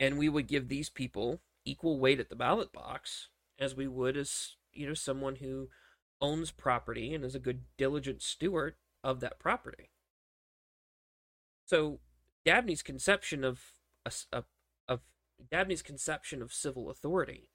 And 0.00 0.18
we 0.18 0.28
would 0.28 0.46
give 0.46 0.68
these 0.68 0.88
people 0.88 1.40
equal 1.64 1.98
weight 1.98 2.20
at 2.20 2.28
the 2.28 2.36
ballot 2.36 2.72
box 2.72 3.28
as 3.58 3.74
we 3.74 3.88
would 3.88 4.16
as, 4.16 4.56
you 4.72 4.86
know, 4.86 4.94
someone 4.94 5.36
who 5.36 5.68
owns 6.20 6.50
property 6.50 7.14
and 7.14 7.24
is 7.24 7.34
a 7.34 7.40
good 7.40 7.62
diligent 7.76 8.22
steward 8.22 8.74
of 9.02 9.20
that 9.20 9.38
property. 9.38 9.90
So 11.66 12.00
Dabney's 12.46 12.82
conception 12.82 13.44
of 13.44 13.60
a, 14.06 14.12
of 14.88 15.00
Dabney's 15.52 15.82
conception 15.82 16.42
of 16.42 16.52
civil 16.52 16.90
authority 16.90 17.50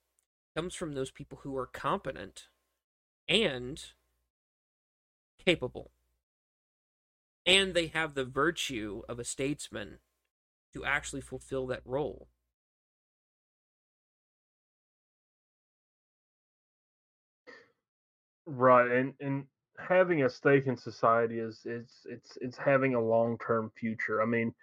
comes 0.56 0.76
from 0.76 0.94
those 0.94 1.12
people 1.12 1.40
who 1.44 1.58
are 1.58 1.66
competent 1.66 2.48
and 3.28 3.84
capable. 5.44 5.92
And 7.46 7.74
they 7.74 7.88
have 7.88 8.14
the 8.14 8.24
virtue 8.24 9.02
of 9.10 9.20
a 9.20 9.26
statesman 9.26 10.00
to 10.74 10.86
actually 10.86 11.22
fulfill 11.22 11.68
that 11.68 11.82
role. 11.86 12.30
Right, 18.46 18.92
and 18.92 19.14
and 19.22 19.46
having 19.80 20.24
a 20.24 20.30
stake 20.30 20.68
in 20.68 20.76
society 20.78 21.40
is 21.40 21.62
it's 21.66 22.06
it's 22.10 22.38
it's 22.42 22.58
having 22.58 22.96
a 22.96 23.02
long 23.02 23.38
term 23.38 23.72
future. 23.78 24.22
I 24.22 24.26
mean, 24.26 24.54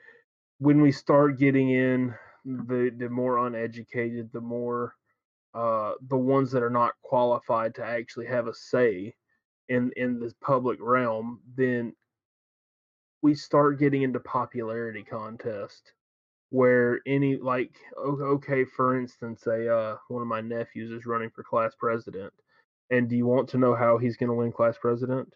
when 0.58 0.82
we 0.82 0.92
start 0.92 1.38
getting 1.38 1.70
in 1.70 2.14
the 2.44 2.92
the 2.96 3.08
more 3.08 3.46
uneducated, 3.46 4.30
the 4.32 4.40
more 4.40 4.94
uh, 5.54 5.94
the 6.08 6.16
ones 6.18 6.52
that 6.52 6.62
are 6.62 6.70
not 6.70 6.94
qualified 7.02 7.74
to 7.76 7.84
actually 7.84 8.26
have 8.26 8.48
a 8.48 8.54
say 8.54 9.14
in 9.68 9.92
in 9.96 10.20
this 10.20 10.34
public 10.42 10.78
realm, 10.82 11.40
then 11.56 11.94
we 13.22 13.34
start 13.34 13.78
getting 13.78 14.02
into 14.02 14.20
popularity 14.20 15.02
contest 15.02 15.92
where 16.50 17.00
any 17.06 17.36
like 17.36 17.72
okay 17.98 18.64
for 18.64 18.98
instance 18.98 19.46
a 19.46 19.74
uh, 19.74 19.96
one 20.08 20.22
of 20.22 20.28
my 20.28 20.40
nephews 20.40 20.90
is 20.90 21.06
running 21.06 21.30
for 21.30 21.42
class 21.44 21.74
president 21.78 22.32
and 22.90 23.08
do 23.08 23.16
you 23.16 23.26
want 23.26 23.48
to 23.50 23.58
know 23.58 23.74
how 23.74 23.98
he's 23.98 24.16
going 24.16 24.28
to 24.28 24.34
win 24.34 24.52
class 24.52 24.76
president? 24.80 25.32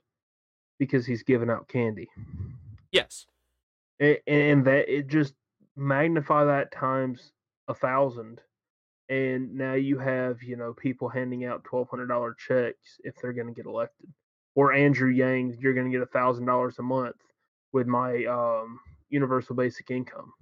Because 0.79 1.07
he's 1.07 1.23
giving 1.23 1.51
out 1.51 1.69
candy. 1.69 2.09
Yes. 2.91 3.27
And, 4.01 4.19
and 4.27 4.65
that 4.67 4.89
it 4.89 5.07
just 5.07 5.35
magnify 5.77 6.45
that 6.45 6.73
times 6.73 7.33
a 7.69 7.75
thousand 7.75 8.41
and 9.09 9.55
now 9.55 9.75
you 9.75 9.99
have 9.99 10.43
you 10.43 10.57
know 10.57 10.73
people 10.73 11.09
handing 11.09 11.45
out 11.45 11.65
twelve 11.65 11.89
hundred 11.89 12.07
dollar 12.07 12.35
checks 12.35 13.01
if 13.03 13.15
they're 13.21 13.33
going 13.33 13.47
to 13.47 13.53
get 13.53 13.67
elected 13.67 14.09
or 14.55 14.73
andrew 14.73 15.11
yang 15.11 15.57
you're 15.59 15.75
going 15.75 15.87
to 15.87 15.93
get 15.93 16.03
a 16.03 16.07
thousand 16.07 16.47
dollars 16.47 16.79
a 16.79 16.83
month 16.83 17.17
with 17.73 17.87
my 17.87 18.25
um, 18.27 18.79
universal 19.11 19.57
basic 19.57 19.91
income. 19.91 20.33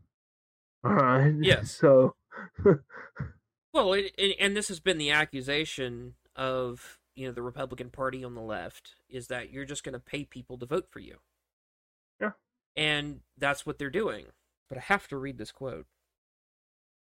All 0.84 0.92
right 0.92 1.34
yes. 1.40 1.70
so 1.70 2.14
well 3.72 3.92
it, 3.94 4.12
it, 4.18 4.36
and 4.38 4.56
this 4.56 4.68
has 4.68 4.80
been 4.80 4.98
the 4.98 5.10
accusation 5.10 6.14
of 6.36 6.98
you 7.14 7.26
know 7.26 7.32
the 7.32 7.42
republican 7.42 7.90
party 7.90 8.24
on 8.24 8.34
the 8.34 8.40
left 8.40 8.96
is 9.08 9.28
that 9.28 9.50
you're 9.50 9.64
just 9.64 9.84
going 9.84 9.92
to 9.92 9.98
pay 9.98 10.24
people 10.24 10.58
to 10.58 10.66
vote 10.66 10.86
for 10.90 11.00
you 11.00 11.18
yeah 12.20 12.32
and 12.76 13.20
that's 13.38 13.66
what 13.66 13.78
they're 13.78 13.90
doing 13.90 14.26
but 14.68 14.78
i 14.78 14.80
have 14.80 15.06
to 15.08 15.16
read 15.16 15.38
this 15.38 15.52
quote 15.52 15.86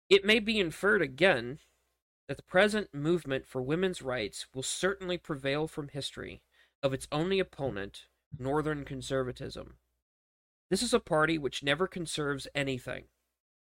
it 0.09 0.25
may 0.25 0.39
be 0.39 0.59
inferred 0.59 1.01
again 1.01 1.59
that 2.27 2.37
the 2.37 2.43
present 2.43 2.93
movement 2.93 3.47
for 3.47 3.61
women's 3.61 4.01
rights 4.01 4.47
will 4.53 4.63
certainly 4.63 5.17
prevail 5.17 5.67
from 5.67 5.89
history 5.89 6.41
of 6.81 6.93
its 6.93 7.07
only 7.11 7.39
opponent, 7.39 8.05
Northern 8.37 8.85
conservatism. 8.85 9.75
This 10.69 10.81
is 10.81 10.93
a 10.93 10.99
party 10.99 11.37
which 11.37 11.63
never 11.63 11.87
conserves 11.87 12.47
anything. 12.55 13.05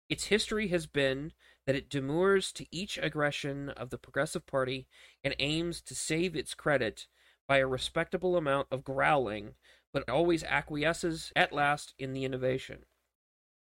Its 0.09 0.25
history 0.25 0.69
has 0.69 0.87
been 0.87 1.33
that 1.69 1.77
it 1.77 1.91
demurs 1.91 2.51
to 2.51 2.65
each 2.71 2.97
aggression 2.97 3.69
of 3.69 3.91
the 3.91 3.99
Progressive 3.99 4.47
Party 4.47 4.87
and 5.23 5.37
aims 5.39 5.83
to 5.83 5.95
save 5.95 6.35
its 6.35 6.55
credit 6.55 7.07
by 7.47 7.59
a 7.59 7.67
respectable 7.67 8.39
amount 8.39 8.69
of 8.71 8.83
growling, 8.83 9.53
but 9.93 10.09
always 10.09 10.43
acquiesces 10.45 11.31
at 11.37 11.53
last 11.53 11.93
in 11.99 12.15
the 12.15 12.25
innovation. 12.25 12.87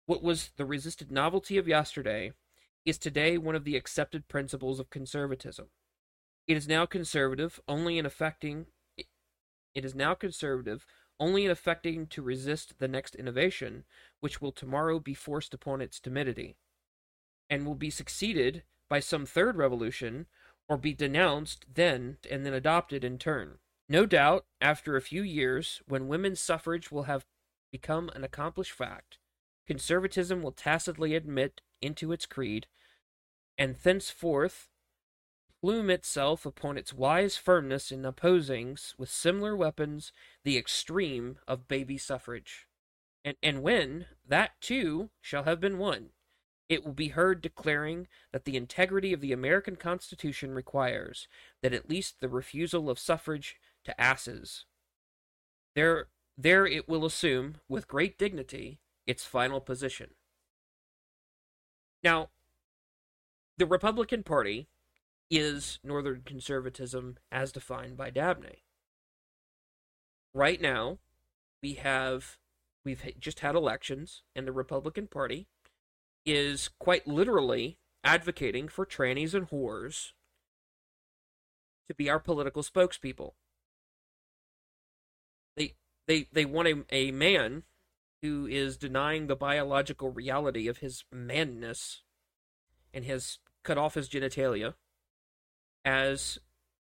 What 0.07 0.23
was 0.23 0.51
the 0.57 0.65
resisted 0.65 1.11
novelty 1.11 1.59
of 1.59 1.67
yesterday 1.67 2.31
is 2.85 2.97
today 2.97 3.39
one 3.39 3.57
of 3.57 3.65
the 3.65 3.75
accepted 3.75 4.29
principles 4.29 4.79
of 4.79 4.89
conservatism. 4.89 5.67
It 6.47 6.57
is 6.57 6.69
now 6.69 6.87
conservative 6.87 7.59
only 7.67 7.99
in 7.99 8.07
affecting 8.07 8.67
it 8.97 9.85
is 9.85 9.97
now 9.97 10.15
conservative 10.15 10.87
only 11.19 11.45
in 11.45 11.51
affecting 11.51 12.07
to 12.07 12.23
resist 12.23 12.79
the 12.79 12.87
next 12.87 13.17
innovation, 13.17 13.83
which 14.21 14.41
will 14.41 14.53
tomorrow 14.53 15.01
be 15.01 15.13
forced 15.13 15.53
upon 15.53 15.81
its 15.81 15.99
timidity, 15.99 16.55
and 17.49 17.67
will 17.67 17.75
be 17.75 17.91
succeeded 17.91 18.63
by 18.89 19.01
some 19.01 19.27
third 19.27 19.57
revolution, 19.57 20.27
or 20.69 20.77
be 20.77 20.93
denounced 20.93 21.67
then 21.73 22.19
and 22.31 22.45
then 22.45 22.55
adopted 22.55 23.05
in 23.05 23.19
turn. 23.19 23.59
No 23.89 24.05
doubt, 24.05 24.47
after 24.61 24.97
a 24.97 25.03
few 25.03 25.23
years, 25.23 25.81
when 25.87 26.09
women's 26.09 26.41
suffrage 26.41 26.91
will 26.91 27.05
have 27.05 27.25
become 27.71 28.11
an 28.15 28.25
accomplished 28.25 28.73
fact, 28.73 29.19
conservatism 29.67 30.43
will 30.43 30.53
tacitly 30.53 31.15
admit 31.15 31.61
into 31.81 32.13
its 32.13 32.27
creed 32.27 32.67
and 33.59 33.77
thenceforth 33.77 34.69
plume 35.61 35.91
itself 35.91 36.45
upon 36.45 36.77
its 36.77 36.93
wise 36.93 37.37
firmness 37.37 37.91
in 37.91 38.05
opposing 38.05 38.77
with 38.99 39.09
similar 39.09 39.57
weapons 39.57 40.13
the 40.45 40.57
extreme 40.59 41.39
of 41.49 41.69
baby 41.69 41.97
suffrage. 41.97 42.67
And, 43.25 43.37
and 43.43 43.63
when 43.63 44.07
that 44.27 44.61
too 44.61 45.11
shall 45.21 45.45
have 45.45 45.61
been 45.61 45.79
won, 45.79 46.11
it 46.69 46.85
will 46.85 46.93
be 46.93 47.09
heard 47.09 47.41
declaring 47.41 48.09
that 48.33 48.45
the 48.45 48.57
integrity 48.57 49.13
of 49.13 49.21
the 49.21 49.33
American 49.33 49.77
Constitution 49.77 50.53
requires 50.53 51.29
that 51.63 51.73
at 51.73 51.89
least 51.89 52.21
the 52.21 52.29
refusal 52.29 52.91
of 52.91 52.99
suffrage 52.99 53.57
to 53.85 54.01
asses. 54.01 54.65
There, 55.75 56.09
there 56.37 56.67
it 56.67 56.89
will 56.89 57.05
assume, 57.05 57.57
with 57.69 57.87
great 57.87 58.19
dignity, 58.19 58.81
its 59.07 59.25
final 59.25 59.61
position. 59.61 60.11
Now, 62.03 62.31
the 63.59 63.67
Republican 63.67 64.23
Party 64.23 64.69
is 65.31 65.79
Northern 65.83 66.23
conservatism 66.25 67.19
as 67.31 67.53
defined 67.53 67.97
by 67.97 68.11
Dabney. 68.11 68.65
Right 70.35 70.61
now, 70.61 70.99
we 71.63 71.75
have 71.75 72.39
we've 72.85 73.03
just 73.19 73.41
had 73.41 73.55
elections, 73.55 74.23
and 74.35 74.47
the 74.47 74.53
Republican 74.53 75.09
Party 75.09 75.49
is 76.27 76.69
quite 76.81 77.07
literally 77.07 77.79
advocating 78.03 78.69
for 78.69 78.85
trannies 78.85 79.33
and 79.33 79.49
whores 79.49 80.11
to 81.89 81.95
be 81.95 82.11
our 82.11 82.19
political 82.19 82.63
spokespeople. 82.63 83.33
They 85.57 85.75
they 86.07 86.29
they 86.33 86.45
want 86.45 86.69
a, 86.69 86.85
a 86.91 87.11
man 87.13 87.63
who 88.23 88.47
is 88.47 88.77
denying 88.77 89.27
the 89.27 89.37
biological 89.37 90.11
reality 90.11 90.67
of 90.69 90.79
his 90.79 91.05
manness 91.13 92.03
and 92.93 93.05
has 93.05 93.39
cut 93.63 93.79
off 93.79 93.95
his 93.95 94.09
genitalia 94.09 94.75
as 95.85 96.39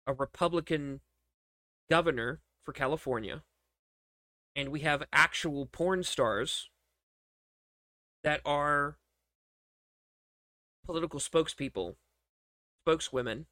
a 0.07 0.15
Republican 0.15 1.01
governor 1.91 2.41
for 2.65 2.73
California. 2.73 3.43
And 4.55 4.71
we 4.71 4.81
have 4.81 5.03
actual 5.13 5.67
porn 5.67 6.03
stars 6.03 6.71
that 8.25 8.41
are 8.45 8.97
political 10.87 11.21
spokespeople, 11.21 11.97
spokeswomen 12.83 13.47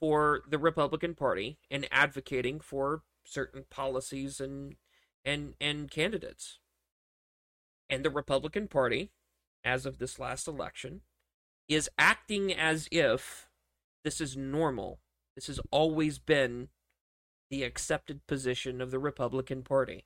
for 0.00 0.42
the 0.48 0.58
Republican 0.58 1.14
Party 1.14 1.58
and 1.70 1.88
advocating 1.90 2.60
for 2.60 3.02
certain 3.24 3.64
policies 3.70 4.40
and 4.40 4.76
and 5.24 5.54
and 5.60 5.90
candidates. 5.90 6.58
And 7.88 8.04
the 8.04 8.10
Republican 8.10 8.68
Party, 8.68 9.10
as 9.64 9.86
of 9.86 9.98
this 9.98 10.18
last 10.18 10.46
election, 10.46 11.00
is 11.68 11.88
acting 11.98 12.52
as 12.52 12.88
if 12.90 13.48
this 14.04 14.20
is 14.20 14.36
normal. 14.36 15.00
This 15.34 15.46
has 15.46 15.60
always 15.70 16.18
been 16.18 16.68
the 17.50 17.62
accepted 17.62 18.26
position 18.26 18.80
of 18.80 18.90
the 18.90 18.98
Republican 18.98 19.62
Party. 19.62 20.04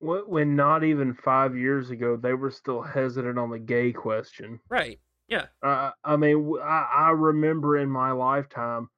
When 0.00 0.54
not 0.54 0.84
even 0.84 1.12
five 1.12 1.56
years 1.56 1.90
ago, 1.90 2.16
they 2.16 2.34
were 2.34 2.50
still 2.50 2.82
hesitant 2.82 3.38
on 3.38 3.50
the 3.50 3.58
gay 3.58 3.92
question. 3.92 4.60
Right. 4.68 5.00
Yeah. 5.28 5.46
Uh, 5.62 5.90
I 6.04 6.16
mean, 6.16 6.54
I, 6.62 6.88
I 6.94 7.10
remember 7.10 7.78
in 7.78 7.90
my 7.90 8.12
lifetime, 8.12 8.88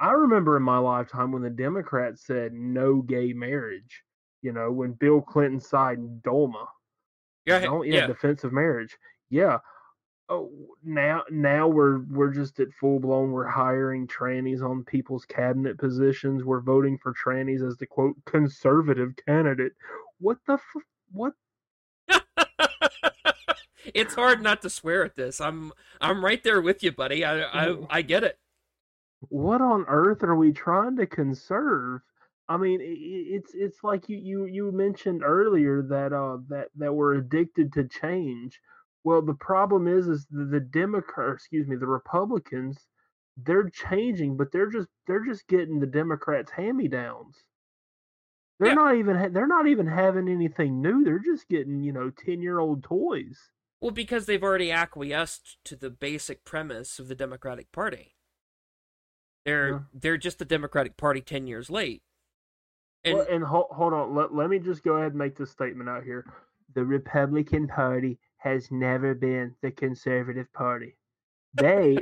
I 0.00 0.12
remember 0.12 0.56
in 0.56 0.62
my 0.62 0.78
lifetime 0.78 1.32
when 1.32 1.42
the 1.42 1.50
Democrats 1.50 2.26
said 2.26 2.52
no 2.52 3.02
gay 3.02 3.32
marriage. 3.32 4.02
You 4.42 4.52
know, 4.52 4.70
when 4.70 4.92
Bill 4.92 5.20
Clinton 5.20 5.60
signed 5.60 6.22
DOMA. 6.22 6.66
Yeah. 7.46 7.80
yeah, 7.82 8.08
yeah. 8.22 8.30
of 8.44 8.52
marriage. 8.52 8.96
Yeah. 9.30 9.58
oh 10.28 10.50
now 10.84 11.24
now 11.30 11.66
we're 11.68 12.00
we're 12.10 12.30
just 12.30 12.60
at 12.60 12.68
full 12.78 13.00
blown 13.00 13.32
we're 13.32 13.46
hiring 13.46 14.06
trannies 14.06 14.62
on 14.62 14.84
people's 14.84 15.24
cabinet 15.24 15.78
positions 15.78 16.44
we're 16.44 16.60
voting 16.60 16.98
for 16.98 17.14
trannies 17.14 17.66
as 17.66 17.76
the 17.78 17.86
quote 17.86 18.14
conservative 18.26 19.14
candidate 19.26 19.72
what 20.20 20.38
the 20.46 20.54
f- 20.54 20.82
what? 21.12 21.34
It's 23.94 24.14
hard 24.14 24.42
not 24.42 24.62
to 24.62 24.70
swear 24.70 25.04
at 25.04 25.16
this. 25.16 25.40
I'm 25.40 25.72
i'm 26.00 26.24
right 26.24 26.42
there 26.44 26.60
with 26.60 26.82
you 26.82 26.92
buddy. 26.92 27.24
I 27.24 27.42
i, 27.42 27.76
I 27.90 28.02
get 28.02 28.24
it. 28.24 28.38
What 29.30 29.60
on 29.62 29.84
earth 29.88 30.22
are 30.24 30.36
we 30.36 30.52
trying 30.52 30.96
to 30.96 31.06
conserve? 31.06 32.02
I 32.48 32.56
mean, 32.56 32.80
it's 32.82 33.52
it's 33.54 33.84
like 33.84 34.08
you 34.08 34.18
you 34.18 34.46
you 34.46 34.72
mentioned 34.72 35.22
earlier 35.24 35.82
that 35.82 36.12
uh 36.12 36.38
that 36.48 36.68
that 36.76 36.94
we're 36.94 37.14
addicted 37.16 37.72
to 37.74 37.88
change. 37.88 38.60
Well, 39.04 39.22
the 39.22 39.34
problem 39.34 39.88
is, 39.88 40.08
is 40.08 40.26
the, 40.30 40.44
the 40.46 40.60
Democrat, 40.60 41.34
excuse 41.34 41.66
me, 41.68 41.76
the 41.76 41.86
Republicans, 41.86 42.86
they're 43.36 43.70
changing, 43.70 44.36
but 44.36 44.52
they're 44.52 44.70
just 44.70 44.88
they're 45.06 45.24
just 45.24 45.48
getting 45.48 45.80
the 45.80 45.86
Democrats' 45.86 46.50
hand-me-downs. 46.52 47.36
They're 48.58 48.68
yeah. 48.68 48.74
not 48.74 48.96
even 48.96 49.32
they're 49.32 49.46
not 49.46 49.68
even 49.68 49.86
having 49.86 50.28
anything 50.28 50.82
new. 50.82 51.04
They're 51.04 51.20
just 51.20 51.48
getting 51.48 51.82
you 51.82 51.92
know 51.92 52.10
ten 52.10 52.42
year 52.42 52.58
old 52.58 52.82
toys. 52.82 53.50
Well, 53.80 53.92
because 53.92 54.26
they've 54.26 54.42
already 54.42 54.72
acquiesced 54.72 55.58
to 55.64 55.76
the 55.76 55.90
basic 55.90 56.44
premise 56.44 56.98
of 56.98 57.06
the 57.06 57.14
Democratic 57.14 57.70
Party. 57.70 58.16
They're 59.44 59.70
yeah. 59.70 59.78
they're 59.94 60.16
just 60.16 60.38
the 60.38 60.44
Democratic 60.44 60.96
Party 60.96 61.20
ten 61.20 61.46
years 61.46 61.70
late. 61.70 62.02
And, 63.04 63.14
well, 63.14 63.26
and 63.30 63.44
hold, 63.44 63.66
hold 63.70 63.92
on, 63.92 64.14
let, 64.14 64.34
let 64.34 64.50
me 64.50 64.58
just 64.58 64.82
go 64.82 64.94
ahead 64.94 65.12
and 65.12 65.18
make 65.18 65.36
this 65.36 65.50
statement 65.50 65.88
out 65.88 66.02
here. 66.02 66.24
The 66.74 66.84
Republican 66.84 67.68
Party 67.68 68.18
has 68.38 68.70
never 68.72 69.14
been 69.14 69.54
the 69.62 69.70
conservative 69.70 70.52
party. 70.52 70.96
They, 71.54 71.98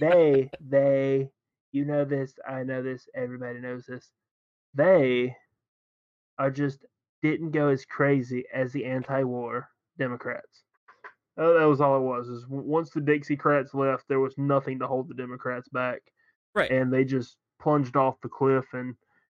they, 0.00 0.50
they, 0.60 1.30
you 1.72 1.84
know 1.84 2.04
this, 2.04 2.34
I 2.46 2.64
know 2.64 2.82
this, 2.82 3.08
everybody 3.14 3.60
knows 3.60 3.86
this. 3.86 4.10
They 4.74 5.36
are 6.40 6.50
just 6.50 6.84
didn't 7.22 7.50
go 7.50 7.68
as 7.68 7.84
crazy 7.84 8.44
as 8.52 8.72
the 8.72 8.84
anti-war 8.84 9.68
Democrats. 9.98 10.64
Oh, 11.36 11.58
that 11.58 11.68
was 11.68 11.80
all 11.80 11.96
it 11.96 12.00
was. 12.00 12.28
Is 12.28 12.46
once 12.48 12.90
the 12.90 13.00
Dixiecrats 13.00 13.74
left, 13.74 14.08
there 14.08 14.20
was 14.20 14.36
nothing 14.36 14.78
to 14.80 14.86
hold 14.86 15.08
the 15.08 15.14
Democrats 15.14 15.68
back. 15.68 16.00
Right. 16.54 16.70
And 16.70 16.92
they 16.92 17.04
just 17.04 17.36
plunged 17.60 17.96
off 17.96 18.20
the 18.22 18.28
cliff, 18.28 18.64
and 18.72 18.94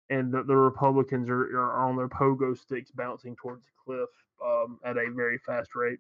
and 0.10 0.34
the, 0.34 0.44
the 0.44 0.56
Republicans 0.56 1.30
are, 1.30 1.44
are 1.58 1.88
on 1.88 1.96
their 1.96 2.10
pogo 2.10 2.58
sticks 2.58 2.92
bouncing 2.92 3.36
towards 3.36 3.64
the 3.64 3.72
cliff 3.86 4.10
um, 4.44 4.80
at 4.84 4.98
a 4.98 5.12
very 5.16 5.38
fast 5.46 5.76
rate 5.76 6.00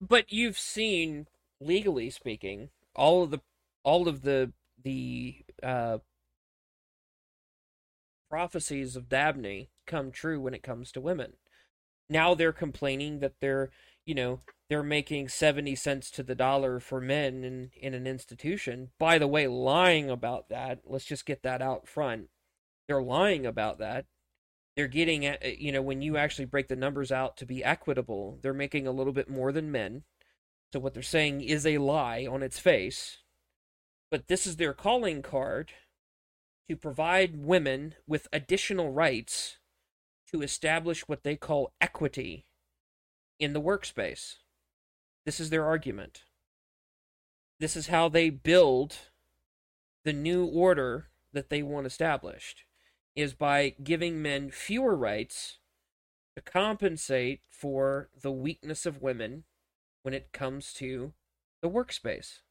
but 0.00 0.32
you've 0.32 0.58
seen 0.58 1.26
legally 1.60 2.10
speaking 2.10 2.70
all 2.94 3.22
of 3.22 3.30
the 3.30 3.40
all 3.82 4.08
of 4.08 4.22
the 4.22 4.52
the 4.82 5.36
uh, 5.62 5.98
prophecies 8.30 8.94
of 8.94 9.08
Dabney 9.08 9.68
come 9.86 10.12
true 10.12 10.40
when 10.40 10.54
it 10.54 10.62
comes 10.62 10.92
to 10.92 11.00
women. 11.00 11.32
Now 12.08 12.34
they're 12.34 12.52
complaining 12.52 13.18
that 13.18 13.34
they're, 13.40 13.70
you 14.06 14.14
know, 14.14 14.40
they're 14.68 14.84
making 14.84 15.28
70 15.28 15.74
cents 15.74 16.10
to 16.12 16.22
the 16.22 16.36
dollar 16.36 16.78
for 16.78 17.00
men 17.00 17.42
in, 17.42 17.70
in 17.76 17.92
an 17.92 18.06
institution. 18.06 18.90
By 19.00 19.18
the 19.18 19.26
way, 19.26 19.48
lying 19.48 20.08
about 20.08 20.48
that. 20.48 20.80
Let's 20.86 21.04
just 21.04 21.26
get 21.26 21.42
that 21.42 21.60
out 21.60 21.88
front. 21.88 22.28
They're 22.86 23.02
lying 23.02 23.44
about 23.44 23.78
that. 23.80 24.06
They're 24.76 24.86
getting, 24.86 25.26
uh, 25.26 25.36
you 25.58 25.72
know, 25.72 25.82
when 25.82 26.00
you 26.00 26.16
actually 26.16 26.44
break 26.44 26.68
the 26.68 26.76
numbers 26.76 27.10
out 27.10 27.36
to 27.38 27.46
be 27.46 27.64
equitable, 27.64 28.38
they're 28.42 28.54
making 28.54 28.86
a 28.86 28.92
little 28.92 29.12
bit 29.12 29.28
more 29.28 29.50
than 29.50 29.72
men. 29.72 30.04
So 30.72 30.78
what 30.78 30.94
they're 30.94 31.02
saying 31.02 31.40
is 31.40 31.66
a 31.66 31.78
lie 31.78 32.26
on 32.30 32.42
its 32.42 32.60
face. 32.60 33.18
But 34.10 34.28
this 34.28 34.46
is 34.46 34.56
their 34.56 34.72
calling 34.72 35.20
card 35.20 35.72
to 36.70 36.76
provide 36.76 37.44
women 37.44 37.96
with 38.06 38.28
additional 38.32 38.92
rights 38.92 39.58
to 40.30 40.40
establish 40.40 41.08
what 41.08 41.24
they 41.24 41.34
call 41.34 41.72
equity 41.80 42.46
in 43.40 43.54
the 43.54 43.60
workspace. 43.60 44.36
This 45.26 45.40
is 45.40 45.50
their 45.50 45.64
argument. 45.64 46.22
This 47.58 47.74
is 47.74 47.88
how 47.88 48.08
they 48.08 48.30
build 48.30 48.98
the 50.04 50.12
new 50.12 50.44
order 50.44 51.08
that 51.32 51.50
they 51.50 51.60
want 51.60 51.88
established 51.88 52.62
is 53.16 53.34
by 53.34 53.74
giving 53.82 54.22
men 54.22 54.52
fewer 54.52 54.94
rights 54.94 55.58
to 56.36 56.40
compensate 56.40 57.40
for 57.50 58.10
the 58.22 58.30
weakness 58.30 58.86
of 58.86 59.02
women 59.02 59.42
when 60.04 60.14
it 60.14 60.32
comes 60.32 60.72
to 60.74 61.14
the 61.62 61.68
workspace. 61.68 62.42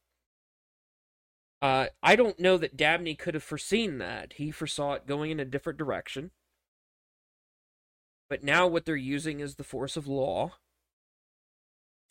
Uh, 1.62 1.86
I 2.02 2.16
don't 2.16 2.40
know 2.40 2.56
that 2.56 2.76
Dabney 2.76 3.14
could 3.14 3.34
have 3.34 3.42
foreseen 3.42 3.98
that. 3.98 4.34
He 4.34 4.50
foresaw 4.50 4.94
it 4.94 5.06
going 5.06 5.30
in 5.30 5.40
a 5.40 5.44
different 5.44 5.78
direction. 5.78 6.30
But 8.30 8.42
now 8.42 8.66
what 8.66 8.86
they're 8.86 8.96
using 8.96 9.40
is 9.40 9.56
the 9.56 9.64
force 9.64 9.96
of 9.96 10.06
law 10.06 10.52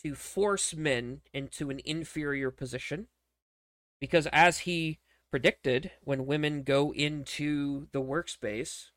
to 0.04 0.16
force 0.16 0.76
men 0.76 1.22
into 1.34 1.70
an 1.70 1.82
inferior 1.84 2.52
position. 2.52 3.08
Because 4.00 4.28
as 4.28 4.60
he 4.60 5.00
predicted, 5.32 5.92
when 6.02 6.26
women 6.26 6.64
go 6.64 6.94
into 6.94 7.88
the 7.92 8.02
workspace 8.02 8.88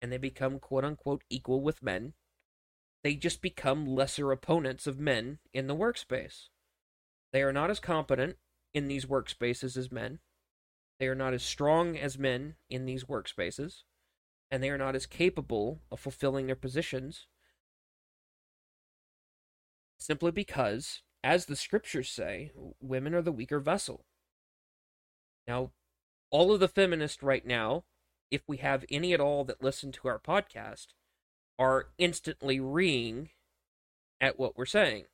and 0.00 0.10
they 0.12 0.18
become 0.18 0.58
quote 0.58 0.84
unquote 0.84 1.22
equal 1.28 1.60
with 1.60 1.82
men, 1.82 2.14
they 3.04 3.14
just 3.14 3.42
become 3.42 3.86
lesser 3.86 4.32
opponents 4.32 4.86
of 4.86 4.98
men 4.98 5.38
in 5.52 5.66
the 5.66 5.76
workspace. 5.76 6.48
They 7.32 7.42
are 7.42 7.52
not 7.52 7.70
as 7.70 7.78
competent 7.78 8.36
in 8.74 8.88
these 8.88 9.06
workspaces 9.06 9.76
as 9.76 9.90
men. 9.90 10.20
They 10.98 11.06
are 11.06 11.14
not 11.14 11.34
as 11.34 11.42
strong 11.42 11.96
as 11.96 12.18
men 12.18 12.56
in 12.68 12.86
these 12.86 13.04
workspaces. 13.04 13.82
And 14.50 14.62
they 14.62 14.70
are 14.70 14.78
not 14.78 14.94
as 14.94 15.06
capable 15.06 15.80
of 15.90 16.00
fulfilling 16.00 16.46
their 16.46 16.56
positions 16.56 17.26
simply 19.98 20.30
because, 20.30 21.02
as 21.22 21.46
the 21.46 21.56
scriptures 21.56 22.08
say, 22.08 22.52
women 22.80 23.14
are 23.14 23.22
the 23.22 23.32
weaker 23.32 23.58
vessel. 23.58 24.06
Now, 25.46 25.72
all 26.30 26.52
of 26.52 26.60
the 26.60 26.68
feminists 26.68 27.22
right 27.22 27.44
now, 27.44 27.84
if 28.30 28.42
we 28.46 28.58
have 28.58 28.84
any 28.90 29.12
at 29.12 29.20
all 29.20 29.44
that 29.44 29.62
listen 29.62 29.92
to 29.92 30.08
our 30.08 30.18
podcast, 30.18 30.88
are 31.58 31.88
instantly 31.98 32.60
reeing 32.60 33.30
at 34.20 34.38
what 34.38 34.56
we're 34.56 34.66
saying. 34.66 35.04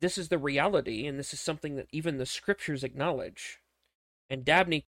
This 0.00 0.18
is 0.18 0.28
the 0.28 0.38
reality, 0.38 1.06
and 1.06 1.18
this 1.18 1.32
is 1.32 1.40
something 1.40 1.76
that 1.76 1.88
even 1.92 2.18
the 2.18 2.26
scriptures 2.26 2.84
acknowledge. 2.84 3.58
And 4.30 4.44
Dabney 4.44 4.86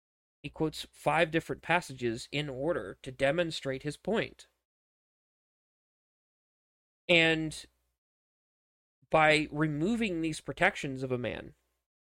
he 0.44 0.50
quotes 0.50 0.86
five 0.92 1.32
different 1.32 1.62
passages 1.62 2.28
in 2.30 2.50
order 2.50 2.98
to 3.02 3.12
demonstrate 3.12 3.84
his 3.84 3.96
point. 3.96 4.48
And 7.08 7.66
by 9.10 9.48
removing 9.52 10.22
these 10.22 10.42
protections 10.42 11.02
of 11.02 11.14
a 11.14 11.18
man, 11.18 11.54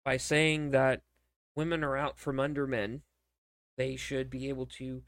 by 0.04 0.16
saying 0.16 0.72
that 0.72 1.02
women 1.54 1.85
are 1.85 1.96
out 1.96 2.18
from 2.18 2.40
under 2.40 2.66
men, 2.66 3.02
they 3.76 3.94
should 3.94 4.30
be 4.30 4.48
able 4.48 4.66
to 4.66 5.02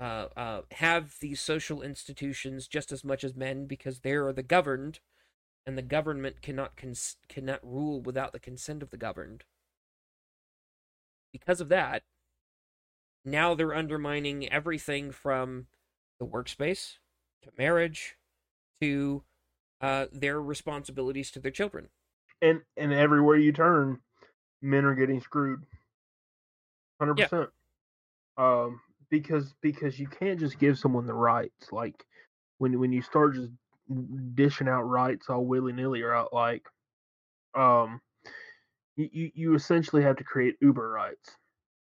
uh, 0.00 0.26
uh, 0.36 0.60
have 0.72 1.14
these 1.20 1.40
social 1.40 1.82
institutions 1.82 2.66
just 2.66 2.90
as 2.90 3.04
much 3.04 3.22
as 3.22 3.36
men 3.36 3.66
because 3.66 4.00
they 4.00 4.12
are 4.12 4.32
the 4.32 4.42
governed, 4.42 4.98
and 5.66 5.76
the 5.76 5.82
government 5.82 6.40
cannot 6.40 6.76
cons- 6.76 7.16
cannot 7.28 7.60
rule 7.62 8.00
without 8.00 8.32
the 8.32 8.38
consent 8.38 8.82
of 8.82 8.90
the 8.90 8.96
governed. 8.96 9.44
Because 11.32 11.60
of 11.60 11.68
that, 11.68 12.04
now 13.24 13.54
they're 13.54 13.74
undermining 13.74 14.48
everything 14.48 15.10
from 15.10 15.66
the 16.20 16.26
workspace 16.26 16.94
to 17.42 17.50
marriage 17.58 18.16
to 18.80 19.24
uh, 19.80 20.06
their 20.12 20.40
responsibilities 20.40 21.30
to 21.32 21.40
their 21.40 21.50
children. 21.50 21.88
And 22.40 22.60
and 22.76 22.92
everywhere 22.92 23.36
you 23.36 23.52
turn, 23.52 24.00
men 24.62 24.84
are 24.84 24.94
getting 24.94 25.20
screwed. 25.20 25.64
Hundred 27.00 27.18
yeah. 27.18 27.26
percent. 27.26 27.50
Um, 28.38 28.80
because 29.10 29.54
because 29.60 29.98
you 29.98 30.06
can't 30.06 30.38
just 30.38 30.58
give 30.58 30.78
someone 30.78 31.06
the 31.06 31.14
rights 31.14 31.72
like 31.72 32.06
when 32.58 32.78
when 32.78 32.92
you 32.92 33.02
start 33.02 33.34
just 33.34 33.50
dishing 34.34 34.68
out 34.68 34.82
rights 34.82 35.28
all 35.28 35.44
willy 35.46 35.72
nilly 35.72 36.02
or 36.02 36.12
out 36.14 36.32
like 36.32 36.66
um 37.54 38.00
you 38.96 39.30
you 39.34 39.54
essentially 39.54 40.02
have 40.02 40.16
to 40.16 40.24
create 40.24 40.56
uber 40.60 40.90
rights. 40.90 41.36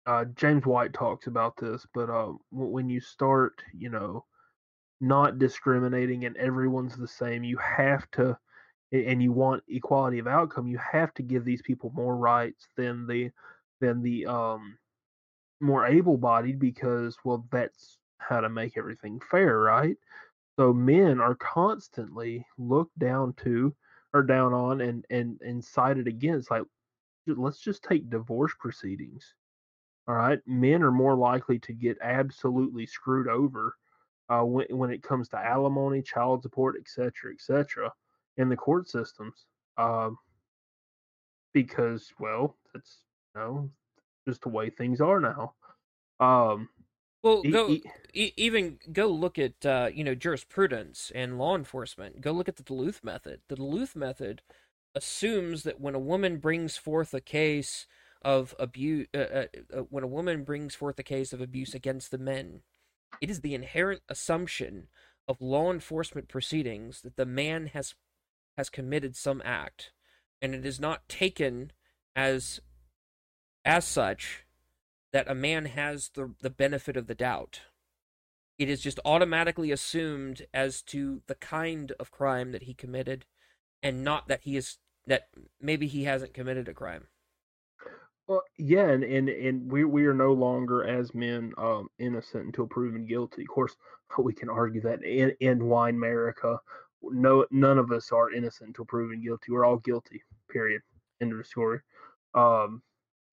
Uh 0.06 0.24
james 0.36 0.66
white 0.66 0.92
talks 0.92 1.26
about 1.26 1.56
this 1.56 1.86
but 1.94 2.10
uh 2.10 2.32
when 2.50 2.88
you 2.88 3.00
start 3.00 3.62
you 3.76 3.88
know 3.90 4.24
not 5.00 5.38
discriminating 5.38 6.24
and 6.24 6.36
everyone's 6.36 6.96
the 6.96 7.08
same 7.08 7.44
you 7.44 7.56
have 7.58 8.08
to 8.12 8.36
and 8.92 9.22
you 9.22 9.32
want 9.32 9.62
equality 9.68 10.18
of 10.18 10.26
outcome 10.26 10.66
you 10.66 10.78
have 10.78 11.12
to 11.14 11.22
give 11.22 11.44
these 11.44 11.62
people 11.62 11.92
more 11.94 12.16
rights 12.16 12.68
than 12.76 13.06
the 13.06 13.30
than 13.80 14.02
the 14.02 14.26
um 14.26 14.76
more 15.60 15.86
able 15.86 16.16
bodied 16.16 16.58
because 16.58 17.16
well 17.24 17.46
that's 17.50 17.98
how 18.18 18.40
to 18.40 18.48
make 18.48 18.76
everything 18.76 19.20
fair 19.30 19.58
right 19.58 19.96
So 20.58 20.72
men 20.72 21.20
are 21.20 21.34
constantly 21.34 22.46
looked 22.58 22.98
down 22.98 23.32
to 23.38 23.74
or 24.12 24.22
down 24.22 24.52
on 24.52 24.80
and 24.80 25.04
and 25.10 25.40
and 25.40 25.64
cited 25.64 26.06
against. 26.06 26.50
Like, 26.50 26.62
let's 27.26 27.60
just 27.60 27.82
take 27.82 28.10
divorce 28.10 28.52
proceedings. 28.58 29.34
All 30.08 30.14
right, 30.14 30.40
men 30.46 30.82
are 30.82 30.90
more 30.90 31.14
likely 31.14 31.58
to 31.60 31.72
get 31.72 31.96
absolutely 32.02 32.86
screwed 32.86 33.28
over 33.28 33.76
uh, 34.28 34.42
when 34.42 34.66
when 34.70 34.90
it 34.90 35.02
comes 35.02 35.28
to 35.28 35.38
alimony, 35.38 36.02
child 36.02 36.42
support, 36.42 36.76
etc., 36.78 37.32
etc., 37.32 37.92
in 38.36 38.48
the 38.48 38.56
court 38.56 38.88
systems. 38.88 39.46
Um, 39.78 40.18
because, 41.54 42.12
well, 42.18 42.56
that's 42.72 43.04
you 43.34 43.40
know 43.40 43.70
just 44.26 44.42
the 44.42 44.48
way 44.48 44.70
things 44.70 45.00
are 45.00 45.20
now. 45.20 45.54
Um, 46.20 46.68
well, 47.22 47.42
go 47.42 47.68
e- 47.70 47.82
e- 48.14 48.32
even 48.36 48.78
go 48.92 49.06
look 49.08 49.38
at 49.38 49.64
uh, 49.64 49.90
you 49.92 50.04
know 50.04 50.14
jurisprudence 50.14 51.12
and 51.14 51.38
law 51.38 51.56
enforcement. 51.56 52.20
Go 52.20 52.32
look 52.32 52.48
at 52.48 52.56
the 52.56 52.62
Duluth 52.62 53.02
method. 53.04 53.40
The 53.48 53.56
Duluth 53.56 53.94
method 53.94 54.42
assumes 54.94 55.62
that 55.62 55.80
when 55.80 55.94
a 55.94 56.00
woman 56.00 56.38
brings 56.38 56.76
forth 56.76 57.14
a 57.14 57.20
case 57.20 57.86
of 58.22 58.54
abuse, 58.58 59.06
uh, 59.14 59.18
uh, 59.18 59.46
uh, 59.72 59.80
when 59.90 60.04
a 60.04 60.08
woman 60.08 60.44
brings 60.44 60.74
forth 60.74 60.98
a 60.98 61.04
case 61.04 61.32
of 61.32 61.40
abuse 61.40 61.74
against 61.74 62.10
the 62.10 62.18
men, 62.18 62.62
it 63.20 63.30
is 63.30 63.40
the 63.40 63.54
inherent 63.54 64.02
assumption 64.08 64.88
of 65.28 65.40
law 65.40 65.72
enforcement 65.72 66.28
proceedings 66.28 67.02
that 67.02 67.16
the 67.16 67.26
man 67.26 67.68
has 67.68 67.94
has 68.56 68.68
committed 68.68 69.16
some 69.16 69.40
act, 69.44 69.92
and 70.40 70.54
it 70.54 70.66
is 70.66 70.80
not 70.80 71.08
taken 71.08 71.72
as 72.14 72.60
as 73.64 73.84
such 73.84 74.44
that 75.12 75.30
a 75.30 75.34
man 75.34 75.66
has 75.66 76.10
the, 76.14 76.34
the 76.40 76.50
benefit 76.50 76.96
of 76.96 77.06
the 77.06 77.14
doubt. 77.14 77.60
It 78.58 78.68
is 78.68 78.80
just 78.80 79.00
automatically 79.04 79.70
assumed 79.70 80.46
as 80.52 80.82
to 80.82 81.22
the 81.26 81.34
kind 81.34 81.92
of 81.98 82.10
crime 82.10 82.52
that 82.52 82.64
he 82.64 82.74
committed 82.74 83.24
and 83.82 84.04
not 84.04 84.28
that 84.28 84.42
he 84.42 84.56
is 84.56 84.78
that 85.06 85.28
maybe 85.60 85.86
he 85.86 86.04
hasn't 86.04 86.34
committed 86.34 86.68
a 86.68 86.74
crime. 86.74 87.08
Well, 88.28 88.42
yeah, 88.56 88.88
and, 88.88 89.02
and, 89.02 89.28
and 89.28 89.70
we 89.70 89.84
we 89.84 90.06
are 90.06 90.14
no 90.14 90.32
longer 90.32 90.84
as 90.84 91.12
men 91.14 91.52
um, 91.58 91.88
innocent 91.98 92.46
until 92.46 92.66
proven 92.66 93.04
guilty. 93.04 93.42
Of 93.42 93.48
course, 93.48 93.76
we 94.18 94.32
can 94.32 94.48
argue 94.48 94.80
that 94.82 95.02
in 95.02 95.32
in 95.40 95.66
wine 95.66 95.96
America, 95.96 96.58
no 97.02 97.44
none 97.50 97.78
of 97.78 97.90
us 97.90 98.12
are 98.12 98.32
innocent 98.32 98.68
until 98.68 98.84
proven 98.84 99.20
guilty. 99.22 99.50
We're 99.50 99.64
all 99.64 99.78
guilty. 99.78 100.22
Period. 100.50 100.82
End 101.20 101.32
of 101.32 101.38
the 101.38 101.44
story. 101.44 101.80
Um, 102.34 102.82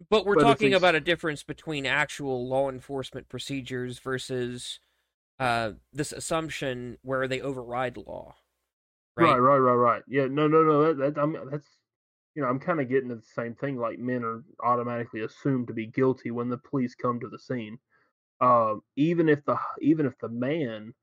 but 0.09 0.25
we're 0.25 0.35
but 0.35 0.43
talking 0.43 0.73
about 0.73 0.95
a 0.95 0.99
difference 0.99 1.43
between 1.43 1.85
actual 1.85 2.47
law 2.47 2.69
enforcement 2.69 3.27
procedures 3.29 3.99
versus 3.99 4.79
uh, 5.39 5.71
this 5.91 6.11
assumption 6.11 6.97
where 7.01 7.27
they 7.27 7.41
override 7.41 7.97
law. 7.97 8.35
Right, 9.17 9.37
right, 9.37 9.57
right, 9.57 9.57
right. 9.57 9.73
right. 9.73 10.01
Yeah, 10.07 10.27
no, 10.27 10.47
no, 10.47 10.63
no. 10.63 10.93
That, 10.93 11.15
that 11.15 11.21
I'm, 11.21 11.35
that's 11.51 11.67
you 12.35 12.41
know, 12.41 12.47
I'm 12.47 12.59
kind 12.59 12.79
of 12.79 12.87
getting 12.87 13.09
to 13.09 13.15
the 13.15 13.21
same 13.21 13.55
thing. 13.55 13.77
Like 13.77 13.99
men 13.99 14.23
are 14.23 14.43
automatically 14.63 15.21
assumed 15.21 15.67
to 15.67 15.73
be 15.73 15.87
guilty 15.87 16.31
when 16.31 16.49
the 16.49 16.57
police 16.57 16.95
come 16.95 17.19
to 17.19 17.27
the 17.27 17.39
scene. 17.39 17.77
Uh, 18.39 18.75
even 18.95 19.27
if 19.27 19.43
the 19.45 19.57
even 19.81 20.05
if 20.05 20.17
the 20.19 20.29
man 20.29 20.93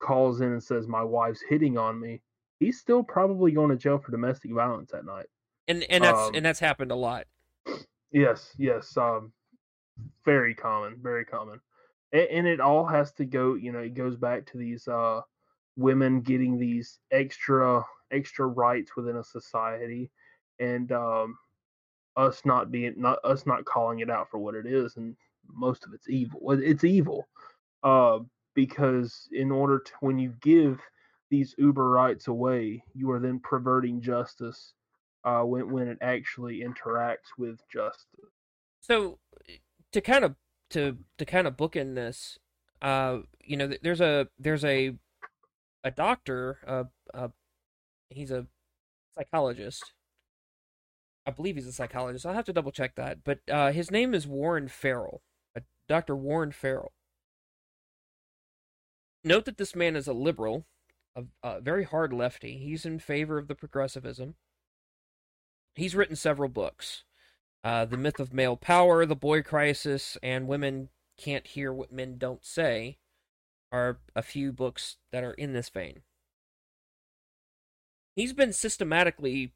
calls 0.00 0.40
in 0.40 0.52
and 0.52 0.62
says 0.62 0.88
my 0.88 1.02
wife's 1.02 1.42
hitting 1.48 1.76
on 1.76 2.00
me, 2.00 2.22
he's 2.58 2.80
still 2.80 3.02
probably 3.02 3.52
going 3.52 3.68
to 3.68 3.76
jail 3.76 3.98
for 3.98 4.10
domestic 4.10 4.52
violence 4.52 4.90
that 4.92 5.04
night. 5.04 5.26
And 5.66 5.84
and 5.90 6.02
that's 6.02 6.28
um, 6.28 6.34
and 6.34 6.44
that's 6.44 6.60
happened 6.60 6.90
a 6.90 6.96
lot. 6.96 7.26
Yes, 8.12 8.54
yes. 8.58 8.96
Um, 8.96 9.32
very 10.24 10.54
common, 10.54 10.98
very 11.02 11.24
common, 11.24 11.60
and, 12.12 12.28
and, 12.28 12.46
it 12.46 12.60
all 12.60 12.86
has 12.86 13.12
to 13.14 13.24
go. 13.24 13.54
You 13.54 13.72
know, 13.72 13.80
it 13.80 13.94
goes 13.94 14.16
back 14.16 14.46
to 14.46 14.58
these 14.58 14.88
uh, 14.88 15.20
women 15.76 16.20
getting 16.20 16.58
these 16.58 16.98
extra 17.10 17.84
extra 18.10 18.46
rights 18.46 18.96
within 18.96 19.16
a 19.16 19.24
society, 19.24 20.10
and 20.58 20.90
um, 20.92 21.38
us 22.16 22.42
not 22.44 22.70
being 22.70 22.94
not 22.96 23.18
us 23.24 23.46
not 23.46 23.64
calling 23.64 24.00
it 24.00 24.10
out 24.10 24.30
for 24.30 24.38
what 24.38 24.54
it 24.54 24.66
is, 24.66 24.96
and 24.96 25.16
most 25.46 25.84
of 25.84 25.92
it's 25.92 26.08
evil. 26.08 26.40
It's 26.52 26.84
evil, 26.84 27.28
uh, 27.82 28.20
because 28.54 29.28
in 29.32 29.50
order 29.50 29.80
to 29.80 29.92
when 30.00 30.18
you 30.18 30.34
give 30.40 30.80
these 31.30 31.54
uber 31.58 31.90
rights 31.90 32.28
away, 32.28 32.82
you 32.94 33.10
are 33.10 33.20
then 33.20 33.38
perverting 33.40 34.00
justice 34.00 34.72
uh, 35.28 35.42
when 35.42 35.70
when 35.70 35.88
it 35.88 35.98
actually 36.00 36.62
interacts 36.62 37.36
with 37.36 37.60
justice. 37.70 38.32
So, 38.80 39.18
to 39.92 40.00
kind 40.00 40.24
of 40.24 40.36
to 40.70 40.96
to 41.18 41.24
kind 41.26 41.46
of 41.46 41.56
bookend 41.56 41.94
this, 41.94 42.38
uh, 42.80 43.18
you 43.44 43.56
know, 43.56 43.70
there's 43.82 44.00
a 44.00 44.28
there's 44.38 44.64
a 44.64 44.96
a 45.84 45.90
doctor, 45.90 46.58
uh, 46.66 46.84
uh, 47.12 47.28
he's 48.08 48.30
a 48.30 48.46
psychologist. 49.16 49.92
I 51.26 51.30
believe 51.30 51.56
he's 51.56 51.66
a 51.66 51.72
psychologist. 51.72 52.24
I'll 52.24 52.32
have 52.32 52.46
to 52.46 52.54
double 52.54 52.72
check 52.72 52.94
that, 52.96 53.18
but 53.22 53.40
uh, 53.50 53.70
his 53.70 53.90
name 53.90 54.14
is 54.14 54.26
Warren 54.26 54.66
Farrell, 54.66 55.20
uh, 55.54 55.60
Dr. 55.86 56.16
Warren 56.16 56.52
Farrell. 56.52 56.92
Note 59.22 59.44
that 59.44 59.58
this 59.58 59.76
man 59.76 59.94
is 59.94 60.06
a 60.06 60.14
liberal, 60.14 60.64
a, 61.14 61.24
a 61.42 61.60
very 61.60 61.84
hard 61.84 62.14
lefty. 62.14 62.56
He's 62.56 62.86
in 62.86 62.98
favor 62.98 63.36
of 63.36 63.46
the 63.46 63.54
progressivism 63.54 64.36
he's 65.78 65.94
written 65.94 66.16
several 66.16 66.48
books 66.48 67.04
uh, 67.64 67.84
The 67.84 67.96
Myth 67.96 68.20
of 68.20 68.32
Male 68.32 68.56
Power, 68.56 69.06
The 69.06 69.16
Boy 69.16 69.42
Crisis, 69.42 70.16
and 70.22 70.48
Women 70.48 70.90
Can't 71.16 71.46
Hear 71.46 71.72
What 71.72 71.92
Men 71.92 72.18
Don't 72.18 72.44
Say 72.44 72.98
are 73.70 73.98
a 74.14 74.22
few 74.22 74.52
books 74.52 74.96
that 75.12 75.24
are 75.24 75.32
in 75.32 75.52
this 75.52 75.68
vein. 75.68 76.02
He's 78.16 78.32
been 78.32 78.52
systematically 78.52 79.52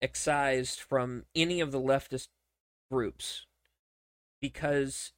excised 0.00 0.80
from 0.80 1.24
any 1.34 1.60
of 1.60 1.72
the 1.72 1.80
leftist 1.80 2.28
groups 2.90 3.46
because 4.40 5.12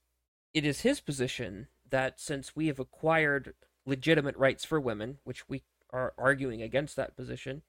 it 0.55 0.65
is 0.65 0.81
his 0.81 1.01
position 1.01 1.69
that 1.89 2.19
since 2.19 2.57
we 2.57 2.67
have 2.69 2.79
acquired 2.79 3.55
legitimate 3.85 4.37
rights 4.37 4.65
for 4.65 4.81
women, 4.81 5.19
which 5.25 5.49
we 5.49 5.63
are 5.93 6.15
arguing 6.17 6.63
against 6.63 6.97
that 6.97 7.17
position, 7.17 7.63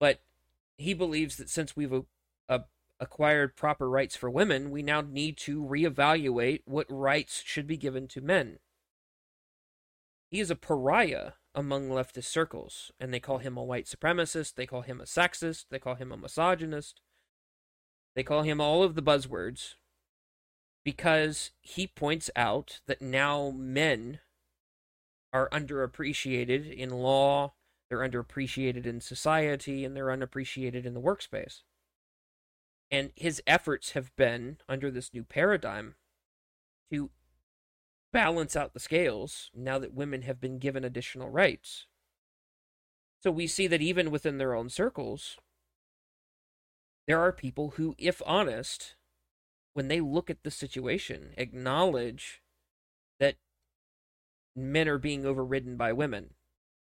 but 0.00 0.20
he 0.78 0.94
believes 0.94 1.36
that 1.36 1.50
since 1.50 1.76
we've 1.76 1.92
a, 1.92 2.04
a, 2.48 2.60
acquired 3.00 3.56
proper 3.56 3.90
rights 3.90 4.16
for 4.16 4.30
women, 4.30 4.70
we 4.70 4.82
now 4.82 5.00
need 5.00 5.36
to 5.38 5.62
reevaluate 5.62 6.62
what 6.64 6.86
rights 6.88 7.42
should 7.44 7.66
be 7.66 7.76
given 7.76 8.08
to 8.08 8.20
men. 8.20 8.58
He 10.30 10.40
is 10.40 10.50
a 10.50 10.56
pariah 10.56 11.32
among 11.54 11.88
leftist 11.88 12.24
circles, 12.24 12.92
and 13.00 13.12
they 13.12 13.20
call 13.20 13.38
him 13.38 13.56
a 13.56 13.64
white 13.64 13.86
supremacist, 13.86 14.54
they 14.54 14.66
call 14.66 14.82
him 14.82 15.00
a 15.00 15.04
sexist, 15.04 15.66
they 15.70 15.78
call 15.78 15.96
him 15.96 16.12
a 16.12 16.16
misogynist, 16.16 17.00
they 18.14 18.22
call 18.22 18.42
him 18.42 18.60
all 18.60 18.82
of 18.82 18.94
the 18.94 19.02
buzzwords 19.02 19.74
because 20.84 21.50
he 21.60 21.86
points 21.86 22.30
out 22.34 22.80
that 22.86 23.02
now 23.02 23.50
men 23.50 24.20
are 25.32 25.48
underappreciated 25.50 26.72
in 26.74 26.90
law 26.90 27.52
they're 27.88 28.06
underappreciated 28.06 28.86
in 28.86 29.00
society 29.00 29.84
and 29.84 29.96
they're 29.96 30.10
unappreciated 30.10 30.84
in 30.84 30.94
the 30.94 31.00
workspace. 31.00 31.62
And 32.90 33.12
his 33.16 33.42
efforts 33.46 33.92
have 33.92 34.14
been, 34.16 34.58
under 34.68 34.90
this 34.90 35.12
new 35.12 35.22
paradigm, 35.22 35.94
to 36.90 37.10
balance 38.12 38.56
out 38.56 38.72
the 38.72 38.80
scales 38.80 39.50
now 39.54 39.78
that 39.78 39.92
women 39.92 40.22
have 40.22 40.40
been 40.40 40.58
given 40.58 40.84
additional 40.84 41.28
rights. 41.28 41.86
So 43.22 43.30
we 43.30 43.46
see 43.46 43.66
that 43.66 43.82
even 43.82 44.10
within 44.10 44.38
their 44.38 44.54
own 44.54 44.70
circles, 44.70 45.36
there 47.06 47.20
are 47.20 47.32
people 47.32 47.70
who, 47.76 47.94
if 47.98 48.22
honest, 48.24 48.94
when 49.74 49.88
they 49.88 50.00
look 50.00 50.30
at 50.30 50.42
the 50.42 50.50
situation, 50.50 51.34
acknowledge 51.36 52.42
that 53.20 53.36
men 54.54 54.88
are 54.88 54.98
being 54.98 55.26
overridden 55.26 55.76
by 55.76 55.92
women 55.92 56.34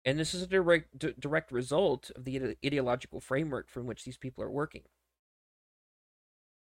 and 0.06 0.20
this 0.20 0.34
is 0.34 0.44
a 0.44 0.48
direct, 0.48 0.98
d- 0.98 1.16
direct 1.20 1.52
result 1.52 2.12
of 2.16 2.26
the 2.26 2.56
ideological 2.64 3.20
framework 3.20 3.70
from 3.70 3.88
which 3.88 4.06
these 4.06 4.18
people 4.18 4.44
are 4.44 4.52
working. 4.52 4.84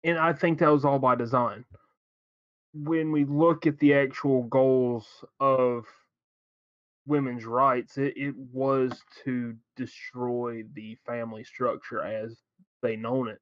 And 0.05 0.18
I 0.18 0.32
think 0.32 0.59
that 0.59 0.72
was 0.72 0.84
all 0.84 0.99
by 0.99 1.16
design. 1.16 1.64
When 2.72 3.12
we 3.12 3.24
look 3.24 3.66
at 3.66 3.78
the 3.78 3.95
actual 3.95 4.45
goals 4.45 5.24
of 5.41 5.84
women's 7.07 7.45
rights, 7.45 7.99
it, 7.99 8.14
it 8.16 8.34
was 8.53 8.93
to 9.24 9.55
destroy 9.76 10.62
the 10.74 10.97
family 11.07 11.45
structure 11.45 12.03
as 12.03 12.37
they 12.82 12.97
known 12.97 13.28
it. 13.28 13.41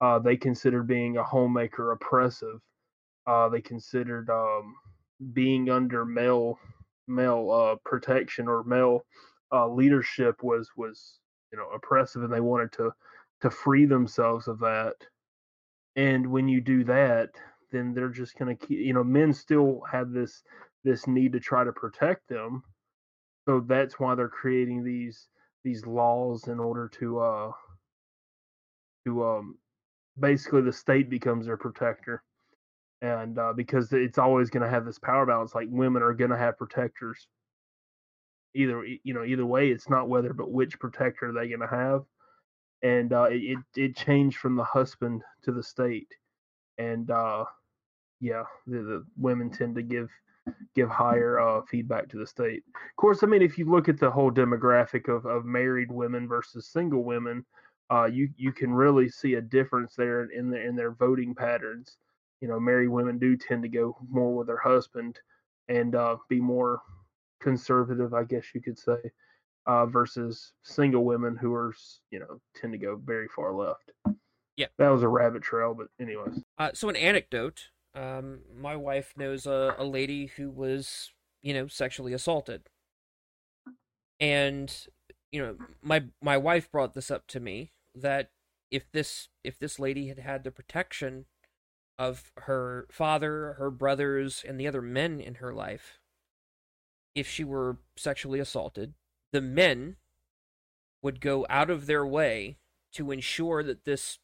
Uh, 0.00 0.18
they 0.18 0.36
considered 0.36 0.86
being 0.86 1.16
a 1.16 1.24
homemaker 1.24 1.92
oppressive. 1.92 2.60
Uh, 3.26 3.48
they 3.48 3.60
considered 3.60 4.28
um, 4.30 4.74
being 5.32 5.70
under 5.70 6.04
male 6.04 6.58
male 7.08 7.50
uh, 7.50 7.76
protection 7.84 8.48
or 8.48 8.64
male 8.64 9.04
uh, 9.52 9.68
leadership 9.68 10.42
was 10.42 10.70
was 10.76 11.18
you 11.52 11.58
know 11.58 11.68
oppressive, 11.74 12.22
and 12.22 12.32
they 12.32 12.40
wanted 12.40 12.72
to 12.72 12.90
to 13.42 13.50
free 13.50 13.86
themselves 13.86 14.48
of 14.48 14.58
that. 14.60 14.94
And 15.96 16.26
when 16.28 16.48
you 16.48 16.60
do 16.60 16.84
that, 16.84 17.30
then 17.70 17.92
they're 17.92 18.08
just 18.08 18.38
going 18.38 18.56
to 18.56 18.66
keep. 18.66 18.78
You 18.78 18.94
know, 18.94 19.04
men 19.04 19.32
still 19.32 19.82
have 19.90 20.12
this 20.12 20.42
this 20.84 21.06
need 21.06 21.32
to 21.32 21.40
try 21.40 21.64
to 21.64 21.72
protect 21.72 22.28
them, 22.28 22.62
so 23.46 23.60
that's 23.60 23.98
why 24.00 24.14
they're 24.14 24.28
creating 24.28 24.84
these 24.84 25.28
these 25.64 25.86
laws 25.86 26.48
in 26.48 26.58
order 26.58 26.88
to 26.88 27.20
uh 27.20 27.50
to 29.06 29.24
um 29.24 29.56
basically 30.18 30.62
the 30.62 30.72
state 30.72 31.08
becomes 31.08 31.46
their 31.46 31.56
protector 31.56 32.22
and 33.02 33.38
uh, 33.38 33.52
because 33.52 33.92
it's 33.92 34.18
always 34.18 34.48
going 34.48 34.62
to 34.62 34.70
have 34.70 34.86
this 34.86 34.98
power 34.98 35.26
balance 35.26 35.54
like 35.54 35.68
women 35.70 36.02
are 36.02 36.14
going 36.14 36.30
to 36.30 36.38
have 36.38 36.56
protectors 36.56 37.28
either 38.54 38.84
you 39.04 39.12
know 39.12 39.24
either 39.24 39.44
way 39.44 39.70
it's 39.70 39.90
not 39.90 40.08
whether 40.08 40.32
but 40.32 40.50
which 40.50 40.78
protector 40.78 41.32
they're 41.32 41.48
going 41.48 41.60
to 41.60 41.66
have 41.66 42.02
and 42.82 43.12
uh, 43.12 43.26
it 43.30 43.58
it 43.76 43.96
changed 43.96 44.38
from 44.38 44.56
the 44.56 44.64
husband 44.64 45.22
to 45.42 45.52
the 45.52 45.62
state 45.62 46.08
and 46.78 47.10
uh, 47.10 47.44
yeah 48.20 48.44
the, 48.66 48.78
the 48.78 49.04
women 49.18 49.50
tend 49.50 49.74
to 49.74 49.82
give 49.82 50.08
give 50.74 50.88
higher 50.88 51.38
uh, 51.38 51.62
feedback 51.70 52.08
to 52.08 52.18
the 52.18 52.26
state. 52.26 52.62
Of 52.74 52.96
course, 52.96 53.22
I 53.22 53.26
mean, 53.26 53.42
if 53.42 53.58
you 53.58 53.70
look 53.70 53.88
at 53.88 53.98
the 53.98 54.10
whole 54.10 54.30
demographic 54.30 55.08
of, 55.08 55.26
of 55.26 55.44
married 55.44 55.90
women 55.90 56.26
versus 56.26 56.66
single 56.66 57.04
women, 57.04 57.44
uh, 57.90 58.06
you 58.06 58.28
you 58.36 58.52
can 58.52 58.72
really 58.72 59.08
see 59.08 59.34
a 59.34 59.40
difference 59.40 59.94
there 59.94 60.24
in 60.24 60.50
their 60.50 60.66
in 60.66 60.76
their 60.76 60.92
voting 60.92 61.34
patterns. 61.34 61.96
You 62.42 62.48
know, 62.48 62.60
married 62.60 62.88
women 62.88 63.18
do 63.18 63.36
tend 63.36 63.62
to 63.62 63.68
go 63.68 63.96
more 64.10 64.34
with 64.34 64.48
their 64.48 64.58
husband 64.58 65.18
and 65.68 65.94
uh, 65.94 66.16
be 66.28 66.40
more 66.40 66.82
conservative, 67.40 68.12
I 68.12 68.24
guess 68.24 68.44
you 68.54 68.60
could 68.60 68.78
say, 68.78 68.98
uh, 69.66 69.86
versus 69.86 70.52
single 70.62 71.04
women 71.04 71.36
who 71.36 71.54
are 71.54 71.74
you 72.10 72.18
know 72.18 72.40
tend 72.54 72.74
to 72.74 72.78
go 72.78 72.96
very 72.96 73.28
far 73.34 73.54
left. 73.54 73.92
Yeah, 74.58 74.66
that 74.76 74.90
was 74.90 75.02
a 75.02 75.08
rabbit 75.08 75.42
trail, 75.42 75.72
but 75.72 75.86
anyways. 75.98 76.42
Uh, 76.58 76.70
so 76.74 76.90
an 76.90 76.96
anecdote 76.96 77.70
um, 77.94 78.40
my 78.54 78.76
wife 78.76 79.12
knows 79.16 79.46
a, 79.46 79.74
a 79.78 79.84
lady 79.84 80.26
who 80.26 80.50
was, 80.50 81.10
you 81.42 81.52
know, 81.52 81.66
sexually 81.66 82.12
assaulted. 82.12 82.68
And, 84.18 84.74
you 85.30 85.42
know, 85.42 85.56
my 85.82 86.04
my 86.22 86.36
wife 86.36 86.70
brought 86.70 86.94
this 86.94 87.10
up 87.10 87.26
to 87.28 87.40
me 87.40 87.72
that 87.94 88.30
if 88.70 88.90
this 88.92 89.28
if 89.44 89.58
this 89.58 89.78
lady 89.78 90.08
had 90.08 90.18
had 90.18 90.44
the 90.44 90.50
protection 90.50 91.26
of 91.98 92.32
her 92.38 92.86
father, 92.90 93.54
her 93.58 93.70
brothers, 93.70 94.44
and 94.46 94.58
the 94.58 94.66
other 94.66 94.82
men 94.82 95.20
in 95.20 95.36
her 95.36 95.52
life, 95.52 95.98
if 97.14 97.28
she 97.28 97.44
were 97.44 97.78
sexually 97.96 98.40
assaulted, 98.40 98.94
the 99.32 99.40
men 99.40 99.96
would 101.02 101.20
go 101.20 101.46
out 101.50 101.70
of 101.70 101.86
their 101.86 102.06
way 102.06 102.56
to 102.92 103.10
ensure 103.10 103.62
that 103.62 103.84
this 103.84 104.18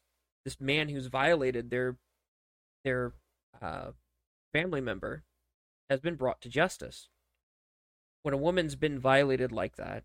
this 0.45 0.59
man 0.61 0.89
who's 0.89 1.07
violated 1.07 1.69
their 1.69 1.97
their 2.83 3.13
uh, 3.61 3.91
family 4.53 4.81
member 4.81 5.23
has 5.89 5.99
been 5.99 6.15
brought 6.15 6.41
to 6.41 6.49
justice. 6.49 7.09
When 8.23 8.33
a 8.33 8.37
woman's 8.37 8.75
been 8.75 8.99
violated 8.99 9.51
like 9.51 9.75
that, 9.75 10.03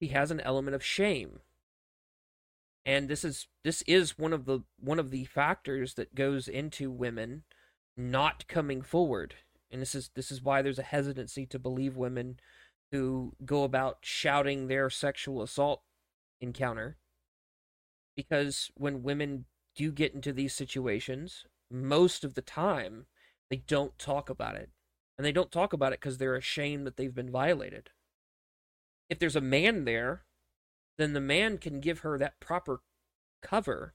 she 0.00 0.08
has 0.08 0.30
an 0.30 0.40
element 0.40 0.74
of 0.74 0.84
shame. 0.84 1.40
And 2.86 3.08
this 3.08 3.24
is 3.24 3.48
this 3.62 3.82
is 3.82 4.18
one 4.18 4.32
of 4.32 4.44
the 4.44 4.60
one 4.78 4.98
of 4.98 5.10
the 5.10 5.24
factors 5.24 5.94
that 5.94 6.14
goes 6.14 6.48
into 6.48 6.90
women 6.90 7.44
not 7.96 8.46
coming 8.46 8.82
forward. 8.82 9.34
And 9.70 9.80
this 9.80 9.94
is 9.94 10.10
this 10.14 10.30
is 10.30 10.42
why 10.42 10.60
there's 10.62 10.78
a 10.78 10.82
hesitancy 10.82 11.46
to 11.46 11.58
believe 11.58 11.96
women 11.96 12.38
who 12.92 13.34
go 13.44 13.64
about 13.64 13.98
shouting 14.02 14.68
their 14.68 14.90
sexual 14.90 15.42
assault 15.42 15.82
encounter. 16.40 16.98
Because 18.16 18.70
when 18.74 19.02
women 19.02 19.46
do 19.74 19.90
get 19.90 20.14
into 20.14 20.32
these 20.32 20.54
situations, 20.54 21.46
most 21.70 22.22
of 22.22 22.34
the 22.34 22.42
time 22.42 23.06
they 23.50 23.56
don't 23.56 23.98
talk 23.98 24.30
about 24.30 24.56
it. 24.56 24.70
And 25.16 25.24
they 25.24 25.32
don't 25.32 25.50
talk 25.50 25.72
about 25.72 25.92
it 25.92 26.00
because 26.00 26.18
they're 26.18 26.36
ashamed 26.36 26.86
that 26.86 26.96
they've 26.96 27.14
been 27.14 27.30
violated. 27.30 27.90
If 29.08 29.18
there's 29.18 29.36
a 29.36 29.40
man 29.40 29.84
there, 29.84 30.22
then 30.98 31.12
the 31.12 31.20
man 31.20 31.58
can 31.58 31.80
give 31.80 32.00
her 32.00 32.18
that 32.18 32.40
proper 32.40 32.80
cover 33.42 33.94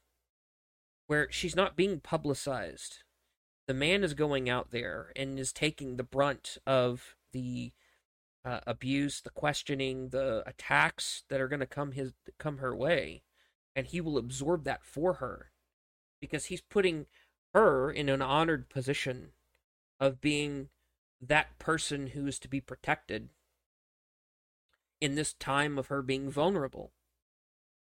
where 1.07 1.31
she's 1.31 1.55
not 1.55 1.75
being 1.75 1.99
publicized. 1.99 2.99
The 3.67 3.73
man 3.73 4.03
is 4.03 4.13
going 4.13 4.49
out 4.49 4.71
there 4.71 5.11
and 5.15 5.39
is 5.39 5.51
taking 5.53 5.95
the 5.95 6.03
brunt 6.03 6.57
of 6.65 7.15
the 7.31 7.71
uh, 8.45 8.59
abuse, 8.65 9.21
the 9.21 9.29
questioning, 9.29 10.09
the 10.09 10.43
attacks 10.45 11.23
that 11.29 11.41
are 11.41 11.47
going 11.47 11.59
to 11.59 11.65
come 11.65 11.91
his 11.91 12.13
come 12.37 12.57
her 12.57 12.75
way, 12.75 13.23
and 13.75 13.87
he 13.87 14.01
will 14.01 14.17
absorb 14.17 14.63
that 14.63 14.83
for 14.83 15.13
her 15.13 15.51
because 16.21 16.45
he's 16.45 16.61
putting 16.61 17.05
her 17.53 17.91
in 17.91 18.09
an 18.09 18.21
honored 18.21 18.69
position 18.69 19.29
of 19.99 20.21
being 20.21 20.69
that 21.21 21.59
person 21.59 22.07
who 22.07 22.27
is 22.27 22.39
to 22.39 22.47
be 22.47 22.61
protected 22.61 23.29
in 25.01 25.15
this 25.15 25.33
time 25.33 25.77
of 25.77 25.87
her 25.87 26.01
being 26.01 26.29
vulnerable. 26.29 26.91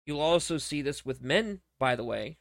You'll 0.06 0.22
also 0.22 0.58
see 0.58 0.82
this 0.82 1.06
with 1.06 1.22
men, 1.22 1.62
by 1.80 1.95
the 1.95 2.03
way. 2.03 2.38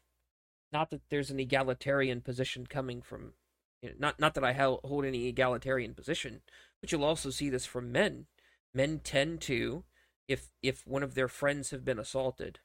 Not 0.72 0.90
that 0.90 1.02
there's 1.08 1.30
an 1.30 1.40
egalitarian 1.40 2.20
position 2.20 2.66
coming 2.66 3.00
from, 3.00 3.34
you 3.80 3.90
know, 3.90 3.94
not 3.98 4.18
not 4.20 4.34
that 4.34 4.44
I 4.44 4.52
hold 4.52 5.04
any 5.04 5.26
egalitarian 5.28 5.94
position, 5.94 6.40
but 6.80 6.90
you'll 6.90 7.04
also 7.04 7.30
see 7.30 7.48
this 7.48 7.64
from 7.64 7.92
men. 7.92 8.26
Men 8.74 8.98
tend 8.98 9.40
to, 9.42 9.84
if 10.28 10.50
if 10.62 10.86
one 10.86 11.02
of 11.02 11.14
their 11.14 11.28
friends 11.28 11.70
have 11.70 11.84
been 11.84 11.98
assaulted, 11.98 12.58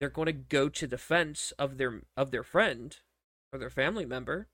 they're 0.00 0.08
going 0.08 0.26
to 0.26 0.32
go 0.32 0.68
to 0.68 0.86
defense 0.86 1.52
of 1.58 1.78
their 1.78 2.02
of 2.16 2.30
their 2.32 2.42
friend 2.42 2.98
or 3.52 3.58
their 3.58 3.70
family 3.70 4.04
member 4.04 4.48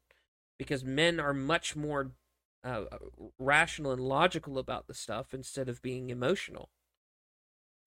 because 0.58 0.84
men 0.84 1.18
are 1.18 1.32
much 1.32 1.74
more 1.74 2.12
uh, 2.64 2.84
rational 3.38 3.92
and 3.92 4.00
logical 4.02 4.58
about 4.58 4.86
the 4.86 4.94
stuff 4.94 5.32
instead 5.32 5.68
of 5.68 5.80
being 5.80 6.10
emotional. 6.10 6.68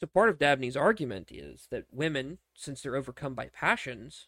So 0.02 0.08
part 0.08 0.30
of 0.30 0.40
Dabney's 0.40 0.76
argument 0.76 1.32
is 1.32 1.68
that 1.70 1.86
women, 1.92 2.40
since 2.56 2.82
they're 2.82 2.96
overcome 2.96 3.36
by 3.36 3.50
passions, 3.54 4.28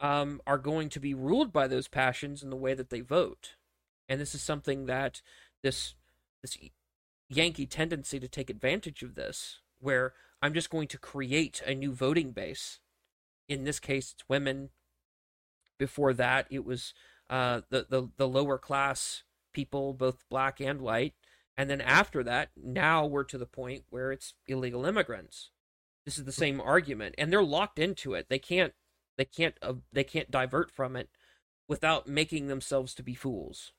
um, 0.00 0.40
are 0.46 0.56
going 0.56 0.88
to 0.88 1.00
be 1.00 1.12
ruled 1.12 1.52
by 1.52 1.68
those 1.68 1.86
passions 1.86 2.42
in 2.42 2.48
the 2.48 2.56
way 2.56 2.72
that 2.72 2.88
they 2.88 3.00
vote, 3.00 3.56
and 4.08 4.18
this 4.18 4.34
is 4.34 4.40
something 4.40 4.86
that 4.86 5.20
this 5.62 5.94
this 6.40 6.56
Yankee 7.28 7.66
tendency 7.66 8.18
to 8.18 8.28
take 8.28 8.48
advantage 8.48 9.02
of 9.02 9.16
this, 9.16 9.60
where 9.80 10.14
I'm 10.40 10.54
just 10.54 10.70
going 10.70 10.88
to 10.88 10.98
create 10.98 11.60
a 11.66 11.74
new 11.74 11.92
voting 11.92 12.30
base. 12.30 12.80
In 13.48 13.64
this 13.64 13.80
case, 13.80 14.12
it's 14.12 14.28
women 14.28 14.70
before 15.78 16.14
that, 16.14 16.46
it 16.48 16.64
was 16.64 16.94
uh, 17.28 17.62
the, 17.68 17.86
the 17.90 18.08
the 18.16 18.28
lower 18.28 18.56
class 18.56 19.24
people, 19.52 19.92
both 19.92 20.24
black 20.30 20.58
and 20.58 20.80
white. 20.80 21.14
And 21.58 21.68
then 21.68 21.80
after 21.80 22.22
that, 22.22 22.50
now 22.56 23.04
we're 23.04 23.24
to 23.24 23.36
the 23.36 23.44
point 23.44 23.82
where 23.90 24.12
it's 24.12 24.34
illegal 24.46 24.86
immigrants. 24.86 25.50
This 26.04 26.16
is 26.16 26.24
the 26.24 26.32
same 26.32 26.60
argument, 26.60 27.16
and 27.18 27.32
they're 27.32 27.42
locked 27.42 27.80
into 27.80 28.14
it. 28.14 28.28
They 28.30 28.38
can't 28.38 28.72
they 29.18 29.24
can't 29.24 29.56
uh, 29.60 29.74
they 29.92 30.04
can't 30.04 30.30
divert 30.30 30.70
from 30.70 30.94
it 30.94 31.10
without 31.66 32.06
making 32.06 32.46
themselves 32.46 32.94
to 32.94 33.02
be 33.02 33.14
fools. 33.14 33.72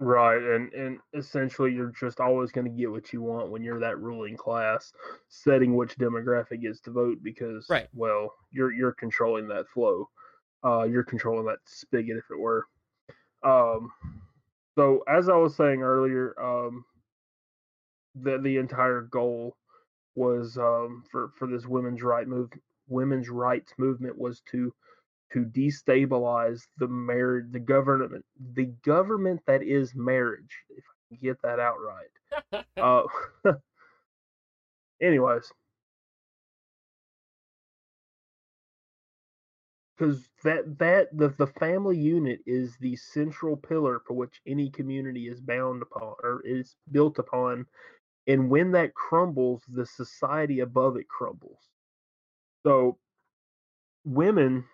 Right, 0.00 0.42
and 0.42 0.72
and 0.72 1.00
essentially 1.12 1.74
you're 1.74 1.92
just 2.00 2.18
always 2.18 2.50
going 2.50 2.66
to 2.66 2.72
get 2.72 2.90
what 2.90 3.12
you 3.12 3.20
want 3.20 3.50
when 3.50 3.62
you're 3.62 3.80
that 3.80 4.00
ruling 4.00 4.38
class, 4.38 4.94
setting 5.28 5.76
which 5.76 5.98
demographic 5.98 6.62
gets 6.62 6.80
to 6.80 6.90
vote 6.90 7.18
because 7.22 7.66
right. 7.68 7.88
well, 7.94 8.32
you're 8.52 8.72
you're 8.72 8.92
controlling 8.92 9.48
that 9.48 9.68
flow. 9.68 10.08
Uh, 10.64 10.84
you're 10.84 11.04
controlling 11.04 11.44
that 11.44 11.58
spigot, 11.66 12.16
if 12.16 12.24
it 12.30 12.38
were. 12.38 12.64
Um, 13.44 13.90
so 14.78 15.02
as 15.08 15.28
I 15.28 15.34
was 15.34 15.56
saying 15.56 15.82
earlier, 15.82 16.40
um, 16.40 16.84
the 18.14 18.38
the 18.38 18.58
entire 18.58 19.02
goal 19.02 19.56
was 20.14 20.56
um, 20.56 21.02
for 21.10 21.32
for 21.36 21.48
this 21.48 21.66
women's 21.66 22.00
right 22.00 22.28
move 22.28 22.50
women's 22.86 23.28
rights 23.28 23.72
movement 23.76 24.16
was 24.16 24.40
to 24.52 24.72
to 25.32 25.40
destabilize 25.40 26.62
the 26.78 26.86
marriage, 26.86 27.46
the 27.50 27.58
government, 27.58 28.24
the 28.54 28.66
government 28.84 29.40
that 29.48 29.64
is 29.64 29.96
marriage. 29.96 30.62
If 30.70 30.84
I 30.84 30.94
can 31.08 31.18
get 31.20 31.42
that 31.42 31.58
out 31.58 31.76
right. 31.80 32.64
uh, 32.80 33.52
anyways, 35.02 35.52
because 39.98 40.28
that 40.44 40.78
that 40.78 41.08
the 41.16 41.30
the 41.38 41.46
family 41.46 41.98
unit 41.98 42.40
is 42.46 42.76
the 42.78 42.96
central 42.96 43.56
pillar 43.56 44.00
for 44.06 44.14
which 44.14 44.40
any 44.46 44.70
community 44.70 45.28
is 45.28 45.40
bound 45.40 45.82
upon 45.82 46.14
or 46.22 46.42
is 46.44 46.76
built 46.92 47.18
upon, 47.18 47.66
and 48.26 48.50
when 48.50 48.72
that 48.72 48.94
crumbles, 48.94 49.62
the 49.68 49.86
society 49.86 50.60
above 50.60 50.96
it 50.96 51.08
crumbles. 51.08 51.60
So 52.64 52.98
women 54.04 54.64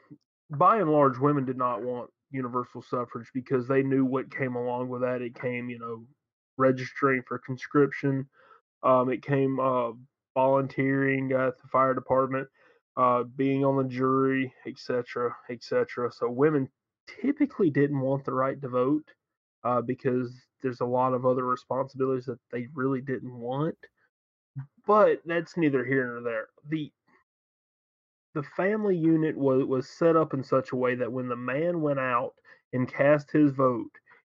by 0.50 0.78
and 0.78 0.90
large, 0.90 1.18
women 1.18 1.44
did 1.44 1.56
not 1.58 1.82
want 1.82 2.10
universal 2.30 2.82
suffrage 2.82 3.30
because 3.34 3.66
they 3.68 3.82
knew 3.82 4.04
what 4.04 4.34
came 4.34 4.56
along 4.56 4.88
with 4.88 5.02
that. 5.02 5.22
It 5.22 5.40
came, 5.40 5.70
you 5.70 5.78
know, 5.78 6.04
registering 6.56 7.22
for 7.26 7.38
conscription. 7.38 8.28
Um, 8.82 9.10
it 9.10 9.22
came 9.22 9.58
uh, 9.60 9.92
volunteering 10.34 11.32
at 11.32 11.60
the 11.60 11.68
fire 11.72 11.94
department, 11.94 12.48
uh, 12.96 13.24
being 13.36 13.64
on 13.64 13.76
the 13.76 13.88
jury, 13.88 14.52
etc., 14.66 15.34
etc. 15.50 16.10
So 16.12 16.30
women 16.30 16.68
typically 17.20 17.70
didn't 17.70 18.00
want 18.00 18.24
the 18.24 18.32
right 18.32 18.60
to 18.62 18.68
vote 18.68 19.04
uh, 19.64 19.80
because 19.82 20.32
there's 20.62 20.80
a 20.80 20.86
lot 20.86 21.14
of 21.14 21.26
other 21.26 21.44
responsibilities 21.44 22.26
that 22.26 22.38
they 22.52 22.68
really 22.74 23.00
didn't 23.00 23.34
want. 23.34 23.76
But 24.86 25.20
that's 25.24 25.56
neither 25.56 25.84
here 25.84 26.06
nor 26.06 26.22
there. 26.22 26.48
The 26.68 26.92
the 28.34 28.42
family 28.56 28.96
unit 28.96 29.36
was 29.36 29.64
was 29.64 29.88
set 29.88 30.16
up 30.16 30.34
in 30.34 30.42
such 30.42 30.72
a 30.72 30.76
way 30.76 30.94
that 30.94 31.12
when 31.12 31.28
the 31.28 31.36
man 31.36 31.80
went 31.80 32.00
out 32.00 32.34
and 32.72 32.92
cast 32.92 33.30
his 33.30 33.52
vote, 33.52 33.90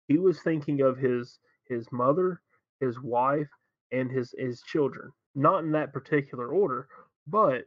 he 0.07 0.17
was 0.17 0.41
thinking 0.41 0.81
of 0.81 0.97
his 0.97 1.39
his 1.65 1.87
mother, 1.91 2.41
his 2.79 2.99
wife, 2.99 3.49
and 3.91 4.11
his 4.11 4.33
his 4.37 4.61
children. 4.63 5.11
Not 5.35 5.63
in 5.63 5.71
that 5.73 5.93
particular 5.93 6.49
order, 6.49 6.87
but 7.27 7.65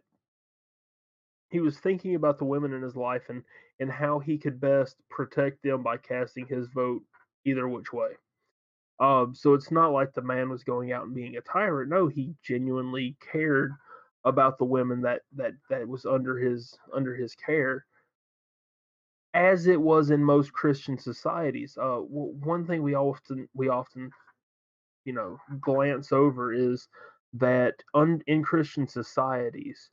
he 1.52 1.60
was 1.60 1.78
thinking 1.78 2.14
about 2.14 2.38
the 2.38 2.46
women 2.46 2.72
in 2.72 2.82
his 2.82 2.96
life 2.96 3.28
and 3.28 3.42
and 3.78 3.90
how 3.90 4.18
he 4.18 4.38
could 4.38 4.60
best 4.60 4.96
protect 5.10 5.62
them 5.62 5.82
by 5.82 5.98
casting 5.98 6.46
his 6.46 6.66
vote 6.68 7.02
either 7.44 7.68
which 7.68 7.92
way. 7.92 8.12
Um, 8.98 9.34
so 9.34 9.54
it's 9.54 9.70
not 9.70 9.92
like 9.92 10.14
the 10.14 10.22
man 10.22 10.48
was 10.48 10.64
going 10.64 10.92
out 10.92 11.04
and 11.04 11.14
being 11.14 11.36
a 11.36 11.40
tyrant. 11.42 11.90
No, 11.90 12.08
he 12.08 12.34
genuinely 12.42 13.16
cared 13.32 13.72
about 14.24 14.58
the 14.58 14.64
women 14.64 15.02
that 15.02 15.22
that 15.36 15.52
that 15.68 15.86
was 15.86 16.06
under 16.06 16.38
his 16.38 16.78
under 16.94 17.14
his 17.14 17.34
care 17.34 17.84
as 19.34 19.66
it 19.66 19.80
was 19.80 20.10
in 20.10 20.22
most 20.22 20.52
christian 20.52 20.96
societies 20.96 21.76
uh 21.80 21.96
one 21.96 22.64
thing 22.64 22.82
we 22.82 22.94
often 22.94 23.48
we 23.54 23.68
often 23.68 24.10
you 25.04 25.12
know 25.12 25.36
glance 25.60 26.12
over 26.12 26.52
is 26.52 26.86
that 27.32 27.74
un, 27.94 28.22
in 28.28 28.44
christian 28.44 28.86
societies 28.86 29.90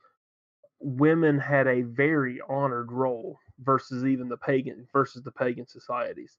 women 0.80 1.38
had 1.39 1.67
a 1.67 1.82
very 1.82 2.39
honored 2.47 2.91
role 2.91 3.38
versus 3.59 4.05
even 4.05 4.30
the 4.30 4.38
pagan 4.38 4.88
versus 4.93 5.21
the 5.23 5.32
pagan 5.32 5.67
societies 5.67 6.38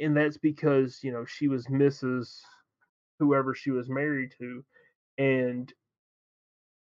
and 0.00 0.16
that's 0.16 0.36
because 0.36 1.00
you 1.02 1.12
know 1.12 1.24
she 1.24 1.48
was 1.48 1.66
mrs 1.66 2.40
whoever 3.18 3.54
she 3.54 3.70
was 3.70 3.88
married 3.88 4.32
to 4.38 4.64
and 5.18 5.72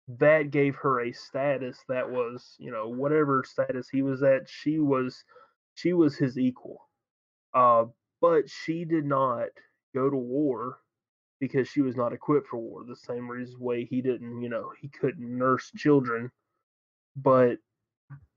that 0.09 0.51
gave 0.51 0.77
her 0.77 1.01
a 1.01 1.13
status 1.13 1.79
that 1.89 2.09
was, 2.11 2.57
you 2.59 2.71
know, 2.71 2.89
whatever 2.89 3.43
status 3.47 3.89
he 3.89 4.03
was 4.03 4.23
at, 4.23 4.49
she 4.49 4.79
was 4.79 5.25
she 5.75 5.93
was 5.93 6.17
his 6.17 6.39
equal. 6.39 6.89
Uh, 7.55 7.87
but 8.21 8.49
she 8.49 8.85
did 8.85 9.05
not 9.05 9.49
go 9.95 10.11
to 10.11 10.17
war 10.17 10.79
because 11.41 11.69
she 11.69 11.81
was 11.81 11.97
not 11.97 12.13
equipped 12.13 12.49
for 12.49 12.59
war. 12.59 12.85
The 12.87 12.97
same 12.97 13.31
reason 13.31 13.59
way 13.61 13.85
he 13.85 14.03
didn't, 14.03 14.43
you 14.43 14.49
know, 14.49 14.71
he 14.81 14.89
couldn't 14.89 15.39
nurse 15.39 15.71
children, 15.77 16.31
but 17.17 17.59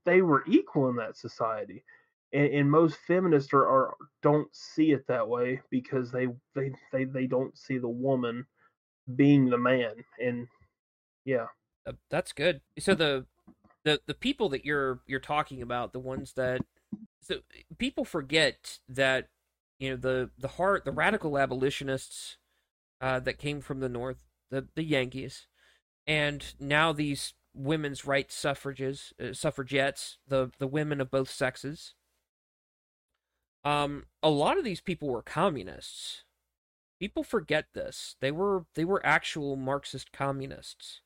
they 0.04 0.22
were 0.22 0.44
equal 0.46 0.88
in 0.88 0.96
that 0.96 1.16
society. 1.16 1.84
And, 2.32 2.52
and 2.52 2.70
most 2.70 2.98
feminists 3.06 3.52
are, 3.52 3.66
are 3.66 3.94
don't 4.22 4.48
see 4.54 4.92
it 4.92 5.06
that 5.08 5.28
way 5.28 5.60
because 5.70 6.12
they, 6.12 6.28
they 6.54 6.72
they 6.92 7.04
they 7.04 7.26
don't 7.26 7.56
see 7.56 7.78
the 7.78 7.88
woman 7.88 8.46
being 9.16 9.48
the 9.48 9.56
man 9.56 9.94
and 10.20 10.46
yeah 11.24 11.46
that's 12.10 12.32
good. 12.32 12.60
So 12.78 12.94
the 12.94 13.26
the 13.84 14.00
the 14.06 14.14
people 14.14 14.48
that 14.50 14.64
you're 14.64 15.00
you're 15.06 15.20
talking 15.20 15.62
about, 15.62 15.92
the 15.92 15.98
ones 15.98 16.32
that 16.34 16.60
so 17.22 17.40
people 17.78 18.04
forget 18.04 18.78
that 18.88 19.28
you 19.78 19.90
know 19.90 19.96
the 19.96 20.30
the 20.38 20.48
heart 20.48 20.84
the 20.84 20.92
radical 20.92 21.38
abolitionists 21.38 22.38
uh, 23.00 23.20
that 23.20 23.38
came 23.38 23.60
from 23.60 23.80
the 23.80 23.88
north, 23.88 24.24
the 24.50 24.66
the 24.74 24.84
Yankees, 24.84 25.46
and 26.06 26.54
now 26.58 26.92
these 26.92 27.34
women's 27.58 28.06
rights 28.06 28.34
suffrages 28.34 29.12
uh, 29.22 29.32
suffragettes, 29.32 30.18
the 30.26 30.50
the 30.58 30.66
women 30.66 31.00
of 31.00 31.10
both 31.10 31.30
sexes. 31.30 31.94
Um, 33.64 34.04
a 34.22 34.30
lot 34.30 34.56
of 34.56 34.64
these 34.64 34.80
people 34.80 35.08
were 35.08 35.22
communists. 35.22 36.24
People 37.00 37.22
forget 37.22 37.66
this. 37.74 38.16
They 38.20 38.30
were 38.30 38.64
they 38.74 38.84
were 38.84 39.04
actual 39.04 39.56
Marxist 39.56 40.12
communists. 40.12 41.00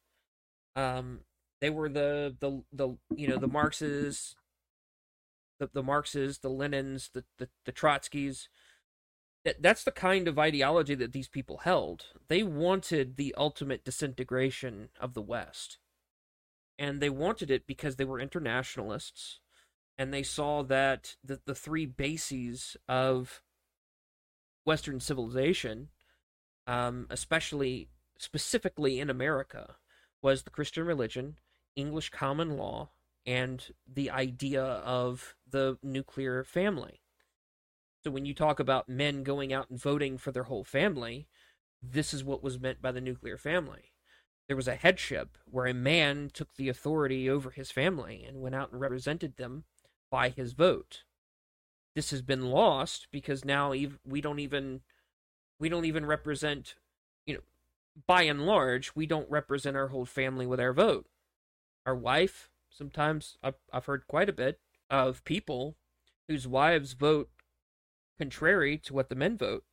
Um, 0.76 1.20
they 1.60 1.70
were 1.70 1.88
the 1.88 2.36
the 2.38 2.62
the 2.72 2.96
you 3.16 3.28
know 3.28 3.36
the 3.38 3.48
Marxes, 3.48 4.36
the 5.58 5.70
the 5.72 5.82
Marxes, 5.82 6.38
the 6.38 6.50
Lenins, 6.50 7.10
the 7.12 7.24
the, 7.38 7.48
the 7.64 7.72
Trotskys. 7.72 8.48
That 9.44 9.60
that's 9.60 9.82
the 9.82 9.90
kind 9.90 10.28
of 10.28 10.38
ideology 10.38 10.94
that 10.94 11.12
these 11.12 11.28
people 11.28 11.58
held. 11.58 12.06
They 12.28 12.44
wanted 12.44 13.16
the 13.16 13.34
ultimate 13.36 13.84
disintegration 13.84 14.90
of 15.00 15.14
the 15.14 15.22
West, 15.22 15.78
and 16.78 17.00
they 17.00 17.10
wanted 17.10 17.50
it 17.50 17.66
because 17.66 17.96
they 17.96 18.04
were 18.04 18.20
internationalists, 18.20 19.40
and 19.98 20.12
they 20.12 20.22
saw 20.22 20.62
that 20.62 21.16
the 21.22 21.40
the 21.44 21.54
three 21.54 21.86
bases 21.86 22.76
of 22.88 23.42
Western 24.64 25.00
civilization, 25.00 25.88
um, 26.66 27.06
especially 27.10 27.88
specifically 28.18 29.00
in 29.00 29.10
America, 29.10 29.76
was 30.22 30.42
the 30.42 30.50
Christian 30.50 30.86
religion, 30.86 31.36
English 31.76 32.10
common 32.10 32.56
law, 32.56 32.90
and 33.26 33.72
the 33.86 34.10
idea 34.10 34.62
of 34.62 35.36
the 35.48 35.78
nuclear 35.82 36.44
family. 36.44 37.00
So 38.04 38.10
when 38.10 38.26
you 38.26 38.34
talk 38.34 38.58
about 38.58 38.88
men 38.88 39.22
going 39.22 39.52
out 39.52 39.70
and 39.70 39.80
voting 39.80 40.18
for 40.18 40.32
their 40.32 40.44
whole 40.44 40.64
family, 40.64 41.28
this 41.80 42.12
is 42.12 42.24
what 42.24 42.42
was 42.42 42.60
meant 42.60 42.82
by 42.82 42.92
the 42.92 43.00
nuclear 43.00 43.38
family. 43.38 43.91
There 44.52 44.56
was 44.58 44.68
a 44.68 44.74
headship 44.74 45.38
where 45.46 45.64
a 45.64 45.72
man 45.72 46.28
took 46.30 46.56
the 46.56 46.68
authority 46.68 47.26
over 47.26 47.48
his 47.48 47.70
family 47.70 48.22
and 48.22 48.42
went 48.42 48.54
out 48.54 48.70
and 48.70 48.78
represented 48.82 49.38
them 49.38 49.64
by 50.10 50.28
his 50.28 50.52
vote. 50.52 51.04
This 51.94 52.10
has 52.10 52.20
been 52.20 52.50
lost 52.50 53.08
because 53.10 53.46
now 53.46 53.70
we 53.70 54.20
don't 54.20 54.40
even 54.40 54.82
we 55.58 55.70
don't 55.70 55.86
even 55.86 56.04
represent 56.04 56.74
you 57.24 57.32
know, 57.32 57.40
by 58.06 58.24
and 58.24 58.44
large, 58.44 58.94
we 58.94 59.06
don't 59.06 59.30
represent 59.30 59.74
our 59.74 59.88
whole 59.88 60.04
family 60.04 60.44
with 60.44 60.60
our 60.60 60.74
vote. 60.74 61.06
Our 61.86 61.96
wife, 61.96 62.50
sometimes 62.68 63.38
I've, 63.42 63.56
I've 63.72 63.86
heard 63.86 64.06
quite 64.06 64.28
a 64.28 64.34
bit 64.34 64.60
of 64.90 65.24
people 65.24 65.76
whose 66.28 66.46
wives 66.46 66.92
vote 66.92 67.30
contrary 68.18 68.76
to 68.84 68.92
what 68.92 69.08
the 69.08 69.14
men 69.14 69.38
vote. 69.38 69.64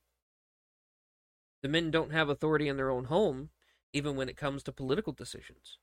The 1.64 1.68
men 1.68 1.92
don't 1.92 2.14
have 2.14 2.30
authority 2.30 2.70
in 2.70 2.78
their 2.78 2.90
own 2.90 3.04
home, 3.04 3.50
even 3.94 4.16
when 4.16 4.30
it 4.30 4.38
comes 4.38 4.64
to 4.64 4.72
political 4.72 5.14
decisions. 5.14 5.78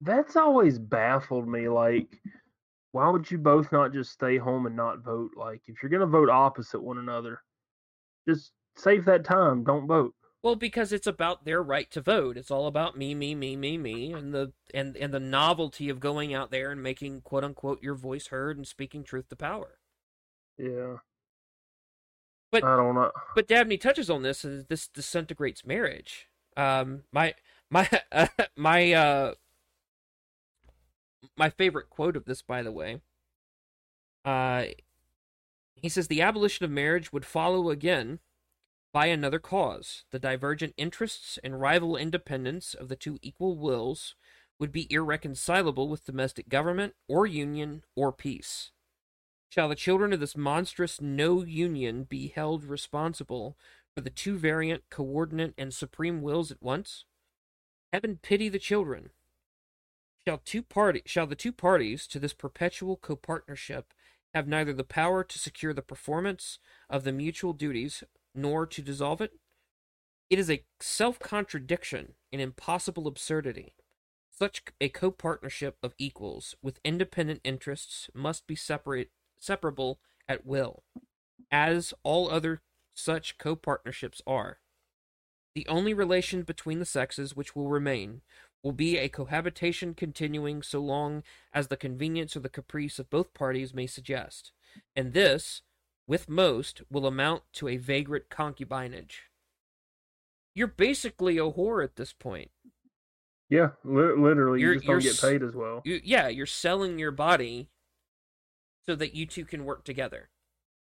That's 0.00 0.36
always 0.36 0.78
baffled 0.78 1.48
me. 1.48 1.68
Like, 1.68 2.20
why 2.92 3.08
would 3.08 3.30
you 3.30 3.38
both 3.38 3.70
not 3.70 3.92
just 3.92 4.12
stay 4.12 4.38
home 4.38 4.66
and 4.66 4.76
not 4.76 5.04
vote? 5.04 5.32
Like, 5.36 5.62
if 5.66 5.82
you're 5.82 5.90
going 5.90 6.00
to 6.00 6.06
vote 6.06 6.30
opposite 6.30 6.80
one 6.82 6.98
another, 6.98 7.42
just 8.28 8.52
save 8.76 9.04
that 9.04 9.24
time. 9.24 9.64
Don't 9.64 9.86
vote. 9.86 10.14
Well, 10.42 10.56
because 10.56 10.92
it's 10.92 11.06
about 11.06 11.44
their 11.44 11.62
right 11.62 11.90
to 11.90 12.00
vote. 12.00 12.38
It's 12.38 12.50
all 12.50 12.66
about 12.66 12.96
me, 12.96 13.14
me, 13.14 13.34
me, 13.34 13.56
me, 13.56 13.76
me, 13.76 14.12
and 14.12 14.32
the 14.32 14.52
and 14.72 14.96
and 14.96 15.12
the 15.12 15.20
novelty 15.20 15.90
of 15.90 16.00
going 16.00 16.32
out 16.32 16.50
there 16.50 16.70
and 16.70 16.82
making 16.82 17.20
quote 17.20 17.44
unquote 17.44 17.82
your 17.82 17.94
voice 17.94 18.28
heard 18.28 18.56
and 18.56 18.66
speaking 18.66 19.04
truth 19.04 19.28
to 19.28 19.36
power. 19.36 19.78
Yeah. 20.56 20.96
But 22.50 22.64
I 22.64 22.74
don't 22.74 22.94
know. 22.94 23.12
But 23.34 23.48
Dabney 23.48 23.76
touches 23.76 24.08
on 24.08 24.22
this, 24.22 24.42
and 24.42 24.66
this 24.68 24.88
disintegrates 24.88 25.64
marriage. 25.66 26.29
Um, 26.56 27.02
my 27.12 27.34
my 27.70 27.88
uh, 28.12 28.26
my 28.56 28.92
uh 28.92 29.34
my 31.36 31.50
favorite 31.50 31.90
quote 31.90 32.16
of 32.16 32.24
this, 32.24 32.42
by 32.42 32.62
the 32.62 32.72
way. 32.72 33.00
Uh, 34.24 34.66
he 35.74 35.88
says 35.88 36.08
the 36.08 36.22
abolition 36.22 36.64
of 36.64 36.70
marriage 36.70 37.12
would 37.12 37.24
follow 37.24 37.70
again 37.70 38.18
by 38.92 39.06
another 39.06 39.38
cause. 39.38 40.04
The 40.10 40.18
divergent 40.18 40.74
interests 40.76 41.38
and 41.42 41.60
rival 41.60 41.96
independence 41.96 42.74
of 42.74 42.88
the 42.88 42.96
two 42.96 43.18
equal 43.22 43.56
wills 43.56 44.14
would 44.58 44.72
be 44.72 44.92
irreconcilable 44.92 45.88
with 45.88 46.04
domestic 46.04 46.48
government 46.48 46.94
or 47.08 47.26
union 47.26 47.84
or 47.96 48.12
peace. 48.12 48.72
Shall 49.48 49.68
the 49.68 49.74
children 49.74 50.12
of 50.12 50.20
this 50.20 50.36
monstrous 50.36 51.00
no 51.00 51.42
union 51.42 52.04
be 52.04 52.28
held 52.28 52.64
responsible 52.64 53.56
for 53.94 54.00
the 54.00 54.10
two 54.10 54.38
variant, 54.38 54.84
coordinate, 54.90 55.54
and 55.58 55.74
supreme 55.74 56.22
wills 56.22 56.50
at 56.50 56.62
once? 56.62 57.04
Heaven 57.92 58.18
pity 58.22 58.48
the 58.48 58.58
children. 58.58 59.10
Shall 60.26 60.38
two 60.44 60.62
party 60.62 61.02
shall 61.06 61.26
the 61.26 61.34
two 61.34 61.52
parties 61.52 62.06
to 62.08 62.18
this 62.18 62.34
perpetual 62.34 62.96
copartnership 62.96 63.84
have 64.34 64.46
neither 64.46 64.72
the 64.72 64.84
power 64.84 65.24
to 65.24 65.38
secure 65.38 65.72
the 65.72 65.82
performance 65.82 66.58
of 66.88 67.04
the 67.04 67.12
mutual 67.12 67.52
duties 67.52 68.04
nor 68.34 68.66
to 68.66 68.82
dissolve 68.82 69.20
it? 69.20 69.32
It 70.28 70.38
is 70.38 70.50
a 70.50 70.64
self 70.78 71.18
contradiction, 71.18 72.14
an 72.32 72.38
impossible 72.38 73.08
absurdity. 73.08 73.74
Such 74.30 74.62
a 74.80 74.88
co-partnership 74.88 75.76
of 75.82 75.94
equals 75.98 76.54
with 76.62 76.80
independent 76.84 77.40
interests 77.42 78.08
must 78.14 78.46
be 78.46 78.54
separate, 78.54 79.10
separable 79.36 79.98
at 80.28 80.46
will, 80.46 80.84
as 81.50 81.92
all 82.04 82.30
other 82.30 82.62
such 83.00 83.38
co-partnerships 83.38 84.22
are. 84.26 84.58
The 85.54 85.66
only 85.66 85.92
relation 85.94 86.42
between 86.42 86.78
the 86.78 86.84
sexes 86.84 87.34
which 87.34 87.56
will 87.56 87.68
remain 87.68 88.22
will 88.62 88.72
be 88.72 88.98
a 88.98 89.08
cohabitation 89.08 89.94
continuing 89.94 90.62
so 90.62 90.80
long 90.80 91.22
as 91.52 91.68
the 91.68 91.76
convenience 91.76 92.36
or 92.36 92.40
the 92.40 92.48
caprice 92.48 92.98
of 92.98 93.10
both 93.10 93.34
parties 93.34 93.74
may 93.74 93.86
suggest, 93.86 94.52
and 94.94 95.12
this 95.12 95.62
with 96.06 96.28
most, 96.28 96.82
will 96.90 97.06
amount 97.06 97.44
to 97.52 97.68
a 97.68 97.76
vagrant 97.76 98.28
concubinage. 98.28 99.28
You're 100.56 100.66
basically 100.66 101.38
a 101.38 101.42
whore 101.42 101.84
at 101.84 101.94
this 101.94 102.12
point. 102.12 102.50
Yeah, 103.48 103.70
li- 103.84 104.16
literally, 104.18 104.60
You're- 104.60 104.74
you 104.74 104.80
just 104.80 104.86
don't 104.88 105.02
get 105.02 105.20
paid 105.20 105.46
as 105.46 105.54
well. 105.54 105.82
You, 105.84 106.00
yeah, 106.02 106.26
you're 106.26 106.46
selling 106.46 106.98
your 106.98 107.12
body 107.12 107.68
so 108.86 108.96
that 108.96 109.14
you 109.14 109.24
two 109.24 109.44
can 109.44 109.64
work 109.64 109.84
together. 109.84 110.30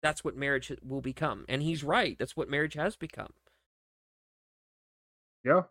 That's 0.01 0.23
what 0.23 0.35
marriage 0.35 0.71
will 0.83 1.01
become. 1.01 1.45
And 1.47 1.61
he's 1.61 1.83
right. 1.83 2.17
That's 2.17 2.35
what 2.35 2.49
marriage 2.49 2.73
has 2.73 2.95
become. 2.95 3.33
Yeah. 5.43 5.63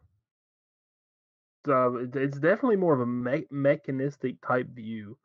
So 1.66 2.08
it's 2.14 2.38
definitely 2.38 2.76
more 2.76 2.94
of 2.94 3.00
a 3.00 3.06
me- 3.06 3.46
mechanistic 3.50 4.36
type 4.46 4.68
view. 4.68 5.18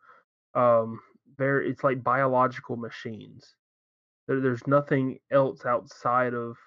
Um, 0.54 1.00
very, 1.38 1.70
it's 1.70 1.84
like 1.84 2.04
biological 2.04 2.76
machines. 2.76 3.56
There, 4.28 4.42
there's 4.42 4.68
nothing 4.68 5.20
else 5.32 5.66
outside 5.66 6.34
of 6.34 6.58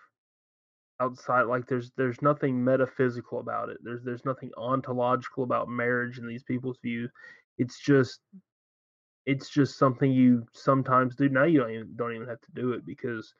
outside 1.00 1.42
like 1.42 1.66
there's 1.66 1.92
there's 1.96 2.20
nothing 2.22 2.62
metaphysical 2.62 3.40
about 3.40 3.68
it. 3.68 3.78
There's 3.82 4.02
there's 4.02 4.24
nothing 4.24 4.50
ontological 4.56 5.44
about 5.44 5.68
marriage 5.68 6.18
in 6.18 6.26
these 6.26 6.42
people's 6.42 6.78
view. 6.82 7.08
It's 7.58 7.78
just 7.80 8.20
it's 9.28 9.50
just 9.50 9.78
something 9.78 10.12
you 10.12 10.46
sometimes 10.54 11.16
do. 11.16 11.30
Now 11.30 11.44
you 11.44 11.60
don't 11.60 11.72
even 11.72 11.96
don't 11.96 12.14
even 12.16 12.28
have 12.28 12.42
to 12.42 12.52
do 12.54 12.72
it 12.72 12.86
because 12.86 13.34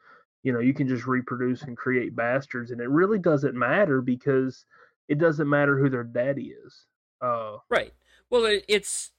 you 0.44 0.52
know 0.52 0.60
you 0.60 0.74
can 0.74 0.88
just 0.88 1.06
reproduce 1.08 1.62
and 1.64 1.76
create 1.76 2.16
bastards, 2.16 2.72
and 2.72 2.80
it 2.82 2.90
really 2.90 3.20
doesn't 3.20 3.56
matter 3.56 4.02
because 4.02 4.66
it 5.08 5.18
doesn't 5.18 5.50
matter 5.50 5.78
who 5.78 5.90
their 5.90 6.04
daddy 6.04 6.54
is. 6.66 6.86
Uh, 7.22 7.58
Right. 7.70 7.94
Well, 8.30 8.44
it, 8.46 8.64
it's 8.68 9.12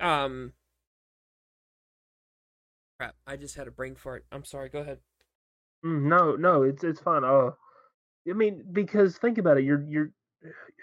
um 0.00 0.54
crap. 2.98 3.16
I 3.26 3.36
just 3.36 3.56
had 3.56 3.68
a 3.68 3.70
brain 3.70 3.94
fart. 3.94 4.26
I'm 4.32 4.44
sorry. 4.44 4.68
Go 4.68 4.80
ahead. 4.80 5.00
mm, 5.84 6.02
no, 6.02 6.36
no, 6.36 6.62
it's 6.62 6.84
it's 6.84 7.00
fine. 7.00 7.24
Uh, 7.24 7.50
I 8.30 8.34
mean, 8.34 8.64
because 8.72 9.18
think 9.18 9.38
about 9.38 9.58
it. 9.58 9.64
You're 9.64 9.84
you're 9.88 10.10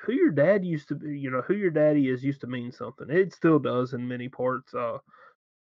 who 0.03 0.13
your 0.13 0.31
dad 0.31 0.65
used 0.65 0.87
to 0.89 0.95
be. 0.95 1.17
You 1.17 1.31
know 1.31 1.41
who 1.41 1.53
your 1.53 1.71
daddy 1.71 2.09
is 2.09 2.23
used 2.23 2.41
to 2.41 2.47
mean 2.47 2.71
something. 2.71 3.09
It 3.09 3.33
still 3.33 3.59
does 3.59 3.93
in 3.93 4.07
many 4.07 4.29
parts. 4.29 4.73
Uh, 4.73 4.97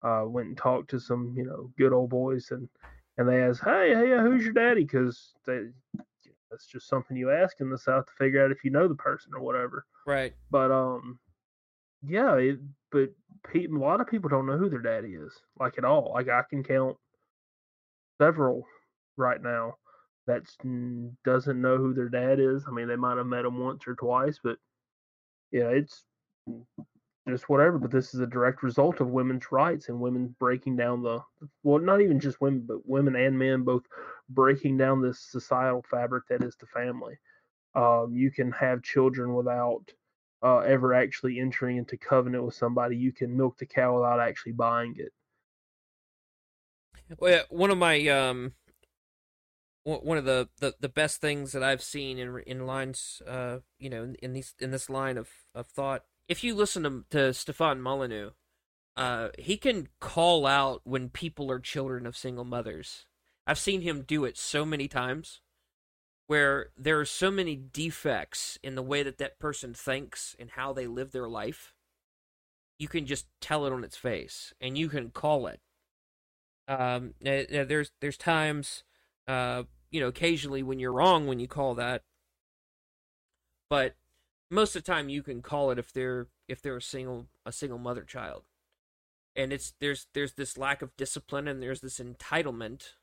uh, 0.01 0.23
went 0.25 0.47
and 0.47 0.57
talked 0.57 0.89
to 0.91 0.99
some 0.99 1.33
you 1.35 1.45
know 1.45 1.71
good 1.77 1.93
old 1.93 2.09
boys 2.09 2.51
and 2.51 2.69
and 3.17 3.27
they 3.27 3.43
asked, 3.43 3.61
hey, 3.65 3.93
hey, 3.93 4.17
who's 4.21 4.45
your 4.45 4.53
daddy? 4.53 4.85
Because 4.85 5.33
that's 5.45 6.65
just 6.65 6.87
something 6.87 7.17
you 7.17 7.31
ask 7.31 7.59
in 7.59 7.69
the 7.69 7.77
South 7.77 8.05
to 8.05 8.13
figure 8.17 8.43
out 8.43 8.51
if 8.51 8.63
you 8.63 8.71
know 8.71 8.87
the 8.87 8.95
person 8.95 9.33
or 9.35 9.41
whatever. 9.41 9.85
Right. 10.07 10.33
But 10.49 10.71
um, 10.71 11.19
yeah, 12.07 12.35
it, 12.35 12.59
but 12.93 13.09
pe- 13.43 13.65
a 13.65 13.77
lot 13.77 13.99
of 13.99 14.07
people 14.07 14.29
don't 14.29 14.45
know 14.45 14.57
who 14.57 14.69
their 14.69 14.79
daddy 14.81 15.15
is, 15.15 15.33
like 15.59 15.77
at 15.77 15.83
all. 15.83 16.13
Like 16.13 16.29
I 16.29 16.43
can 16.49 16.63
count 16.63 16.95
several 18.21 18.65
right 19.17 19.41
now 19.41 19.75
that 20.29 20.43
mm, 20.63 21.11
doesn't 21.25 21.61
know 21.61 21.77
who 21.77 21.93
their 21.93 22.09
dad 22.09 22.39
is. 22.39 22.63
I 22.67 22.71
mean, 22.71 22.87
they 22.87 22.95
might 22.95 23.17
have 23.17 23.25
met 23.25 23.45
him 23.45 23.59
once 23.59 23.87
or 23.87 23.95
twice, 23.95 24.39
but 24.43 24.57
yeah, 25.51 25.69
it's 25.69 26.05
just 27.27 27.49
whatever. 27.49 27.79
But 27.79 27.91
this 27.91 28.13
is 28.13 28.19
a 28.19 28.27
direct 28.27 28.61
result 28.61 29.01
of 29.01 29.07
women's 29.07 29.51
rights 29.51 29.89
and 29.89 29.99
women 29.99 30.35
breaking 30.39 30.75
down 30.75 31.01
the 31.01 31.19
well, 31.63 31.79
not 31.79 32.01
even 32.01 32.19
just 32.19 32.39
women, 32.41 32.63
but 32.67 32.87
women 32.87 33.15
and 33.15 33.37
men 33.37 33.63
both 33.63 33.83
breaking 34.29 34.77
down 34.77 35.01
this 35.01 35.19
societal 35.19 35.83
fabric 35.89 36.27
that 36.29 36.43
is 36.43 36.55
the 36.57 36.67
family. 36.67 37.17
Um, 37.75 38.13
you 38.15 38.31
can 38.31 38.51
have 38.51 38.83
children 38.83 39.33
without 39.33 39.83
uh, 40.43 40.59
ever 40.59 40.93
actually 40.93 41.39
entering 41.39 41.77
into 41.77 41.97
covenant 41.97 42.43
with 42.43 42.53
somebody. 42.55 42.95
You 42.97 43.11
can 43.11 43.35
milk 43.35 43.57
the 43.57 43.65
cow 43.65 43.95
without 43.95 44.19
actually 44.19 44.53
buying 44.53 44.95
it. 44.97 45.11
Well, 47.17 47.43
one 47.49 47.71
of 47.71 47.77
my 47.79 48.07
um, 48.07 48.53
one 49.97 50.17
of 50.17 50.25
the, 50.25 50.49
the, 50.59 50.75
the 50.79 50.89
best 50.89 51.21
things 51.21 51.51
that 51.51 51.63
I've 51.63 51.83
seen 51.83 52.17
in 52.17 52.41
in 52.45 52.65
lines, 52.65 53.21
uh, 53.27 53.59
you 53.77 53.89
know, 53.89 54.03
in, 54.03 54.15
in 54.15 54.33
these 54.33 54.53
in 54.59 54.71
this 54.71 54.89
line 54.89 55.17
of, 55.17 55.29
of 55.55 55.67
thought. 55.67 56.03
If 56.27 56.43
you 56.43 56.55
listen 56.55 56.83
to 56.83 57.03
to 57.09 57.33
Stefan 57.33 57.81
Molyneux, 57.81 58.31
uh, 58.95 59.29
he 59.37 59.57
can 59.57 59.87
call 59.99 60.45
out 60.45 60.81
when 60.83 61.09
people 61.09 61.51
are 61.51 61.59
children 61.59 62.05
of 62.05 62.17
single 62.17 62.45
mothers. 62.45 63.05
I've 63.47 63.59
seen 63.59 63.81
him 63.81 64.03
do 64.03 64.25
it 64.25 64.37
so 64.37 64.65
many 64.65 64.87
times, 64.87 65.41
where 66.27 66.69
there 66.77 66.99
are 66.99 67.05
so 67.05 67.31
many 67.31 67.55
defects 67.55 68.59
in 68.61 68.75
the 68.75 68.83
way 68.83 69.01
that 69.03 69.17
that 69.17 69.39
person 69.39 69.73
thinks 69.73 70.35
and 70.39 70.51
how 70.51 70.73
they 70.73 70.87
live 70.87 71.11
their 71.11 71.27
life. 71.27 71.73
You 72.77 72.87
can 72.87 73.05
just 73.05 73.25
tell 73.41 73.65
it 73.65 73.73
on 73.73 73.83
its 73.83 73.97
face, 73.97 74.53
and 74.61 74.77
you 74.77 74.87
can 74.89 75.09
call 75.09 75.47
it 75.47 75.61
um 76.69 77.15
eh, 77.25 77.45
eh, 77.49 77.63
there's 77.63 77.91
there's 77.99 78.17
times 78.17 78.83
uh 79.27 79.63
you 79.91 79.99
know 79.99 80.07
occasionally 80.07 80.63
when 80.63 80.79
you're 80.79 80.93
wrong 80.93 81.27
when 81.27 81.39
you 81.39 81.47
call 81.47 81.75
that 81.75 82.03
but 83.69 83.95
most 84.49 84.75
of 84.75 84.83
the 84.83 84.91
time 84.91 85.09
you 85.09 85.21
can 85.21 85.41
call 85.41 85.71
it 85.71 85.79
if 85.79 85.91
they're 85.93 86.27
if 86.47 86.61
they're 86.61 86.77
a 86.77 86.81
single 86.81 87.27
a 87.45 87.51
single 87.51 87.79
mother 87.79 88.03
child 88.03 88.43
and 89.35 89.53
it's 89.53 89.73
there's 89.79 90.07
there's 90.13 90.33
this 90.33 90.57
lack 90.57 90.81
of 90.81 90.95
discipline 90.97 91.47
and 91.47 91.61
there's 91.61 91.81
this 91.81 91.99
entitlement 91.99 92.93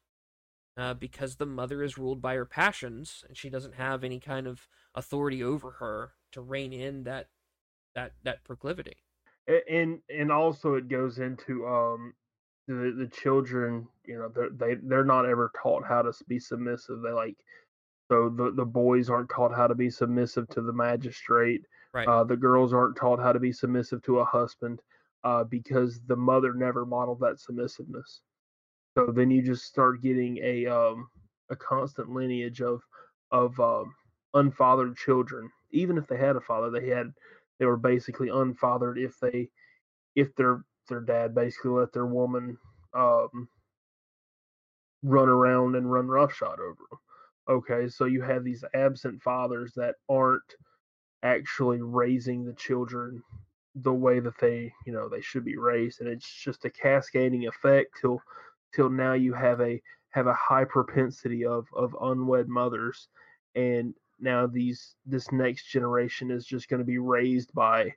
uh, 0.77 0.93
because 0.93 1.37
the 1.37 1.47
mother 1.47 1.83
is 1.83 1.97
ruled 1.97 2.21
by 2.21 2.35
her 2.35 2.45
passions 2.45 3.25
and 3.27 3.37
she 3.37 3.49
doesn't 3.49 3.77
have 3.77 4.05
any 4.05 4.21
kind 4.21 4.47
of 4.47 4.69
authority 4.95 5.43
over 5.43 5.73
her 5.73 6.13
to 6.33 6.41
rein 6.41 6.73
in 6.73 7.05
that 7.05 7.29
that 7.95 8.13
that 8.23 8.45
proclivity 8.45 8.99
And 9.71 10.01
and 10.11 10.33
also 10.33 10.75
it 10.75 10.89
goes 10.89 11.19
into 11.19 11.67
um 11.67 12.15
the 12.67 12.95
the 12.99 13.09
children. 13.13 13.89
You 14.07 14.19
know, 14.19 14.29
they're, 14.29 14.51
they 14.51 14.75
they're 14.83 15.05
not 15.05 15.27
ever 15.27 15.51
taught 15.61 15.85
how 15.87 16.03
to 16.03 16.13
be 16.29 16.39
submissive. 16.39 17.03
They 17.03 17.13
like 17.13 17.37
so 18.11 18.29
the 18.29 18.53
the 18.53 18.65
boys 18.65 19.11
aren't 19.11 19.31
taught 19.31 19.55
how 19.55 19.67
to 19.67 19.75
be 19.75 19.91
submissive 19.91 20.49
to 20.49 20.63
the 20.63 20.73
magistrate. 20.73 21.63
right 21.93 22.09
Uh, 22.09 22.25
the 22.25 22.37
girls 22.37 22.73
aren't 22.73 22.97
taught 22.97 23.21
how 23.21 23.33
to 23.33 23.41
be 23.41 23.53
submissive 23.53 24.03
to 24.03 24.21
a 24.21 24.25
husband 24.25 24.81
uh, 25.25 25.45
because 25.45 26.01
the 26.07 26.17
mother 26.17 26.55
never 26.55 26.87
modeled 26.87 27.21
that 27.21 27.41
submissiveness. 27.41 28.21
So 28.97 29.07
then 29.13 29.31
you 29.31 29.43
just 29.43 29.65
start 29.65 30.03
getting 30.03 30.39
a 30.39 30.67
um, 30.67 31.09
a 31.51 31.57
constant 31.57 32.11
lineage 32.11 32.63
of 32.63 32.83
of 33.31 33.59
um, 33.61 33.95
unfathered 34.35 34.97
children. 34.97 35.51
Even 35.73 35.99
if 35.99 36.07
they 36.07 36.17
had 36.17 36.37
a 36.37 36.41
father, 36.41 36.71
they 36.71 36.89
had 36.89 37.13
they 37.59 37.67
were 37.67 37.77
basically 37.77 38.29
unfathered 38.29 38.99
if 38.99 39.19
they 39.21 39.51
if 40.15 40.35
their 40.37 40.65
their 40.89 41.01
dad 41.01 41.35
basically 41.35 41.73
let 41.73 41.93
their 41.93 42.07
woman 42.07 42.57
um, 42.95 43.49
run 45.07 45.29
around 45.29 45.77
and 45.77 45.91
run 45.91 46.09
roughshod 46.09 46.59
over 46.59 46.83
them. 46.91 46.99
Okay, 47.49 47.89
so 47.89 48.07
you 48.07 48.23
have 48.23 48.43
these 48.43 48.65
absent 48.75 49.23
fathers 49.23 49.73
that 49.77 49.95
aren't 50.09 50.57
actually 51.23 51.81
raising 51.81 52.45
the 52.45 52.53
children 52.55 53.23
the 53.77 53.93
way 53.93 54.21
that 54.21 54.39
they 54.41 54.73
you 54.87 54.93
know 54.93 55.09
they 55.09 55.21
should 55.21 55.45
be 55.45 55.57
raised 55.57 56.01
and 56.01 56.09
it's 56.09 56.33
just 56.33 56.65
a 56.65 56.71
cascading 56.71 57.47
effect 57.47 57.91
till 58.01 58.21
till 58.75 58.89
now 58.89 59.13
you 59.13 59.35
have 59.35 59.61
a 59.61 59.81
have 60.11 60.27
a 60.27 60.35
high 60.35 60.65
propensity 60.65 61.45
of 61.45 61.67
of 61.75 61.97
unwed 62.03 62.49
mothers 62.49 63.09
and 63.55 63.95
now 64.19 64.47
these 64.47 64.97
this 65.05 65.31
next 65.31 65.67
generation 65.67 66.31
is 66.31 66.47
just 66.47 66.69
going 66.69 66.79
to 66.79 66.87
be 66.87 66.99
raised 66.99 67.53
by 67.53 67.93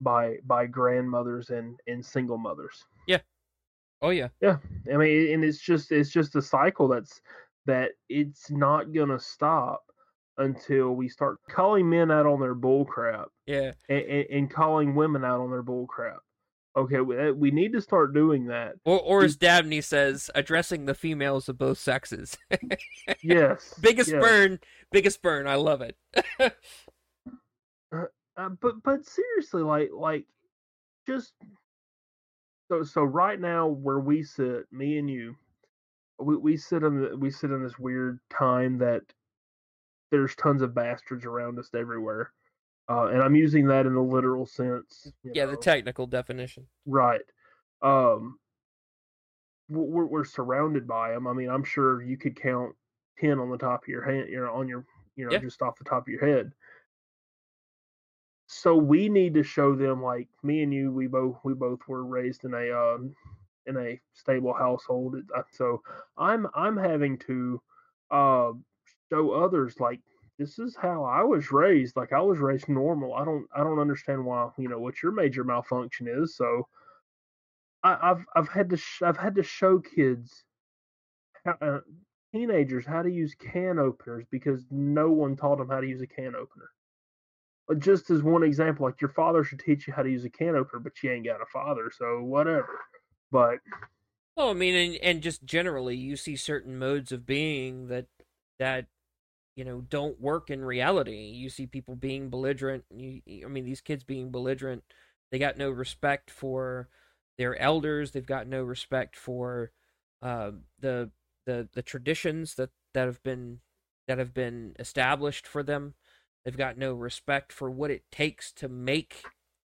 by 0.00 0.36
by 0.44 0.66
grandmothers 0.66 1.50
and 1.50 1.80
and 1.88 2.04
single 2.04 2.38
mothers 2.38 2.84
oh 4.02 4.10
yeah 4.10 4.28
yeah 4.40 4.56
i 4.92 4.96
mean 4.96 5.32
and 5.32 5.44
it's 5.44 5.60
just 5.60 5.92
it's 5.92 6.10
just 6.10 6.36
a 6.36 6.42
cycle 6.42 6.88
that's 6.88 7.20
that 7.66 7.90
it's 8.08 8.50
not 8.50 8.92
going 8.92 9.08
to 9.08 9.18
stop 9.18 9.82
until 10.38 10.92
we 10.92 11.08
start 11.08 11.38
calling 11.48 11.88
men 11.88 12.10
out 12.10 12.26
on 12.26 12.40
their 12.40 12.54
bull 12.54 12.84
crap 12.84 13.28
yeah 13.46 13.72
and, 13.88 14.02
and, 14.02 14.26
and 14.30 14.50
calling 14.50 14.94
women 14.94 15.24
out 15.24 15.40
on 15.40 15.50
their 15.50 15.62
bull 15.62 15.86
crap. 15.86 16.18
Okay, 16.76 17.00
we, 17.00 17.16
uh, 17.16 17.32
we 17.32 17.52
need 17.52 17.72
to 17.72 17.80
start 17.80 18.14
doing 18.14 18.46
that. 18.46 18.74
Or, 18.84 18.98
or 18.98 19.24
as 19.24 19.36
Dabney 19.36 19.80
says, 19.80 20.28
addressing 20.34 20.86
the 20.86 20.94
females 20.94 21.48
of 21.48 21.56
both 21.58 21.78
sexes. 21.78 22.36
Yes, 23.22 23.74
biggest 23.80 24.10
yes. 24.10 24.22
burn, 24.22 24.58
biggest 24.90 25.22
burn. 25.22 25.46
I 25.46 25.54
love 25.56 25.82
it. 25.82 25.96
Uh, 28.36 28.48
but 28.60 28.82
but 28.82 29.06
seriously, 29.06 29.62
like 29.62 29.90
like 29.96 30.24
just 31.06 31.34
so 32.68 32.82
so 32.82 33.02
right 33.02 33.40
now 33.40 33.66
where 33.66 34.00
we 34.00 34.22
sit, 34.22 34.64
me 34.72 34.98
and 34.98 35.08
you, 35.10 35.36
we, 36.18 36.36
we 36.36 36.56
sit 36.56 36.82
in 36.82 37.00
the, 37.00 37.16
we 37.16 37.30
sit 37.30 37.50
in 37.50 37.62
this 37.62 37.78
weird 37.78 38.20
time 38.30 38.78
that 38.78 39.02
there's 40.10 40.34
tons 40.36 40.62
of 40.62 40.74
bastards 40.74 41.24
around 41.24 41.58
us 41.58 41.70
everywhere, 41.74 42.32
uh, 42.88 43.06
and 43.06 43.22
I'm 43.22 43.34
using 43.34 43.66
that 43.68 43.86
in 43.86 43.94
the 43.94 44.00
literal 44.02 44.46
sense. 44.46 45.12
yeah, 45.24 45.46
the 45.46 45.56
technical 45.56 46.06
definition. 46.06 46.66
Right. 46.86 47.22
Um, 47.82 48.38
we're 49.68 50.06
we're 50.06 50.24
surrounded 50.24 50.86
by 50.86 51.12
them. 51.12 51.26
I 51.26 51.32
mean, 51.32 51.48
I'm 51.50 51.64
sure 51.64 52.02
you 52.02 52.16
could 52.16 52.40
count 52.40 52.74
ten 53.18 53.38
on 53.38 53.50
the 53.50 53.58
top 53.58 53.82
of 53.84 53.88
your 53.88 54.04
hand, 54.04 54.28
you 54.30 54.40
know, 54.40 54.52
on 54.52 54.68
your, 54.68 54.84
you 55.16 55.24
know, 55.24 55.32
Yeah. 55.32 55.38
just 55.38 55.62
off 55.62 55.78
the 55.78 55.84
top 55.84 56.02
of 56.02 56.08
your 56.08 56.24
head. 56.24 56.52
So 58.56 58.76
we 58.76 59.08
need 59.08 59.34
to 59.34 59.42
show 59.42 59.74
them, 59.74 60.02
like 60.02 60.28
me 60.42 60.62
and 60.62 60.72
you, 60.72 60.92
we 60.92 61.06
both 61.08 61.36
we 61.44 61.54
both 61.54 61.80
were 61.88 62.04
raised 62.04 62.44
in 62.44 62.54
a 62.54 62.70
um, 62.72 63.14
in 63.66 63.76
a 63.76 64.00
stable 64.12 64.54
household. 64.54 65.16
Uh, 65.36 65.42
so 65.50 65.82
I'm 66.16 66.46
I'm 66.54 66.76
having 66.76 67.18
to 67.26 67.60
uh, 68.10 68.52
show 69.10 69.32
others 69.32 69.80
like 69.80 70.00
this 70.38 70.58
is 70.58 70.76
how 70.76 71.04
I 71.04 71.22
was 71.22 71.52
raised. 71.52 71.96
Like 71.96 72.12
I 72.12 72.20
was 72.20 72.38
raised 72.38 72.68
normal. 72.68 73.14
I 73.14 73.24
don't 73.24 73.46
I 73.54 73.64
don't 73.64 73.80
understand 73.80 74.24
why 74.24 74.50
you 74.56 74.68
know 74.68 74.78
what 74.78 75.02
your 75.02 75.12
major 75.12 75.44
malfunction 75.44 76.06
is. 76.08 76.36
So 76.36 76.68
I, 77.82 78.08
have 78.08 78.24
I've 78.36 78.48
had 78.48 78.70
to 78.70 78.76
sh- 78.76 79.02
I've 79.02 79.18
had 79.18 79.34
to 79.34 79.42
show 79.42 79.80
kids, 79.80 80.44
how, 81.44 81.56
uh, 81.60 81.80
teenagers 82.32 82.86
how 82.86 83.02
to 83.02 83.10
use 83.10 83.34
can 83.34 83.78
openers 83.78 84.24
because 84.30 84.64
no 84.70 85.10
one 85.10 85.36
taught 85.36 85.58
them 85.58 85.68
how 85.68 85.80
to 85.80 85.86
use 85.86 86.00
a 86.00 86.06
can 86.06 86.34
opener. 86.36 86.70
Just 87.78 88.10
as 88.10 88.22
one 88.22 88.42
example, 88.42 88.86
like 88.86 89.00
your 89.00 89.10
father 89.10 89.42
should 89.42 89.60
teach 89.60 89.86
you 89.86 89.94
how 89.94 90.02
to 90.02 90.10
use 90.10 90.24
a 90.24 90.30
can 90.30 90.54
opener, 90.54 90.80
but 90.80 90.92
you 91.02 91.10
ain't 91.10 91.24
got 91.24 91.40
a 91.40 91.46
father, 91.46 91.90
so 91.96 92.22
whatever. 92.22 92.80
But 93.32 93.58
well, 94.36 94.50
I 94.50 94.52
mean, 94.52 94.74
and, 94.74 94.96
and 94.96 95.22
just 95.22 95.44
generally, 95.44 95.96
you 95.96 96.16
see 96.16 96.36
certain 96.36 96.78
modes 96.78 97.12
of 97.12 97.24
being 97.24 97.88
that 97.88 98.06
that 98.58 98.86
you 99.56 99.64
know 99.64 99.80
don't 99.80 100.20
work 100.20 100.50
in 100.50 100.64
reality. 100.64 101.30
You 101.30 101.48
see 101.48 101.66
people 101.66 101.96
being 101.96 102.30
belligerent. 102.30 102.84
You, 102.90 103.22
I 103.44 103.48
mean, 103.48 103.64
these 103.64 103.80
kids 103.80 104.04
being 104.04 104.30
belligerent. 104.30 104.82
They 105.30 105.38
got 105.38 105.56
no 105.56 105.70
respect 105.70 106.30
for 106.30 106.88
their 107.38 107.56
elders. 107.58 108.10
They've 108.10 108.26
got 108.26 108.46
no 108.46 108.62
respect 108.62 109.16
for 109.16 109.72
uh, 110.20 110.52
the 110.80 111.10
the 111.46 111.68
the 111.72 111.82
traditions 111.82 112.56
that 112.56 112.70
that 112.92 113.06
have 113.06 113.22
been 113.22 113.60
that 114.08 114.18
have 114.18 114.34
been 114.34 114.74
established 114.78 115.46
for 115.46 115.62
them. 115.62 115.94
They've 116.44 116.56
got 116.56 116.76
no 116.76 116.92
respect 116.92 117.52
for 117.52 117.70
what 117.70 117.90
it 117.90 118.10
takes 118.10 118.52
to 118.52 118.68
make 118.68 119.22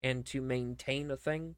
and 0.03 0.25
to 0.27 0.41
maintain 0.41 1.11
a 1.11 1.17
thing. 1.17 1.57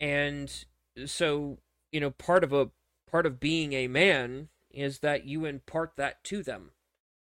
And 0.00 0.64
so, 1.06 1.58
you 1.92 2.00
know, 2.00 2.10
part 2.10 2.44
of 2.44 2.52
a 2.52 2.70
part 3.10 3.26
of 3.26 3.40
being 3.40 3.72
a 3.72 3.88
man 3.88 4.48
is 4.70 5.00
that 5.00 5.24
you 5.26 5.44
impart 5.44 5.92
that 5.96 6.24
to 6.24 6.42
them. 6.42 6.72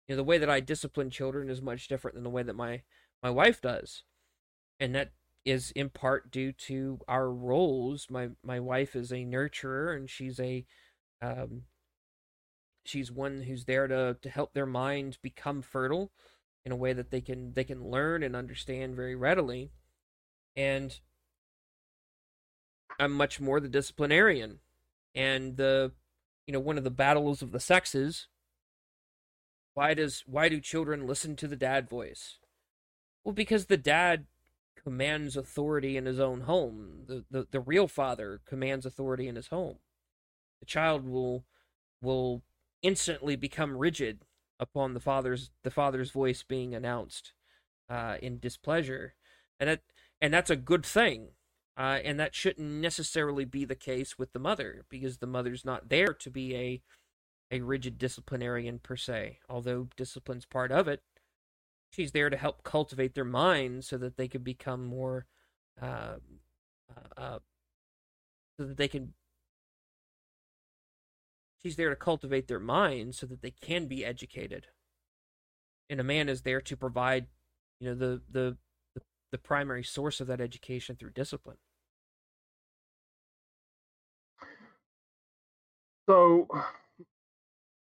You 0.08 0.14
know, 0.16 0.18
the 0.18 0.24
way 0.24 0.38
that 0.38 0.50
I 0.50 0.60
discipline 0.60 1.10
children 1.10 1.50
is 1.50 1.62
much 1.62 1.88
different 1.88 2.16
than 2.16 2.24
the 2.24 2.30
way 2.30 2.44
that 2.44 2.56
my 2.56 2.84
my 3.22 3.30
wife 3.30 3.62
does. 3.62 4.04
And 4.80 4.94
that 4.96 5.12
is 5.46 5.72
in 5.72 5.90
part 5.90 6.32
due 6.32 6.52
to 6.52 7.00
our 7.08 7.30
roles. 7.32 8.08
My 8.10 8.30
my 8.44 8.60
wife 8.60 8.96
is 8.96 9.12
a 9.12 9.26
nurturer 9.26 9.96
and 9.96 10.10
she's 10.10 10.40
a 10.40 10.66
um 11.22 11.64
she's 12.86 13.12
one 13.12 13.42
who's 13.42 13.66
there 13.66 13.88
to 13.88 14.18
to 14.22 14.30
help 14.30 14.54
their 14.54 14.66
mind 14.66 15.18
become 15.22 15.62
fertile 15.62 16.12
in 16.66 16.72
a 16.72 16.78
way 16.78 16.94
that 16.94 17.12
they 17.12 17.22
can 17.22 17.54
they 17.54 17.64
can 17.64 17.90
learn 17.90 18.24
and 18.24 18.36
understand 18.36 18.96
very 18.96 19.16
readily. 19.16 19.72
And 20.56 21.00
I'm 23.00 23.12
much 23.12 23.40
more 23.40 23.60
the 23.60 23.68
disciplinarian. 23.68 24.60
And 25.16 25.58
the 25.58 25.92
you 26.48 26.54
know, 26.54 26.60
one 26.60 26.78
of 26.78 26.84
the 26.84 26.92
battles 26.92 27.42
of 27.42 27.52
the 27.52 27.60
sexes 27.60 28.28
why 29.74 29.94
does 29.94 30.24
why 30.28 30.50
do 30.50 30.60
children 30.60 31.08
listen 31.08 31.36
to 31.38 31.48
the 31.48 31.56
dad 31.56 31.90
voice? 31.90 32.38
Well, 33.24 33.34
because 33.34 33.66
the 33.66 33.78
dad 33.78 34.26
commands 34.82 35.38
authority 35.38 35.98
in 35.98 36.06
his 36.06 36.20
own 36.20 36.42
home. 36.42 37.04
The, 37.08 37.26
the 37.30 37.48
the 37.50 37.60
real 37.60 37.88
father 37.88 38.42
commands 38.46 38.86
authority 38.86 39.28
in 39.28 39.36
his 39.36 39.48
home. 39.48 39.78
The 40.60 40.66
child 40.66 41.08
will 41.08 41.46
will 42.02 42.44
instantly 42.82 43.36
become 43.36 43.78
rigid 43.78 44.26
upon 44.60 44.94
the 44.94 45.00
father's 45.00 45.52
the 45.64 45.72
father's 45.72 46.12
voice 46.12 46.44
being 46.44 46.74
announced 46.74 47.34
uh, 47.90 48.18
in 48.22 48.40
displeasure, 48.40 49.16
and 49.60 49.70
that 49.70 49.82
and 50.22 50.34
that's 50.34 50.50
a 50.50 50.56
good 50.56 50.86
thing. 50.86 51.30
Uh, 51.76 51.98
and 52.04 52.20
that 52.20 52.36
shouldn't 52.36 52.70
necessarily 52.70 53.46
be 53.46 53.66
the 53.66 53.76
case 53.76 54.20
with 54.20 54.32
the 54.32 54.40
mother 54.40 54.86
because 54.90 55.18
the 55.18 55.26
mother's 55.26 55.66
not 55.66 55.90
there 55.90 56.14
to 56.14 56.30
be 56.30 56.56
a 56.56 56.82
a 57.52 57.62
rigid 57.62 57.98
disciplinarian 57.98 58.80
per 58.80 58.96
se, 58.96 59.40
although 59.50 59.88
discipline's 59.98 60.46
part 60.46 60.72
of 60.72 60.88
it 60.88 61.02
she's 61.94 62.12
there 62.12 62.30
to 62.30 62.38
help 62.38 62.64
cultivate 62.64 63.14
their 63.14 63.24
minds 63.24 63.88
so 63.88 63.98
that 63.98 64.18
they 64.18 64.28
can 64.28 64.42
become 64.42 64.86
more 64.86 65.28
uh, 65.82 66.16
uh, 66.90 67.22
uh, 67.22 67.40
so 68.58 68.66
that 68.66 68.78
they 68.78 68.88
can 68.88 69.14
she's 71.64 71.76
there 71.76 71.90
to 71.90 71.96
cultivate 71.96 72.48
their 72.48 72.60
minds 72.60 73.18
so 73.18 73.26
that 73.26 73.42
they 73.42 73.52
can 73.52 73.88
be 73.88 74.06
educated 74.06 74.68
and 75.90 76.00
a 76.00 76.04
man 76.04 76.30
is 76.30 76.42
there 76.42 76.62
to 76.62 76.76
provide 76.78 77.28
you 77.80 77.90
know 77.90 77.96
the 77.96 78.22
the 78.30 78.58
the, 79.32 79.38
primary 79.40 79.84
source 79.84 80.22
of 80.22 80.28
that 80.28 80.40
education 80.40 80.96
through 80.96 81.10
discipline 81.10 81.58
so 86.08 86.48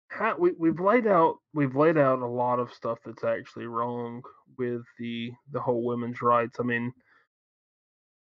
how 0.09 0.35
we 0.39 0.53
we've 0.59 0.80
laid 0.80 1.07
out 1.07 1.37
we've 1.53 1.76
laid 1.76 1.99
out 1.99 2.20
a 2.20 2.26
lot 2.26 2.59
of 2.59 2.72
stuff 2.72 2.99
that's 3.05 3.22
actually 3.22 3.66
wrong 3.66 4.22
with 4.59 4.83
the 4.99 5.33
the 5.51 5.61
whole 5.61 5.85
women's 5.85 6.22
rights. 6.22 6.59
I 6.61 6.62
mean, 6.62 6.93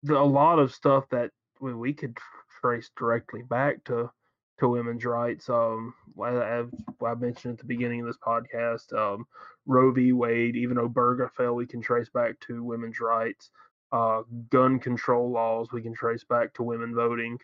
the, 0.02 0.16
a 0.16 0.22
lot 0.22 0.58
of 0.58 0.74
stuff 0.74 1.04
that 1.10 1.30
we, 1.60 1.74
we 1.74 1.92
could 1.92 2.16
trace 2.60 2.90
directly 2.96 3.42
back 3.42 3.84
to 3.84 4.10
to 4.58 4.68
women's 4.68 5.04
rights. 5.04 5.48
Um, 5.48 5.94
as 6.24 6.66
I 7.04 7.14
mentioned 7.14 7.54
at 7.54 7.58
the 7.58 7.64
beginning 7.64 8.00
of 8.00 8.06
this 8.06 8.18
podcast, 8.24 8.92
um, 8.92 9.26
Roe 9.66 9.92
v. 9.92 10.12
Wade, 10.12 10.56
even 10.56 10.76
Obergefell, 10.76 11.54
we 11.54 11.66
can 11.66 11.80
trace 11.80 12.08
back 12.08 12.38
to 12.46 12.62
women's 12.62 13.00
rights. 13.00 13.50
Uh, 13.92 14.22
gun 14.50 14.78
control 14.78 15.30
laws, 15.30 15.68
we 15.72 15.82
can 15.82 15.94
trace 15.94 16.24
back 16.24 16.52
to 16.54 16.62
women 16.62 16.94
voting. 16.94 17.38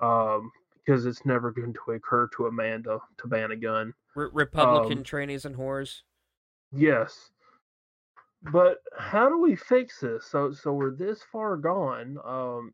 Um, 0.00 0.50
because 0.90 1.06
it's 1.06 1.24
never 1.26 1.50
going 1.50 1.74
to 1.74 1.92
occur 1.92 2.28
to 2.36 2.46
a 2.46 2.52
man 2.52 2.82
to, 2.84 2.98
to 3.18 3.28
ban 3.28 3.50
a 3.52 3.56
gun. 3.56 3.92
Re- 4.14 4.28
Republican 4.32 4.98
um, 4.98 5.04
trainees 5.04 5.44
and 5.44 5.56
whores. 5.56 6.00
Yes, 6.72 7.30
but 8.52 8.78
how 8.98 9.28
do 9.28 9.38
we 9.38 9.56
fix 9.56 10.00
this? 10.00 10.26
So 10.26 10.52
so 10.52 10.72
we're 10.72 10.94
this 10.94 11.20
far 11.30 11.56
gone. 11.56 12.18
Um, 12.24 12.72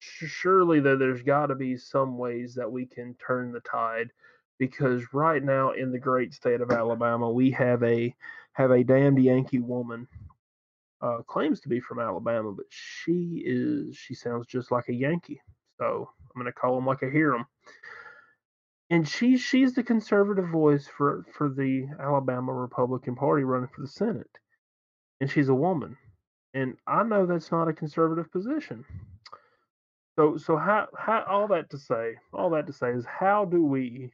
surely 0.00 0.80
that 0.80 0.98
there's 0.98 1.22
got 1.22 1.46
to 1.46 1.54
be 1.54 1.76
some 1.76 2.18
ways 2.18 2.54
that 2.54 2.70
we 2.70 2.86
can 2.86 3.14
turn 3.14 3.52
the 3.52 3.60
tide, 3.60 4.10
because 4.58 5.02
right 5.12 5.42
now 5.42 5.72
in 5.72 5.92
the 5.92 5.98
great 5.98 6.34
state 6.34 6.60
of 6.60 6.70
Alabama 6.70 7.30
we 7.30 7.50
have 7.52 7.82
a 7.82 8.14
have 8.52 8.70
a 8.70 8.84
damned 8.84 9.22
Yankee 9.22 9.60
woman. 9.60 10.08
Uh, 11.02 11.22
claims 11.22 11.60
to 11.60 11.68
be 11.70 11.80
from 11.80 11.98
Alabama, 11.98 12.52
but 12.52 12.66
she 12.68 13.42
is 13.46 13.96
she 13.96 14.14
sounds 14.14 14.46
just 14.46 14.70
like 14.70 14.88
a 14.88 14.94
Yankee. 14.94 15.40
So 15.78 16.10
I'm 16.20 16.42
going 16.42 16.44
to 16.44 16.52
call 16.52 16.74
them 16.74 16.84
like 16.84 17.02
I 17.02 17.08
hear 17.08 17.30
them. 17.32 17.46
And 18.90 19.08
she's 19.08 19.40
she's 19.40 19.74
the 19.74 19.82
conservative 19.82 20.48
voice 20.50 20.86
for 20.86 21.24
for 21.32 21.48
the 21.48 21.86
Alabama 21.98 22.52
Republican 22.52 23.14
Party 23.14 23.44
running 23.44 23.70
for 23.74 23.80
the 23.80 23.88
Senate, 23.88 24.36
and 25.20 25.30
she's 25.30 25.48
a 25.48 25.54
woman, 25.54 25.96
and 26.52 26.76
I 26.86 27.02
know 27.04 27.24
that's 27.24 27.50
not 27.50 27.68
a 27.68 27.72
conservative 27.72 28.30
position. 28.30 28.84
So 30.20 30.36
so 30.36 30.58
how 30.58 30.86
how 30.98 31.24
all 31.26 31.48
that 31.48 31.70
to 31.70 31.78
say 31.78 32.16
all 32.34 32.50
that 32.50 32.66
to 32.66 32.74
say 32.74 32.90
is 32.90 33.06
how 33.06 33.46
do 33.46 33.64
we 33.64 34.10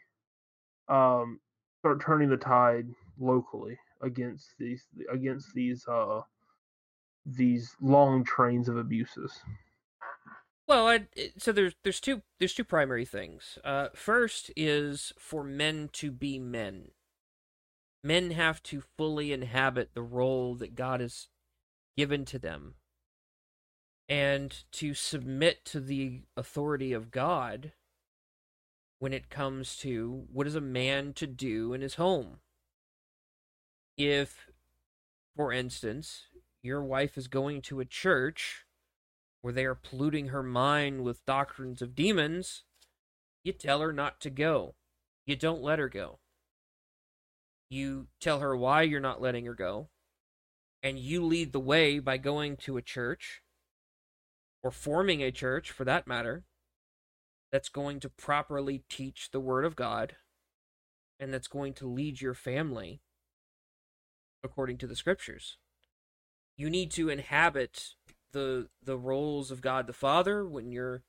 um 0.88 1.40
start 1.80 2.00
turning 2.00 2.30
the 2.30 2.36
tide 2.36 2.86
locally 3.18 3.76
against 4.02 4.50
these 4.56 4.84
against 5.10 5.52
these 5.52 5.84
uh 5.88 6.20
these 7.24 7.74
long 7.80 8.22
trains 8.22 8.68
of 8.68 8.76
abuses 8.76 9.32
well, 10.68 10.86
I, 10.88 11.06
so 11.38 11.50
there's 11.50 11.74
there's 11.82 12.00
two 12.00 12.22
there's 12.38 12.54
two 12.54 12.64
primary 12.64 13.04
things. 13.04 13.58
Uh, 13.64 13.88
first 13.94 14.52
is 14.56 15.12
for 15.18 15.42
men 15.42 15.90
to 15.94 16.12
be 16.12 16.38
men. 16.38 16.90
Men 18.04 18.32
have 18.32 18.62
to 18.64 18.82
fully 18.96 19.32
inhabit 19.32 19.90
the 19.94 20.02
role 20.02 20.54
that 20.56 20.76
God 20.76 21.00
has 21.00 21.28
given 21.96 22.24
to 22.26 22.38
them, 22.38 22.74
and 24.08 24.64
to 24.72 24.94
submit 24.94 25.64
to 25.64 25.80
the 25.80 26.22
authority 26.36 26.92
of 26.92 27.10
God 27.10 27.72
when 28.98 29.12
it 29.12 29.30
comes 29.30 29.76
to 29.78 30.24
what 30.32 30.46
is 30.46 30.54
a 30.54 30.60
man 30.60 31.12
to 31.14 31.26
do 31.26 31.72
in 31.72 31.80
his 31.80 31.94
home. 31.96 32.38
If, 33.96 34.46
for 35.36 35.52
instance, 35.52 36.24
your 36.62 36.82
wife 36.82 37.18
is 37.18 37.28
going 37.28 37.62
to 37.62 37.80
a 37.80 37.84
church 37.84 38.64
where 39.42 39.52
they 39.52 39.64
are 39.64 39.74
polluting 39.74 40.28
her 40.28 40.42
mind 40.42 41.02
with 41.02 41.24
doctrines 41.26 41.82
of 41.82 41.94
demons, 41.94 42.64
you 43.44 43.52
tell 43.52 43.80
her 43.80 43.92
not 43.92 44.20
to 44.20 44.30
go. 44.30 44.74
You 45.26 45.36
don't 45.36 45.62
let 45.62 45.78
her 45.78 45.88
go. 45.88 46.18
You 47.68 48.06
tell 48.20 48.40
her 48.40 48.56
why 48.56 48.82
you're 48.82 49.00
not 49.00 49.20
letting 49.20 49.46
her 49.46 49.54
go. 49.54 49.88
And 50.82 50.98
you 50.98 51.24
lead 51.24 51.52
the 51.52 51.60
way 51.60 51.98
by 51.98 52.16
going 52.16 52.56
to 52.58 52.76
a 52.76 52.82
church, 52.82 53.42
or 54.66 54.72
forming 54.72 55.22
a 55.22 55.30
church 55.30 55.70
for 55.70 55.84
that 55.84 56.08
matter, 56.08 56.42
that's 57.52 57.68
going 57.68 58.00
to 58.00 58.08
properly 58.08 58.82
teach 58.88 59.30
the 59.30 59.38
Word 59.38 59.64
of 59.64 59.76
God 59.76 60.16
and 61.20 61.32
that's 61.32 61.46
going 61.46 61.72
to 61.74 61.86
lead 61.86 62.20
your 62.20 62.34
family 62.34 63.00
according 64.42 64.76
to 64.78 64.88
the 64.88 64.96
Scriptures. 64.96 65.58
You 66.56 66.68
need 66.68 66.90
to 66.92 67.08
inhabit 67.08 67.90
the 68.32 68.68
the 68.82 68.98
roles 68.98 69.52
of 69.52 69.60
God 69.60 69.86
the 69.86 69.92
Father 69.92 70.44
when 70.44 70.72
you're 70.72 71.04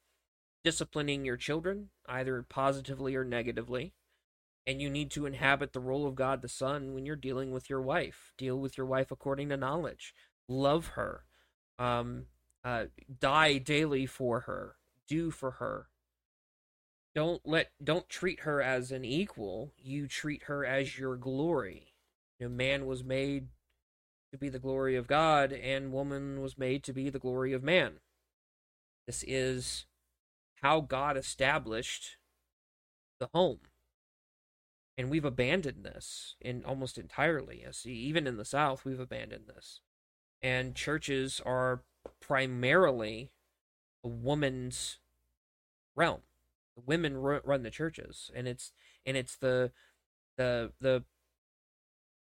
disciplining 0.64 1.26
your 1.26 1.38
children, 1.38 1.90
either 2.08 2.46
positively 2.48 3.16
or 3.16 3.24
negatively. 3.24 3.96
And 4.68 4.80
you 4.84 4.90
need 4.92 5.10
to 5.12 5.26
inhabit 5.26 5.74
the 5.74 5.80
role 5.80 6.06
of 6.06 6.14
God 6.14 6.44
the 6.44 6.48
Son 6.48 6.94
when 6.94 7.08
you're 7.08 7.16
dealing 7.16 7.52
with 7.52 7.72
your 7.72 7.82
wife. 7.82 8.34
Deal 8.38 8.60
with 8.60 8.78
your 8.78 8.86
wife 8.86 9.10
according 9.10 9.50
to 9.50 9.58
knowledge. 9.58 10.14
Love 10.48 10.90
her. 10.90 11.24
Um, 11.80 12.28
uh, 12.68 12.88
die 13.22 13.58
daily 13.58 14.06
for 14.06 14.42
her. 14.42 14.76
Do 15.08 15.32
for 15.32 15.52
her. 15.52 15.88
Don't 17.16 17.42
let 17.46 17.72
don't 17.82 18.10
treat 18.10 18.42
her 18.42 18.62
as 18.62 18.92
an 18.92 19.06
equal. 19.06 19.72
You 19.78 20.06
treat 20.06 20.44
her 20.44 20.66
as 20.66 21.00
your 21.00 21.16
glory. 21.16 21.94
You 22.40 22.50
know, 22.50 22.54
man 22.54 22.86
was 22.86 23.06
made 23.06 23.48
to 24.34 24.38
be 24.38 24.50
the 24.50 24.60
glory 24.60 24.98
of 24.98 25.08
God, 25.08 25.54
and 25.54 25.94
woman 25.94 26.42
was 26.42 26.58
made 26.58 26.84
to 26.84 26.94
be 26.94 27.10
the 27.10 27.20
glory 27.20 27.54
of 27.54 27.64
man. 27.64 28.02
This 29.06 29.24
is 29.26 29.86
how 30.62 30.82
God 30.82 31.16
established 31.16 32.18
the 33.22 33.30
home. 33.34 33.60
And 34.98 35.10
we've 35.10 35.24
abandoned 35.24 35.86
this 35.86 36.36
in 36.42 36.66
almost 36.66 36.98
entirely. 36.98 37.66
See, 37.72 37.94
even 37.94 38.28
in 38.28 38.36
the 38.36 38.44
South, 38.44 38.84
we've 38.84 39.00
abandoned 39.00 39.46
this. 39.48 39.80
And 40.42 40.76
churches 40.76 41.40
are 41.46 41.84
primarily 42.20 43.32
a 44.04 44.08
woman's 44.08 45.00
realm. 45.96 46.22
The 46.76 46.84
women 46.86 47.18
run 47.18 47.64
the 47.64 47.72
churches, 47.72 48.30
and 48.36 48.48
it's 48.48 48.72
and 49.06 49.18
it's 49.18 49.36
the 49.36 49.72
the 50.38 50.72
the 50.80 51.04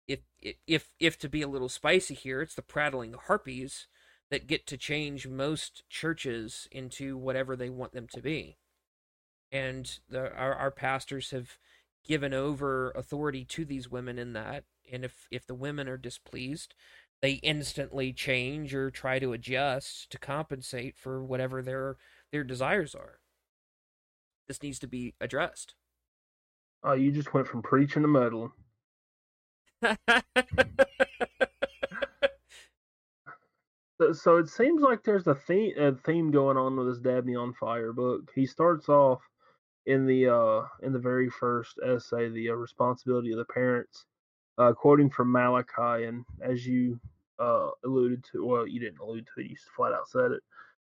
if 0.09 0.21
if 0.41 0.91
if 0.99 1.19
to 1.19 1.29
be 1.29 1.43
a 1.43 1.49
little 1.49 1.69
spicy 1.69 2.15
here, 2.15 2.41
it's 2.41 2.55
the 2.55 2.63
prattling 2.63 3.15
harpies 3.15 3.87
that 4.31 4.47
get 4.47 4.67
to 4.67 4.77
change 4.77 5.27
most 5.29 5.85
churches 5.89 6.69
into 6.73 7.17
whatever 7.17 7.55
they 7.55 7.71
want 7.71 7.93
them 7.93 8.09
to 8.13 8.21
be. 8.21 8.57
And 9.53 9.99
the, 10.09 10.33
our, 10.35 10.55
our 10.55 10.71
pastors 10.71 11.31
have 11.31 11.59
given 12.05 12.35
over 12.35 12.91
authority 12.93 13.45
to 13.45 13.65
these 13.65 13.91
women 13.91 14.19
in 14.19 14.33
that. 14.33 14.65
And 14.91 15.05
if, 15.05 15.27
if 15.31 15.47
the 15.47 15.55
women 15.55 15.89
are 15.89 15.97
displeased, 15.97 16.75
they 17.23 17.33
instantly 17.35 18.13
change 18.13 18.75
or 18.75 18.91
try 18.91 19.19
to 19.19 19.33
adjust 19.33 20.11
to 20.11 20.19
compensate 20.19 20.97
for 20.97 21.25
whatever 21.25 21.63
their 21.63 21.97
their 22.33 22.45
desires 22.45 22.95
are. 22.95 23.21
This 24.49 24.63
needs 24.63 24.79
to 24.81 24.87
be 24.87 25.15
addressed. 25.21 25.75
Oh, 26.85 26.93
you 26.93 27.11
just 27.11 27.35
went 27.35 27.49
from 27.49 27.63
preaching 27.63 28.03
to 28.03 28.09
meddling. 28.09 28.53
so 34.13 34.37
it 34.37 34.49
seems 34.49 34.83
like 34.83 35.03
there's 35.03 35.27
a 35.27 35.35
theme, 35.35 35.73
a 35.79 35.93
theme 35.93 36.31
going 36.31 36.57
on 36.57 36.77
with 36.77 36.89
this 36.89 36.99
Dabney 36.99 37.35
on 37.35 37.55
Fire 37.55 37.93
book. 37.93 38.31
He 38.35 38.47
starts 38.47 38.89
off 38.89 39.21
in 39.87 40.07
the 40.07 40.29
uh, 40.29 40.63
in 40.83 40.93
the 40.93 40.99
very 40.99 41.31
first 41.31 41.79
essay, 41.85 42.29
the 42.29 42.51
uh, 42.51 42.55
responsibility 42.55 43.33
of 43.33 43.39
the 43.39 43.45
parents, 43.47 44.05
uh, 44.59 44.73
quoting 44.73 45.11
from 45.11 45.33
Malachi, 45.33 46.05
and 46.05 46.25
as 46.41 46.67
you 46.67 46.99
uh, 47.39 47.69
alluded 47.85 48.25
to, 48.33 48.45
well, 48.45 48.67
you 48.67 48.81
didn't 48.81 49.01
allude 49.01 49.27
to 49.35 49.41
it, 49.41 49.51
you 49.51 49.57
flat 49.77 49.93
out 49.93 50.09
said 50.09 50.33
it. 50.33 50.43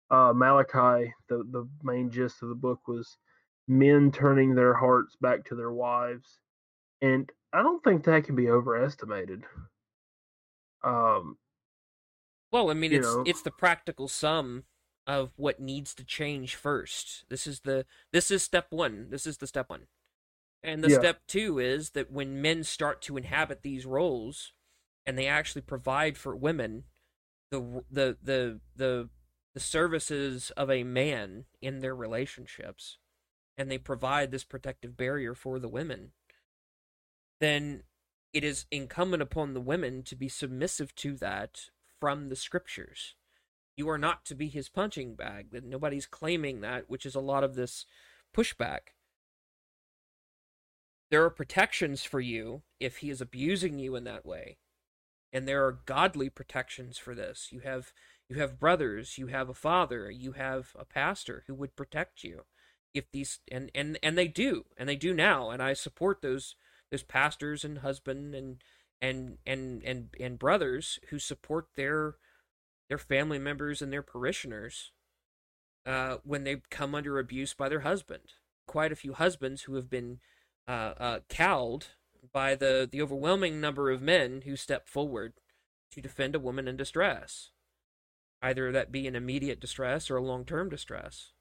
Uh, 0.10 0.34
Malachi, 0.34 1.14
the 1.30 1.44
the 1.52 1.68
main 1.84 2.12
gist 2.12 2.44
of 2.44 2.50
the 2.50 2.56
book 2.56 2.88
was 2.88 3.18
men 3.68 4.12
turning 4.12 4.54
their 4.54 4.74
hearts 4.74 5.16
back 5.20 5.44
to 5.46 5.56
their 5.56 5.72
wives, 5.72 6.40
and 7.02 7.32
I 7.52 7.64
don't 7.64 7.84
think 7.84 8.04
that 8.04 8.26
can 8.26 8.36
be 8.36 8.50
overestimated. 8.50 9.44
Um, 10.84 11.38
well, 12.52 12.70
I 12.70 12.74
mean, 12.76 12.94
it's 12.94 13.08
know. 13.08 13.24
it's 13.26 13.42
the 13.42 13.52
practical 13.52 14.08
sum 14.08 14.66
of 15.08 15.32
what 15.36 15.60
needs 15.60 15.94
to 15.96 16.04
change 16.04 16.56
first. 16.56 17.26
This 17.30 17.48
is 17.48 17.62
the 17.62 17.86
this 18.12 18.30
is 18.30 18.44
step 18.44 18.68
one. 18.70 19.08
This 19.10 19.26
is 19.26 19.38
the 19.38 19.48
step 19.48 19.70
one. 19.70 19.88
And 20.66 20.84
the 20.84 20.90
yeah. 20.90 21.00
step 21.00 21.22
two 21.28 21.60
is 21.60 21.92
that 21.92 22.12
when 22.12 22.42
men 22.42 22.64
start 22.64 23.02
to 23.04 23.18
inhabit 23.18 23.62
these 23.62 23.86
roles 23.86 24.54
and 25.06 25.18
they 25.18 25.28
actually 25.28 25.62
provide 25.62 26.18
for 26.18 26.36
women 26.36 26.86
the 27.52 27.84
the 27.92 28.18
the 28.22 28.60
the 28.76 29.10
the 29.54 29.60
services 29.60 30.52
of 30.58 30.70
a 30.70 30.84
man 30.84 31.46
in 31.62 31.80
their 31.80 31.96
relationships 31.96 32.98
and 33.58 33.72
they 33.72 33.78
provide 33.78 34.32
this 34.32 34.44
protective 34.44 34.98
barrier 34.98 35.34
for 35.34 35.60
the 35.60 35.70
women 35.70 36.12
then 37.40 37.84
it 38.34 38.44
is 38.44 38.66
incumbent 38.70 39.24
upon 39.24 39.54
the 39.54 39.62
women 39.62 40.04
to 40.04 40.16
be 40.16 40.28
submissive 40.28 40.94
to 40.96 41.16
that 41.16 41.70
from 42.00 42.28
the 42.28 42.36
scriptures. 42.36 43.16
You 43.78 43.90
are 43.90 43.98
not 43.98 44.26
to 44.26 44.36
be 44.36 44.50
his 44.50 44.68
punching 44.68 45.16
bag. 45.16 45.52
That 45.52 45.64
nobody's 45.64 46.06
claiming 46.06 46.62
that, 46.62 46.90
which 46.90 47.06
is 47.06 47.16
a 47.16 47.22
lot 47.22 47.44
of 47.44 47.56
this 47.56 47.86
pushback. 48.36 48.94
There 51.12 51.24
are 51.24 51.30
protections 51.30 52.04
for 52.04 52.20
you 52.20 52.64
if 52.80 52.98
he 52.98 53.10
is 53.10 53.22
abusing 53.22 53.80
you 53.80 53.96
in 53.96 54.04
that 54.06 54.26
way. 54.26 54.58
And 55.32 55.48
there 55.48 55.66
are 55.66 55.80
godly 55.86 56.30
protections 56.30 56.98
for 56.98 57.14
this. 57.14 57.50
You 57.52 57.60
have 57.62 57.92
you 58.30 58.38
have 58.38 58.60
brothers, 58.60 59.18
you 59.18 59.28
have 59.28 59.50
a 59.50 59.54
father, 59.54 60.10
you 60.10 60.32
have 60.32 60.76
a 60.78 60.86
pastor 60.86 61.44
who 61.46 61.54
would 61.56 61.76
protect 61.76 62.24
you 62.24 62.46
if 62.94 63.12
these 63.12 63.40
and 63.52 63.70
and 63.76 64.00
and 64.02 64.18
they 64.18 64.28
do, 64.28 64.66
and 64.78 64.88
they 64.90 64.96
do 64.96 65.14
now, 65.14 65.52
and 65.52 65.62
I 65.62 65.74
support 65.74 66.22
those 66.22 66.56
those 66.90 67.04
pastors 67.04 67.64
and 67.64 67.80
husband 67.80 68.34
and 68.34 68.64
and 69.02 69.38
and 69.46 69.84
and 69.84 70.16
and 70.20 70.40
brothers 70.40 71.00
who 71.10 71.20
support 71.20 71.68
their 71.76 72.16
their 72.88 72.98
family 72.98 73.38
members 73.38 73.82
and 73.82 73.92
their 73.92 74.02
parishioners 74.02 74.92
uh, 75.86 76.18
when 76.24 76.44
they 76.46 76.62
come 76.70 76.96
under 76.96 77.20
abuse 77.20 77.54
by 77.54 77.68
their 77.68 77.82
husband. 77.82 78.34
Quite 78.68 78.92
a 78.92 78.96
few 78.96 79.14
husbands 79.14 79.64
who 79.64 79.76
have 79.76 79.90
been 79.90 80.20
uh, 80.68 80.94
uh, 80.98 81.20
cowed 81.30 81.88
by 82.34 82.56
the 82.56 82.88
the 82.90 83.02
overwhelming 83.02 83.62
number 83.62 83.92
of 83.92 84.02
men 84.02 84.42
who 84.46 84.56
step 84.56 84.88
forward 84.88 85.34
to 85.92 86.02
defend 86.02 86.36
a 86.36 86.40
woman 86.40 86.68
in 86.68 86.76
distress, 86.78 87.52
either 88.42 88.72
that 88.72 88.92
be 88.92 89.08
an 89.08 89.16
immediate 89.16 89.60
distress 89.60 90.10
or 90.10 90.18
a 90.18 90.24
long 90.24 90.46
term 90.46 90.70
distress, 90.70 91.34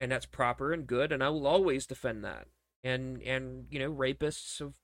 and 0.00 0.10
that's 0.10 0.26
proper 0.26 0.72
and 0.72 0.86
good, 0.86 1.12
and 1.12 1.22
I 1.22 1.28
will 1.28 1.46
always 1.46 1.86
defend 1.86 2.24
that. 2.24 2.48
And 2.82 3.22
and 3.22 3.66
you 3.70 3.78
know 3.78 3.92
rapists 3.92 4.60
of 4.60 4.74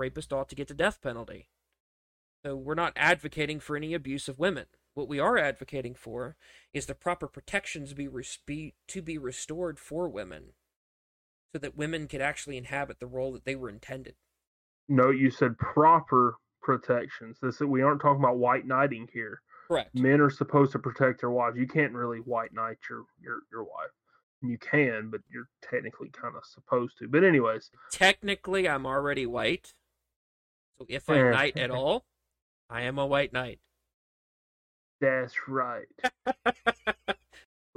rapists 0.00 0.32
ought 0.32 0.48
to 0.48 0.56
get 0.56 0.68
the 0.68 0.74
death 0.74 1.00
penalty. 1.02 1.48
So 2.44 2.54
we're 2.54 2.74
not 2.74 2.92
advocating 2.96 3.60
for 3.60 3.76
any 3.76 3.94
abuse 3.94 4.28
of 4.28 4.38
women. 4.38 4.66
What 4.94 5.08
we 5.08 5.18
are 5.18 5.38
advocating 5.38 5.94
for 5.94 6.36
is 6.72 6.86
the 6.86 6.94
proper 6.94 7.28
protections 7.28 7.94
be, 7.94 8.08
be 8.46 8.74
to 8.88 9.02
be 9.02 9.18
restored 9.18 9.78
for 9.78 10.08
women, 10.08 10.54
so 11.52 11.58
that 11.58 11.76
women 11.76 12.06
could 12.06 12.20
actually 12.20 12.56
inhabit 12.56 13.00
the 13.00 13.06
role 13.06 13.32
that 13.32 13.44
they 13.44 13.56
were 13.56 13.68
intended. 13.68 14.14
No, 14.88 15.10
you 15.10 15.30
said 15.30 15.58
proper 15.58 16.36
protections. 16.62 17.38
This 17.40 17.60
we 17.60 17.82
aren't 17.82 18.00
talking 18.00 18.22
about 18.22 18.38
white 18.38 18.66
knighting 18.66 19.08
here. 19.12 19.40
Correct. 19.68 19.94
Men 19.94 20.20
are 20.20 20.30
supposed 20.30 20.72
to 20.72 20.78
protect 20.78 21.20
their 21.20 21.30
wives. 21.30 21.56
You 21.58 21.66
can't 21.66 21.92
really 21.92 22.18
white 22.18 22.52
knight 22.52 22.78
your 22.88 23.04
your 23.22 23.40
your 23.52 23.64
wife. 23.64 23.90
You 24.40 24.56
can, 24.58 25.10
but 25.10 25.20
you're 25.30 25.48
technically 25.62 26.10
kind 26.10 26.36
of 26.36 26.44
supposed 26.44 26.96
to. 26.98 27.08
But 27.08 27.24
anyways, 27.24 27.70
technically, 27.90 28.68
I'm 28.68 28.86
already 28.86 29.26
white. 29.26 29.74
So 30.78 30.86
if 30.88 31.10
I 31.10 31.30
knight 31.30 31.56
at 31.56 31.70
all, 31.70 32.04
I 32.70 32.82
am 32.82 32.98
a 32.98 33.06
white 33.06 33.32
knight. 33.32 33.58
That's 35.00 35.34
right. 35.48 35.86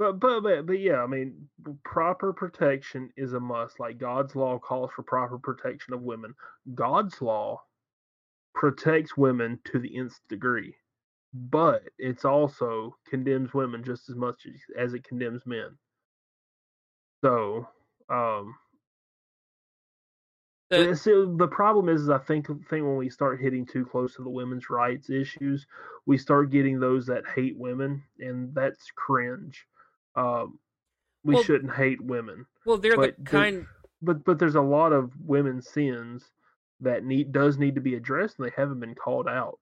but, 0.02 0.18
but 0.18 0.40
but 0.40 0.66
but 0.66 0.80
yeah, 0.80 1.00
I 1.00 1.06
mean, 1.06 1.48
proper 1.84 2.32
protection 2.32 3.10
is 3.16 3.34
a 3.34 3.40
must. 3.40 3.78
Like 3.78 3.98
God's 3.98 4.34
law 4.34 4.58
calls 4.58 4.90
for 4.96 5.04
proper 5.04 5.38
protection 5.38 5.94
of 5.94 6.02
women. 6.02 6.34
God's 6.74 7.22
law 7.22 7.62
protects 8.52 9.16
women 9.16 9.60
to 9.66 9.78
the 9.78 9.96
nth 9.96 10.18
degree, 10.28 10.74
but 11.32 11.82
it's 11.98 12.24
also 12.24 12.96
condemns 13.08 13.54
women 13.54 13.84
just 13.84 14.10
as 14.10 14.16
much 14.16 14.44
as 14.76 14.92
it 14.92 15.04
condemns 15.04 15.46
men. 15.46 15.78
So, 17.24 17.68
um, 18.08 18.56
the, 20.70 20.96
so 20.96 21.32
the 21.36 21.46
problem 21.46 21.88
is, 21.88 22.02
is 22.02 22.10
I 22.10 22.18
think 22.18 22.48
think 22.48 22.84
when 22.84 22.96
we 22.96 23.08
start 23.08 23.40
hitting 23.40 23.66
too 23.66 23.86
close 23.86 24.16
to 24.16 24.24
the 24.24 24.30
women's 24.30 24.68
rights 24.68 25.10
issues, 25.10 25.64
we 26.06 26.18
start 26.18 26.50
getting 26.50 26.80
those 26.80 27.06
that 27.06 27.22
hate 27.36 27.56
women, 27.56 28.02
and 28.18 28.52
that's 28.52 28.90
cringe. 28.96 29.64
Um, 30.14 30.58
we 31.24 31.34
well, 31.34 31.42
shouldn't 31.42 31.74
hate 31.74 32.00
women. 32.00 32.46
Well, 32.66 32.78
they're 32.78 32.96
the 32.96 33.14
kind. 33.24 33.66
But 34.00 34.24
but 34.24 34.38
there's 34.38 34.56
a 34.56 34.60
lot 34.60 34.92
of 34.92 35.12
women's 35.24 35.68
sins 35.68 36.30
that 36.80 37.04
need 37.04 37.32
does 37.32 37.58
need 37.58 37.76
to 37.76 37.80
be 37.80 37.94
addressed, 37.94 38.38
and 38.38 38.46
they 38.46 38.52
haven't 38.56 38.80
been 38.80 38.94
called 38.94 39.28
out. 39.28 39.58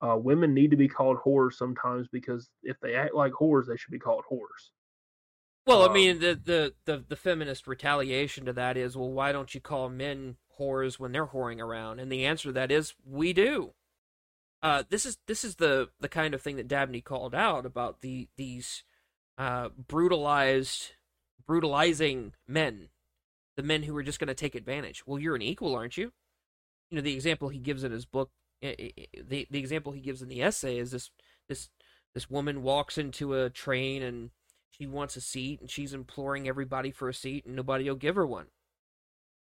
Uh, 0.00 0.16
women 0.16 0.52
need 0.52 0.70
to 0.70 0.76
be 0.76 0.88
called 0.88 1.18
whores 1.18 1.52
sometimes 1.52 2.08
because 2.08 2.50
if 2.62 2.80
they 2.80 2.94
act 2.94 3.14
like 3.14 3.32
whores, 3.32 3.66
they 3.66 3.76
should 3.76 3.92
be 3.92 3.98
called 3.98 4.24
whores. 4.30 4.70
Well, 5.64 5.82
um, 5.82 5.90
I 5.90 5.94
mean, 5.94 6.18
the, 6.18 6.40
the, 6.42 6.74
the, 6.86 7.04
the 7.08 7.14
feminist 7.14 7.68
retaliation 7.68 8.46
to 8.46 8.52
that 8.54 8.76
is, 8.76 8.96
well, 8.96 9.12
why 9.12 9.30
don't 9.30 9.54
you 9.54 9.60
call 9.60 9.88
men 9.88 10.36
whores 10.58 10.98
when 10.98 11.12
they're 11.12 11.28
whoring 11.28 11.60
around? 11.60 12.00
And 12.00 12.10
the 12.10 12.26
answer 12.26 12.48
to 12.48 12.52
that 12.52 12.72
is 12.72 12.94
we 13.06 13.32
do. 13.32 13.74
Uh, 14.60 14.84
this 14.88 15.04
is 15.04 15.18
this 15.26 15.44
is 15.44 15.56
the 15.56 15.88
the 16.00 16.08
kind 16.08 16.34
of 16.34 16.42
thing 16.42 16.54
that 16.54 16.68
Dabney 16.68 17.00
called 17.00 17.34
out 17.34 17.66
about 17.66 18.00
the 18.00 18.28
these 18.36 18.84
uh, 19.38 19.70
brutalized 19.88 20.92
brutalizing 21.46 22.32
men, 22.46 22.88
the 23.56 23.62
men 23.62 23.82
who 23.82 23.96
are 23.96 24.02
just 24.02 24.18
going 24.18 24.28
to 24.28 24.34
take 24.34 24.54
advantage. 24.54 25.06
Well, 25.06 25.18
you're 25.18 25.34
an 25.34 25.42
equal, 25.42 25.74
aren't 25.74 25.96
you? 25.96 26.12
You 26.90 26.96
know, 26.96 27.02
the 27.02 27.14
example 27.14 27.48
he 27.48 27.58
gives 27.58 27.84
in 27.84 27.92
his 27.92 28.06
book, 28.06 28.30
the 28.60 29.46
the 29.50 29.58
example 29.58 29.92
he 29.92 30.00
gives 30.00 30.22
in 30.22 30.28
the 30.28 30.42
essay 30.42 30.78
is 30.78 30.90
this 30.92 31.10
this 31.48 31.68
this 32.14 32.30
woman 32.30 32.62
walks 32.62 32.98
into 32.98 33.34
a 33.34 33.50
train 33.50 34.02
and 34.02 34.30
she 34.70 34.86
wants 34.86 35.16
a 35.16 35.20
seat 35.20 35.60
and 35.60 35.70
she's 35.70 35.94
imploring 35.94 36.48
everybody 36.48 36.90
for 36.90 37.08
a 37.08 37.14
seat 37.14 37.44
and 37.44 37.56
nobody 37.56 37.88
will 37.88 37.96
give 37.96 38.16
her 38.16 38.26
one. 38.26 38.46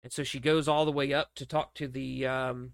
And 0.02 0.12
so 0.12 0.22
she 0.22 0.40
goes 0.40 0.68
all 0.68 0.84
the 0.84 0.92
way 0.92 1.12
up 1.12 1.34
to 1.36 1.46
talk 1.46 1.74
to 1.74 1.88
the 1.88 2.26
um, 2.26 2.72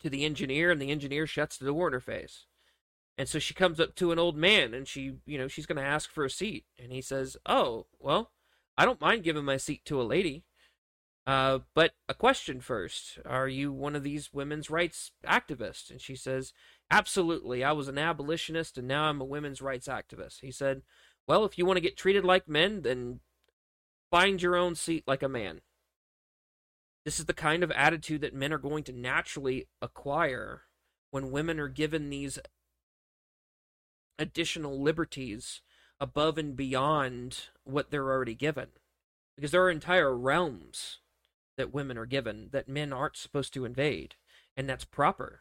to 0.00 0.08
the 0.08 0.24
engineer, 0.24 0.70
and 0.70 0.80
the 0.80 0.90
engineer 0.90 1.26
shuts 1.26 1.56
the 1.56 1.66
door 1.66 1.88
in 1.88 1.92
her 1.92 2.00
face. 2.00 2.46
And 3.18 3.28
so 3.28 3.40
she 3.40 3.52
comes 3.52 3.80
up 3.80 3.96
to 3.96 4.12
an 4.12 4.18
old 4.20 4.36
man, 4.36 4.72
and 4.72 4.86
she, 4.86 5.16
you 5.26 5.38
know, 5.38 5.48
she's 5.48 5.66
going 5.66 5.76
to 5.76 5.82
ask 5.82 6.08
for 6.08 6.24
a 6.24 6.30
seat, 6.30 6.64
and 6.78 6.92
he 6.92 7.02
says, 7.02 7.36
"Oh, 7.44 7.86
well, 7.98 8.30
I 8.78 8.84
don't 8.84 9.00
mind 9.00 9.24
giving 9.24 9.44
my 9.44 9.56
seat 9.56 9.84
to 9.86 10.00
a 10.00 10.04
lady, 10.04 10.44
uh, 11.26 11.58
but 11.74 11.94
a 12.08 12.14
question 12.14 12.60
first: 12.60 13.18
Are 13.26 13.48
you 13.48 13.72
one 13.72 13.96
of 13.96 14.04
these 14.04 14.32
women's 14.32 14.70
rights 14.70 15.10
activists?" 15.26 15.90
And 15.90 16.00
she 16.00 16.14
says, 16.14 16.52
"Absolutely. 16.92 17.64
I 17.64 17.72
was 17.72 17.88
an 17.88 17.98
abolitionist, 17.98 18.78
and 18.78 18.86
now 18.86 19.04
I'm 19.06 19.20
a 19.20 19.24
women's 19.24 19.60
rights 19.60 19.88
activist." 19.88 20.40
He 20.42 20.52
said, 20.52 20.82
"Well, 21.26 21.44
if 21.44 21.58
you 21.58 21.66
want 21.66 21.78
to 21.78 21.82
get 21.82 21.96
treated 21.96 22.24
like 22.24 22.46
men, 22.48 22.82
then 22.82 23.18
find 24.12 24.40
your 24.40 24.54
own 24.54 24.76
seat 24.76 25.02
like 25.08 25.24
a 25.24 25.28
man." 25.28 25.62
This 27.04 27.18
is 27.18 27.26
the 27.26 27.34
kind 27.34 27.64
of 27.64 27.72
attitude 27.72 28.20
that 28.20 28.34
men 28.34 28.52
are 28.52 28.58
going 28.58 28.84
to 28.84 28.92
naturally 28.92 29.66
acquire 29.82 30.62
when 31.10 31.32
women 31.32 31.58
are 31.58 31.68
given 31.68 32.10
these 32.10 32.38
additional 34.18 34.80
liberties 34.80 35.60
above 36.00 36.38
and 36.38 36.56
beyond 36.56 37.48
what 37.64 37.90
they're 37.90 38.10
already 38.10 38.34
given. 38.34 38.68
Because 39.36 39.52
there 39.52 39.62
are 39.62 39.70
entire 39.70 40.16
realms 40.16 40.98
that 41.56 41.72
women 41.72 41.98
are 41.98 42.06
given 42.06 42.48
that 42.52 42.68
men 42.68 42.92
aren't 42.92 43.16
supposed 43.16 43.52
to 43.54 43.64
invade, 43.64 44.16
and 44.56 44.68
that's 44.68 44.84
proper. 44.84 45.40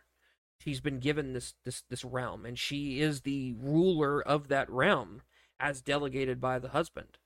She's 0.59 0.81
been 0.81 0.99
given 0.99 1.33
this 1.33 1.53
this 1.63 1.83
this 1.89 2.03
realm, 2.03 2.45
and 2.45 2.57
she 2.57 2.99
is 2.99 3.21
the 3.21 3.53
ruler 3.59 4.21
of 4.21 4.47
that 4.49 4.69
realm 4.69 5.21
as 5.59 5.81
delegated 5.81 6.39
by 6.41 6.59
the 6.59 6.69
husband. 6.69 7.17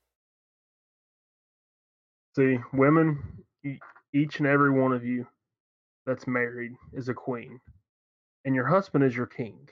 See, 2.35 2.57
women 2.73 3.43
each 4.13 4.39
and 4.39 4.47
every 4.47 4.71
one 4.71 4.93
of 4.93 5.05
you 5.05 5.27
that's 6.05 6.27
married 6.27 6.73
is 6.93 7.09
a 7.09 7.13
queen, 7.13 7.59
and 8.45 8.55
your 8.55 8.67
husband 8.67 9.03
is 9.03 9.15
your 9.15 9.27
king. 9.27 9.67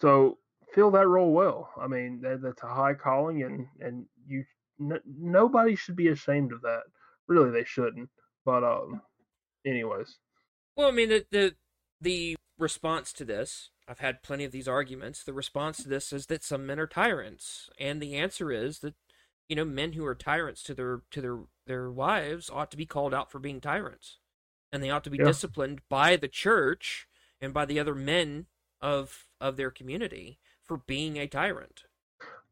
So 0.00 0.38
fill 0.74 0.90
that 0.92 1.08
role 1.08 1.32
well. 1.32 1.70
I 1.80 1.86
mean, 1.86 2.20
that, 2.22 2.42
that's 2.42 2.62
a 2.62 2.68
high 2.68 2.94
calling, 2.94 3.42
and 3.42 3.66
and 3.80 4.06
you 4.26 4.44
n- 4.80 5.00
nobody 5.06 5.76
should 5.76 5.96
be 5.96 6.08
ashamed 6.08 6.52
of 6.52 6.62
that. 6.62 6.82
Really, 7.28 7.50
they 7.50 7.64
shouldn't. 7.64 8.08
But 8.44 8.64
um, 8.64 9.02
anyways. 9.66 10.18
Well, 10.76 10.88
I 10.88 10.92
mean, 10.92 11.08
the 11.08 11.26
the 11.30 11.54
the 12.00 12.36
response 12.58 13.12
to 13.14 13.24
this, 13.24 13.70
I've 13.88 14.00
had 14.00 14.22
plenty 14.22 14.44
of 14.44 14.52
these 14.52 14.68
arguments. 14.68 15.22
The 15.24 15.32
response 15.32 15.78
to 15.78 15.88
this 15.88 16.12
is 16.12 16.26
that 16.26 16.44
some 16.44 16.66
men 16.66 16.78
are 16.78 16.86
tyrants, 16.86 17.70
and 17.78 18.00
the 18.00 18.14
answer 18.14 18.50
is 18.50 18.80
that 18.80 18.94
you 19.48 19.56
know 19.56 19.64
men 19.64 19.92
who 19.92 20.04
are 20.04 20.14
tyrants 20.14 20.62
to 20.64 20.74
their 20.74 21.02
to 21.10 21.20
their 21.20 21.38
their 21.66 21.90
wives 21.90 22.50
ought 22.50 22.70
to 22.70 22.76
be 22.76 22.86
called 22.86 23.14
out 23.14 23.30
for 23.30 23.38
being 23.38 23.60
tyrants 23.60 24.18
and 24.72 24.82
they 24.82 24.90
ought 24.90 25.04
to 25.04 25.10
be 25.10 25.18
yeah. 25.18 25.26
disciplined 25.26 25.82
by 25.88 26.16
the 26.16 26.28
church 26.28 27.06
and 27.40 27.52
by 27.52 27.66
the 27.66 27.78
other 27.78 27.94
men 27.94 28.46
of 28.80 29.26
of 29.40 29.56
their 29.56 29.70
community 29.70 30.38
for 30.72 30.78
being 30.86 31.18
a 31.18 31.26
tyrant. 31.26 31.82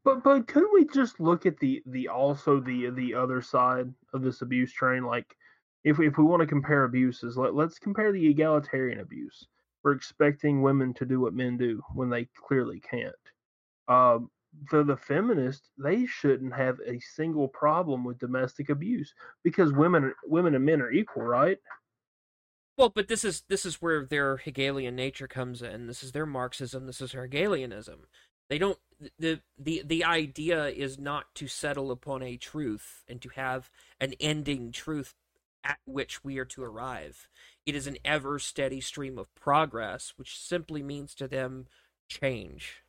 But 0.04 0.22
but 0.22 0.46
could 0.46 0.66
we 0.74 0.86
just 0.86 1.20
look 1.20 1.46
at 1.46 1.58
the 1.58 1.82
the 1.86 2.08
also 2.08 2.60
the 2.60 2.90
the 2.90 3.14
other 3.14 3.40
side 3.40 3.90
of 4.12 4.20
this 4.20 4.42
abuse 4.42 4.72
train? 4.72 5.04
Like 5.04 5.34
if 5.84 5.98
if 6.00 6.18
we 6.18 6.24
want 6.24 6.40
to 6.40 6.46
compare 6.46 6.84
abuses 6.84 7.38
let, 7.38 7.54
let's 7.54 7.78
compare 7.78 8.12
the 8.12 8.26
egalitarian 8.28 9.00
abuse. 9.00 9.46
We're 9.82 9.92
expecting 9.92 10.60
women 10.60 10.92
to 10.94 11.06
do 11.06 11.20
what 11.20 11.32
men 11.32 11.56
do 11.56 11.80
when 11.94 12.10
they 12.10 12.28
clearly 12.46 12.80
can't. 12.80 13.14
Um, 13.88 14.30
the 14.70 14.84
the 14.84 14.98
feminists 14.98 15.70
they 15.82 16.04
shouldn't 16.04 16.54
have 16.54 16.78
a 16.86 17.00
single 17.00 17.48
problem 17.48 18.04
with 18.04 18.18
domestic 18.18 18.68
abuse 18.68 19.14
because 19.44 19.72
women 19.72 20.12
women 20.26 20.54
and 20.54 20.64
men 20.66 20.82
are 20.82 20.92
equal, 20.92 21.22
right? 21.22 21.56
Well, 22.80 22.88
but 22.88 23.08
this 23.08 23.24
is 23.24 23.42
this 23.48 23.66
is 23.66 23.82
where 23.82 24.06
their 24.06 24.38
Hegelian 24.38 24.96
nature 24.96 25.28
comes 25.28 25.60
in. 25.60 25.86
This 25.86 26.02
is 26.02 26.12
their 26.12 26.24
Marxism. 26.24 26.86
This 26.86 27.02
is 27.02 27.12
Hegelianism. 27.12 28.06
They 28.48 28.58
don't 28.58 28.78
the 29.18 29.40
the 29.58 29.82
the 29.84 30.02
idea 30.04 30.68
is 30.68 30.98
not 30.98 31.34
to 31.34 31.46
settle 31.46 31.90
upon 31.90 32.22
a 32.22 32.38
truth 32.38 33.04
and 33.06 33.20
to 33.20 33.28
have 33.36 33.70
an 34.00 34.14
ending 34.18 34.72
truth 34.72 35.14
at 35.62 35.78
which 35.84 36.24
we 36.24 36.38
are 36.38 36.46
to 36.46 36.62
arrive. 36.64 37.28
It 37.66 37.74
is 37.74 37.86
an 37.86 37.98
ever 38.02 38.38
steady 38.38 38.80
stream 38.80 39.18
of 39.18 39.34
progress, 39.34 40.14
which 40.16 40.38
simply 40.38 40.82
means 40.82 41.14
to 41.16 41.28
them 41.28 41.66
change 42.08 42.82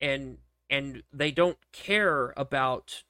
and 0.00 0.38
and 0.70 1.02
they 1.12 1.30
don't 1.30 1.58
care 1.72 2.32
about 2.36 3.04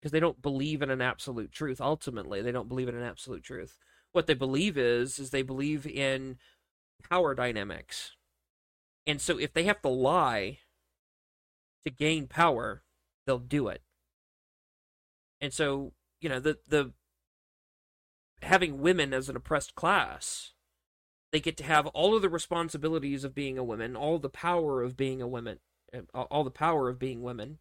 because 0.00 0.12
they 0.12 0.20
don't 0.20 0.42
believe 0.42 0.82
in 0.82 0.90
an 0.90 1.00
absolute 1.00 1.52
truth 1.52 1.80
ultimately 1.80 2.42
they 2.42 2.52
don't 2.52 2.68
believe 2.68 2.88
in 2.88 2.96
an 2.96 3.02
absolute 3.02 3.42
truth 3.42 3.78
what 4.16 4.26
they 4.26 4.34
believe 4.34 4.78
is 4.78 5.18
is 5.18 5.30
they 5.30 5.42
believe 5.42 5.86
in 5.86 6.38
power 7.08 7.34
dynamics. 7.34 8.16
And 9.06 9.20
so 9.20 9.38
if 9.38 9.52
they 9.52 9.64
have 9.64 9.82
to 9.82 9.88
lie 9.88 10.58
to 11.84 11.90
gain 11.90 12.26
power 12.26 12.82
they'll 13.26 13.38
do 13.38 13.68
it. 13.68 13.82
And 15.40 15.52
so 15.52 15.92
you 16.20 16.28
know 16.28 16.40
the 16.40 16.58
the 16.66 16.92
having 18.42 18.80
women 18.80 19.12
as 19.12 19.28
an 19.28 19.36
oppressed 19.36 19.74
class 19.74 20.52
they 21.32 21.40
get 21.40 21.56
to 21.58 21.64
have 21.64 21.86
all 21.88 22.16
of 22.16 22.22
the 22.22 22.28
responsibilities 22.28 23.24
of 23.24 23.34
being 23.34 23.58
a 23.58 23.64
woman 23.64 23.96
all 23.96 24.18
the 24.18 24.28
power 24.28 24.82
of 24.82 24.96
being 24.96 25.20
a 25.20 25.28
woman 25.28 25.58
uh, 25.94 26.22
all 26.22 26.44
the 26.44 26.50
power 26.50 26.88
of 26.88 26.98
being 26.98 27.22
women, 27.22 27.58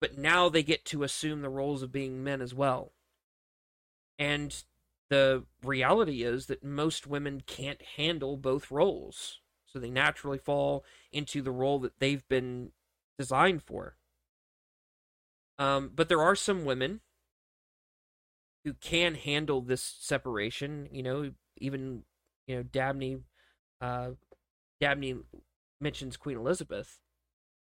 but 0.00 0.16
now 0.16 0.48
they 0.48 0.62
get 0.62 0.84
to 0.86 1.02
assume 1.02 1.42
the 1.42 1.48
roles 1.48 1.82
of 1.82 1.92
being 1.92 2.22
men 2.22 2.40
as 2.40 2.54
well. 2.54 2.92
And 4.18 4.62
the 5.12 5.44
reality 5.62 6.22
is 6.22 6.46
that 6.46 6.64
most 6.64 7.06
women 7.06 7.42
can't 7.46 7.82
handle 7.96 8.36
both 8.36 8.70
roles. 8.70 9.40
So 9.66 9.78
they 9.78 9.90
naturally 9.90 10.38
fall 10.38 10.84
into 11.10 11.42
the 11.42 11.50
role 11.50 11.78
that 11.80 11.98
they've 11.98 12.26
been 12.28 12.72
designed 13.18 13.62
for. 13.62 13.96
Um, 15.58 15.90
but 15.94 16.08
there 16.08 16.22
are 16.22 16.36
some 16.36 16.64
women 16.64 17.00
who 18.64 18.74
can 18.74 19.14
handle 19.14 19.60
this 19.60 19.82
separation. 19.82 20.88
You 20.90 21.02
know, 21.02 21.30
even 21.58 22.02
you 22.46 22.56
know 22.56 22.62
Dabney. 22.62 23.18
Uh, 23.80 24.10
Dabney 24.80 25.16
mentions 25.80 26.16
Queen 26.16 26.36
Elizabeth, 26.36 26.98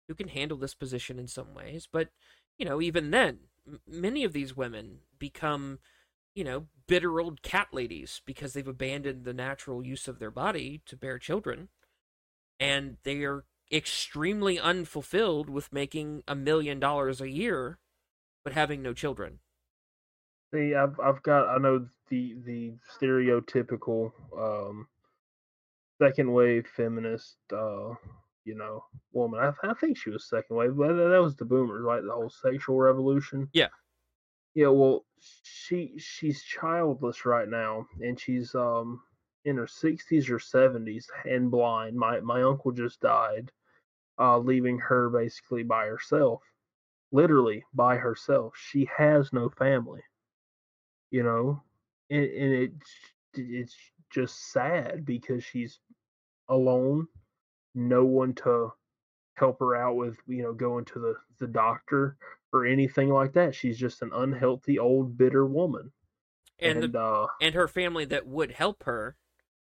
who 0.07 0.15
can 0.15 0.27
handle 0.27 0.57
this 0.57 0.73
position 0.73 1.19
in 1.19 1.27
some 1.27 1.53
ways. 1.53 1.87
But, 1.91 2.09
you 2.57 2.65
know, 2.65 2.81
even 2.81 3.11
then, 3.11 3.39
m- 3.67 3.79
many 3.87 4.23
of 4.23 4.33
these 4.33 4.57
women 4.57 4.99
become, 5.17 5.79
you 6.39 6.45
know, 6.45 6.67
bitter 6.87 7.19
old 7.19 7.41
cat 7.41 7.67
ladies 7.73 8.21
because 8.25 8.53
they've 8.53 8.65
abandoned 8.65 9.25
the 9.25 9.33
natural 9.33 9.85
use 9.85 10.07
of 10.07 10.19
their 10.19 10.31
body 10.31 10.81
to 10.85 10.95
bear 10.95 11.19
children. 11.19 11.67
And 12.61 12.95
they 13.03 13.25
are 13.25 13.43
extremely 13.69 14.57
unfulfilled 14.57 15.49
with 15.49 15.73
making 15.73 16.23
a 16.29 16.35
million 16.35 16.79
dollars 16.79 17.19
a 17.19 17.29
year 17.29 17.77
but 18.45 18.53
having 18.53 18.81
no 18.81 18.93
children. 18.93 19.39
See, 20.53 20.73
I've 20.73 20.97
I've 21.01 21.21
got 21.23 21.49
I 21.49 21.57
know 21.57 21.85
the 22.09 22.37
the 22.45 22.73
stereotypical 22.97 24.13
um 24.37 24.87
second 26.01 26.31
wave 26.31 26.67
feminist 26.73 27.35
uh 27.51 27.95
you 28.45 28.55
know, 28.55 28.85
woman. 29.11 29.41
I, 29.41 29.51
I 29.67 29.73
think 29.73 29.97
she 29.97 30.09
was 30.09 30.29
second 30.29 30.55
wave, 30.55 30.77
but 30.77 30.87
that 30.87 31.21
was 31.21 31.35
the 31.35 31.43
boomers, 31.43 31.83
right? 31.83 32.01
The 32.01 32.13
whole 32.13 32.29
sexual 32.29 32.77
revolution. 32.77 33.49
Yeah. 33.51 33.67
Yeah. 34.55 34.69
Well, 34.69 35.05
she 35.43 35.93
she's 35.97 36.43
childless 36.43 37.25
right 37.25 37.47
now, 37.47 37.87
and 38.01 38.19
she's 38.19 38.55
um 38.55 39.01
in 39.45 39.57
her 39.57 39.67
sixties 39.67 40.29
or 40.29 40.39
seventies 40.39 41.09
and 41.25 41.51
blind. 41.51 41.97
My 41.97 42.19
my 42.21 42.41
uncle 42.43 42.71
just 42.71 42.99
died, 43.01 43.51
uh, 44.19 44.39
leaving 44.39 44.79
her 44.79 45.09
basically 45.09 45.63
by 45.63 45.85
herself, 45.87 46.41
literally 47.11 47.63
by 47.73 47.97
herself. 47.97 48.53
She 48.57 48.89
has 48.97 49.33
no 49.33 49.49
family. 49.49 50.01
You 51.11 51.23
know, 51.23 51.63
and, 52.09 52.23
and 52.23 52.53
it 52.53 52.73
it's 53.35 53.75
just 54.11 54.51
sad 54.51 55.05
because 55.05 55.43
she's 55.43 55.79
alone 56.49 57.07
no 57.75 58.03
one 58.05 58.33
to 58.33 58.71
help 59.35 59.59
her 59.59 59.75
out 59.75 59.95
with 59.95 60.17
you 60.27 60.43
know 60.43 60.53
going 60.53 60.85
to 60.85 60.99
the 60.99 61.15
the 61.39 61.47
doctor 61.47 62.17
or 62.53 62.65
anything 62.65 63.09
like 63.09 63.33
that 63.33 63.53
she's 63.55 63.77
just 63.77 64.01
an 64.01 64.11
unhealthy 64.13 64.79
old 64.79 65.17
bitter 65.17 65.45
woman 65.45 65.91
and 66.59 66.83
and, 66.83 66.93
the, 66.93 66.99
uh, 66.99 67.27
and 67.41 67.55
her 67.55 67.67
family 67.67 68.05
that 68.05 68.27
would 68.27 68.51
help 68.51 68.83
her 68.83 69.15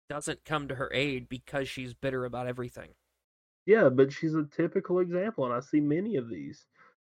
doesn't 0.10 0.44
come 0.46 0.68
to 0.68 0.76
her 0.76 0.92
aid 0.94 1.30
because 1.30 1.70
she's 1.70 1.94
bitter 1.94 2.26
about 2.26 2.48
everything 2.48 2.90
yeah 3.66 3.90
but 3.90 4.12
she's 4.12 4.36
a 4.36 4.44
typical 4.56 5.00
example 5.00 5.46
and 5.46 5.54
i 5.54 5.60
see 5.60 5.80
many 5.80 6.16
of 6.18 6.30
these 6.30 6.66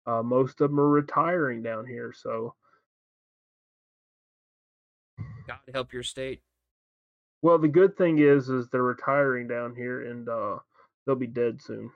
Uh, 0.07 0.23
most 0.23 0.61
of 0.61 0.71
them 0.71 0.79
are 0.79 0.89
retiring 0.89 1.61
down 1.61 1.85
here, 1.85 2.11
so 2.11 2.55
God 5.47 5.59
help 5.73 5.93
your 5.93 6.01
state. 6.03 6.41
Well, 7.43 7.59
the 7.59 7.67
good 7.67 7.95
thing 7.97 8.17
is, 8.19 8.49
is 8.49 8.67
they're 8.69 8.81
retiring 8.83 9.47
down 9.47 9.75
here, 9.75 10.09
and 10.09 10.27
uh, 10.27 10.57
they'll 11.05 11.15
be 11.15 11.27
dead 11.27 11.61
soon. 11.61 11.91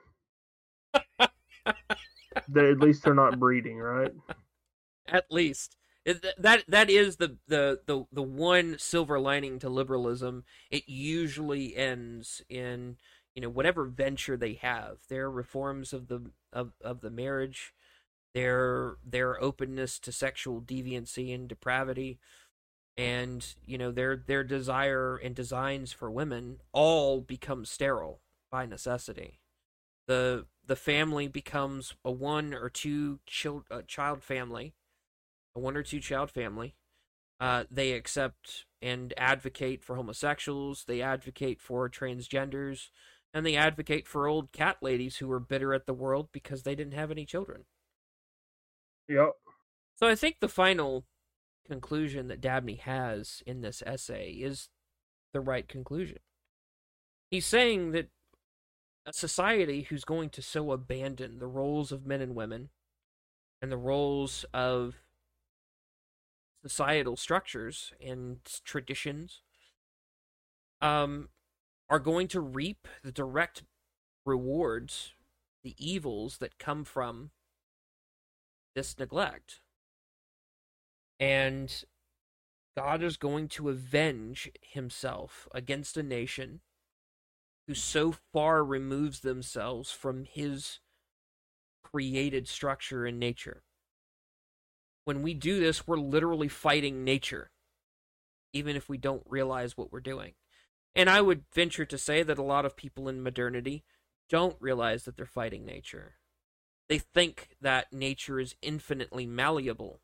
They 2.48 2.70
at 2.70 2.80
least 2.80 3.04
they're 3.04 3.14
not 3.14 3.38
breeding, 3.38 3.78
right? 3.78 4.12
At 5.08 5.26
least 5.30 5.76
that 6.04 6.64
that 6.68 6.90
is 6.90 7.16
the, 7.16 7.36
the 7.48 7.80
the 7.86 8.04
the 8.12 8.22
one 8.22 8.76
silver 8.78 9.18
lining 9.18 9.58
to 9.58 9.68
liberalism. 9.68 10.44
It 10.70 10.88
usually 10.88 11.76
ends 11.76 12.42
in 12.48 12.96
you 13.34 13.42
know 13.42 13.48
whatever 13.48 13.84
venture 13.84 14.36
they 14.36 14.54
have, 14.54 14.98
their 15.08 15.30
reforms 15.30 15.92
of 15.92 16.08
the 16.08 16.30
of 16.52 16.72
of 16.80 17.00
the 17.00 17.10
marriage, 17.10 17.74
their 18.34 18.96
their 19.04 19.42
openness 19.42 19.98
to 20.00 20.12
sexual 20.12 20.60
deviancy 20.60 21.34
and 21.34 21.48
depravity 21.48 22.18
and 22.96 23.54
you 23.66 23.76
know 23.76 23.90
their 23.90 24.16
their 24.16 24.42
desire 24.44 25.16
and 25.16 25.34
designs 25.34 25.92
for 25.92 26.10
women 26.10 26.58
all 26.72 27.20
become 27.20 27.64
sterile 27.64 28.20
by 28.50 28.64
necessity 28.64 29.40
the 30.06 30.46
the 30.66 30.76
family 30.76 31.28
becomes 31.28 31.94
a 32.04 32.10
one 32.10 32.54
or 32.54 32.68
two 32.68 33.20
child 33.26 33.64
uh, 33.70 33.82
child 33.86 34.22
family 34.22 34.74
a 35.54 35.60
one 35.60 35.76
or 35.76 35.82
two 35.82 36.00
child 36.00 36.30
family. 36.30 36.74
Uh, 37.38 37.64
they 37.70 37.92
accept 37.92 38.64
and 38.80 39.12
advocate 39.18 39.82
for 39.82 39.96
homosexuals 39.96 40.84
they 40.86 41.02
advocate 41.02 41.60
for 41.60 41.88
transgenders 41.88 42.88
and 43.34 43.44
they 43.44 43.56
advocate 43.56 44.06
for 44.06 44.26
old 44.26 44.52
cat 44.52 44.78
ladies 44.80 45.16
who 45.16 45.30
are 45.30 45.40
bitter 45.40 45.74
at 45.74 45.84
the 45.84 45.92
world 45.92 46.28
because 46.32 46.62
they 46.62 46.74
didn't 46.74 46.94
have 46.94 47.10
any 47.10 47.26
children. 47.26 47.64
Yep 49.08 49.32
so 49.96 50.06
i 50.06 50.14
think 50.14 50.36
the 50.40 50.48
final 50.48 51.04
conclusion 51.66 52.28
that 52.28 52.40
Dabney 52.40 52.76
has 52.76 53.42
in 53.46 53.60
this 53.60 53.82
essay 53.84 54.30
is 54.32 54.68
the 55.32 55.40
right 55.40 55.68
conclusion. 55.68 56.18
He's 57.30 57.46
saying 57.46 57.90
that 57.90 58.08
a 59.06 59.12
society 59.12 59.82
who's 59.82 60.04
going 60.04 60.30
to 60.30 60.42
so 60.42 60.72
abandon 60.72 61.38
the 61.38 61.46
roles 61.46 61.92
of 61.92 62.06
men 62.06 62.20
and 62.20 62.34
women 62.34 62.70
and 63.62 63.70
the 63.70 63.76
roles 63.76 64.44
of 64.52 64.96
societal 66.64 67.16
structures 67.16 67.92
and 68.04 68.40
traditions 68.64 69.42
um, 70.80 71.28
are 71.88 72.00
going 72.00 72.26
to 72.26 72.40
reap 72.40 72.88
the 73.04 73.12
direct 73.12 73.62
rewards, 74.24 75.14
the 75.62 75.76
evils 75.78 76.38
that 76.38 76.58
come 76.58 76.84
from 76.84 77.30
this 78.74 78.98
neglect. 78.98 79.60
And 81.20 81.72
God 82.76 83.02
is 83.04 83.16
going 83.16 83.48
to 83.48 83.68
avenge 83.68 84.50
himself 84.60 85.48
against 85.54 85.96
a 85.96 86.02
nation 86.02 86.60
who 87.66 87.74
so 87.74 88.14
far 88.32 88.64
removes 88.64 89.20
themselves 89.20 89.90
from 89.90 90.24
his 90.24 90.80
created 91.82 92.48
structure 92.48 93.06
in 93.06 93.18
nature. 93.18 93.62
When 95.04 95.22
we 95.22 95.34
do 95.34 95.60
this, 95.60 95.86
we're 95.86 95.98
literally 95.98 96.48
fighting 96.48 97.04
nature, 97.04 97.50
even 98.52 98.76
if 98.76 98.88
we 98.88 98.98
don't 98.98 99.22
realize 99.26 99.76
what 99.76 99.92
we're 99.92 100.00
doing. 100.00 100.34
And 100.94 101.10
I 101.10 101.20
would 101.20 101.44
venture 101.54 101.84
to 101.84 101.98
say 101.98 102.22
that 102.22 102.38
a 102.38 102.42
lot 102.42 102.64
of 102.64 102.76
people 102.76 103.08
in 103.08 103.22
modernity 103.22 103.84
don't 104.28 104.56
realize 104.60 105.04
that 105.04 105.16
they're 105.16 105.26
fighting 105.26 105.64
nature. 105.64 106.14
They 106.88 106.98
think 106.98 107.56
that 107.60 107.92
nature 107.92 108.40
is 108.40 108.54
infinitely 108.62 109.26
malleable 109.26 110.00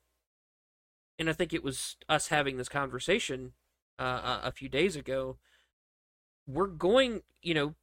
and 1.19 1.31
I 1.31 1.33
think 1.33 1.53
it 1.53 1.63
was 1.63 1.97
us 2.09 2.29
having 2.29 2.57
this 2.57 2.69
conversation 2.69 3.53
uh, 3.99 4.41
a 4.43 4.53
few 4.53 4.69
days 4.69 4.97
ago. 4.97 5.39
We're 6.47 6.67
going, 6.67 7.23
you 7.43 7.55
know, 7.55 7.75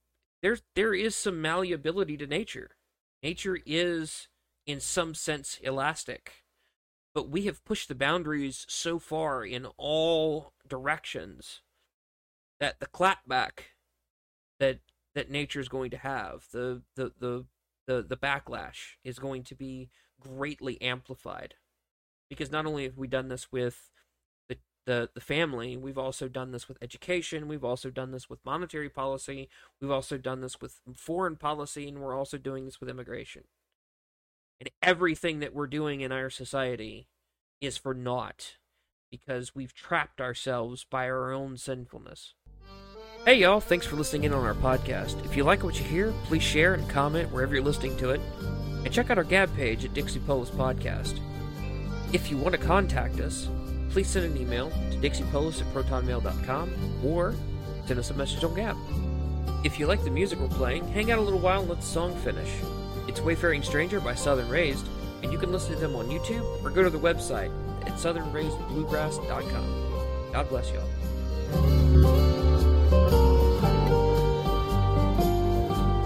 there's 0.41 0.61
there 0.75 0.93
is 0.93 1.15
some 1.15 1.41
malleability 1.41 2.17
to 2.17 2.27
nature. 2.27 2.71
Nature 3.21 3.59
is, 3.65 4.27
in 4.65 4.79
some 4.79 5.13
sense, 5.13 5.59
elastic, 5.61 6.43
but 7.13 7.29
we 7.29 7.45
have 7.45 7.65
pushed 7.65 7.89
the 7.89 7.95
boundaries 7.95 8.65
so 8.69 8.99
far 8.99 9.43
in 9.43 9.65
all 9.77 10.53
directions 10.67 11.61
that 12.59 12.79
the 12.79 12.85
clapback 12.85 13.75
that 14.59 14.79
that 15.15 15.29
nature 15.29 15.59
is 15.59 15.69
going 15.69 15.91
to 15.91 15.97
have, 15.97 16.45
the 16.51 16.81
the 16.95 17.11
the 17.19 17.45
the, 17.87 18.03
the 18.03 18.17
backlash 18.17 18.97
is 19.03 19.17
going 19.17 19.43
to 19.43 19.55
be 19.55 19.89
greatly 20.19 20.79
amplified 20.79 21.55
because 22.29 22.51
not 22.51 22.67
only 22.67 22.83
have 22.83 22.97
we 22.97 23.07
done 23.07 23.29
this 23.29 23.51
with 23.51 23.89
the 24.89 25.07
the 25.13 25.21
family, 25.21 25.77
we've 25.77 25.99
also 25.99 26.27
done 26.27 26.51
this 26.51 26.67
with 26.67 26.79
education, 26.81 27.47
we've 27.47 27.63
also 27.63 27.91
done 27.91 28.09
this 28.11 28.27
with 28.27 28.43
monetary 28.43 28.89
policy, 28.89 29.47
we've 29.79 29.91
also 29.91 30.17
done 30.17 30.41
this 30.41 30.59
with 30.59 30.81
foreign 30.95 31.35
policy, 31.35 31.87
and 31.87 31.99
we're 31.99 32.17
also 32.17 32.39
doing 32.39 32.65
this 32.65 32.79
with 32.79 32.89
immigration. 32.89 33.43
And 34.59 34.71
everything 34.81 35.39
that 35.39 35.53
we're 35.53 35.67
doing 35.67 36.01
in 36.01 36.11
our 36.11 36.31
society 36.31 37.07
is 37.61 37.77
for 37.77 37.93
naught 37.93 38.57
because 39.11 39.53
we've 39.53 39.75
trapped 39.75 40.19
ourselves 40.19 40.83
by 40.83 41.05
our 41.05 41.31
own 41.31 41.55
sinfulness. 41.55 42.33
Hey 43.25 43.35
y'all, 43.35 43.59
thanks 43.59 43.85
for 43.85 43.95
listening 43.95 44.23
in 44.23 44.33
on 44.33 44.43
our 44.43 44.55
podcast. 44.55 45.23
If 45.23 45.37
you 45.37 45.43
like 45.43 45.63
what 45.63 45.77
you 45.77 45.85
hear, 45.85 46.13
please 46.23 46.41
share 46.41 46.73
and 46.73 46.89
comment 46.89 47.31
wherever 47.31 47.53
you're 47.53 47.63
listening 47.63 47.95
to 47.97 48.09
it. 48.09 48.21
And 48.83 48.91
check 48.91 49.11
out 49.11 49.19
our 49.19 49.23
Gab 49.23 49.55
page 49.55 49.85
at 49.85 49.93
Dixie 49.93 50.19
Polis 50.21 50.49
Podcast. 50.49 51.19
If 52.11 52.31
you 52.31 52.37
want 52.37 52.53
to 52.53 52.61
contact 52.61 53.19
us, 53.19 53.49
please 53.89 54.07
send 54.07 54.25
an 54.25 54.37
email 54.37 54.71
to 54.91 54.97
dixiepolis 54.97 55.61
at 55.61 55.67
protonmail.com 55.73 56.73
or 57.03 57.33
send 57.85 57.99
us 57.99 58.11
a 58.11 58.13
message 58.13 58.43
on 58.43 58.53
Gab. 58.53 58.77
If 59.63 59.79
you 59.79 59.87
like 59.87 60.03
the 60.03 60.11
music 60.11 60.39
we're 60.39 60.47
playing, 60.47 60.87
hang 60.89 61.11
out 61.11 61.19
a 61.19 61.21
little 61.21 61.39
while 61.39 61.61
and 61.61 61.69
let 61.69 61.81
the 61.81 61.85
song 61.85 62.15
finish. 62.17 62.49
It's 63.07 63.19
Wayfaring 63.19 63.63
Stranger 63.63 63.99
by 63.99 64.15
Southern 64.15 64.47
Raised, 64.47 64.87
and 65.23 65.33
you 65.33 65.39
can 65.39 65.51
listen 65.51 65.73
to 65.73 65.79
them 65.79 65.95
on 65.95 66.07
YouTube 66.07 66.45
or 66.63 66.69
go 66.69 66.83
to 66.83 66.89
their 66.89 67.01
website 67.01 67.51
at 67.81 67.93
southernraisedbluegrass.com. 67.93 70.31
God 70.31 70.49
bless 70.49 70.71
y'all. 70.71 70.87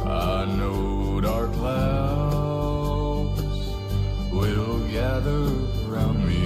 I 0.07 0.45
know 0.57 1.19
dark 1.21 1.53
clouds 1.53 3.41
will 4.31 4.79
gather 4.87 5.43
around 5.87 6.25
me. 6.27 6.42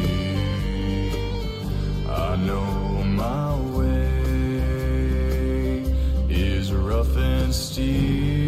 Know 2.46 3.04
my 3.04 3.56
way 3.76 4.14
is 6.30 6.72
rough 6.72 7.18
and 7.18 7.54
steep. 7.54 8.47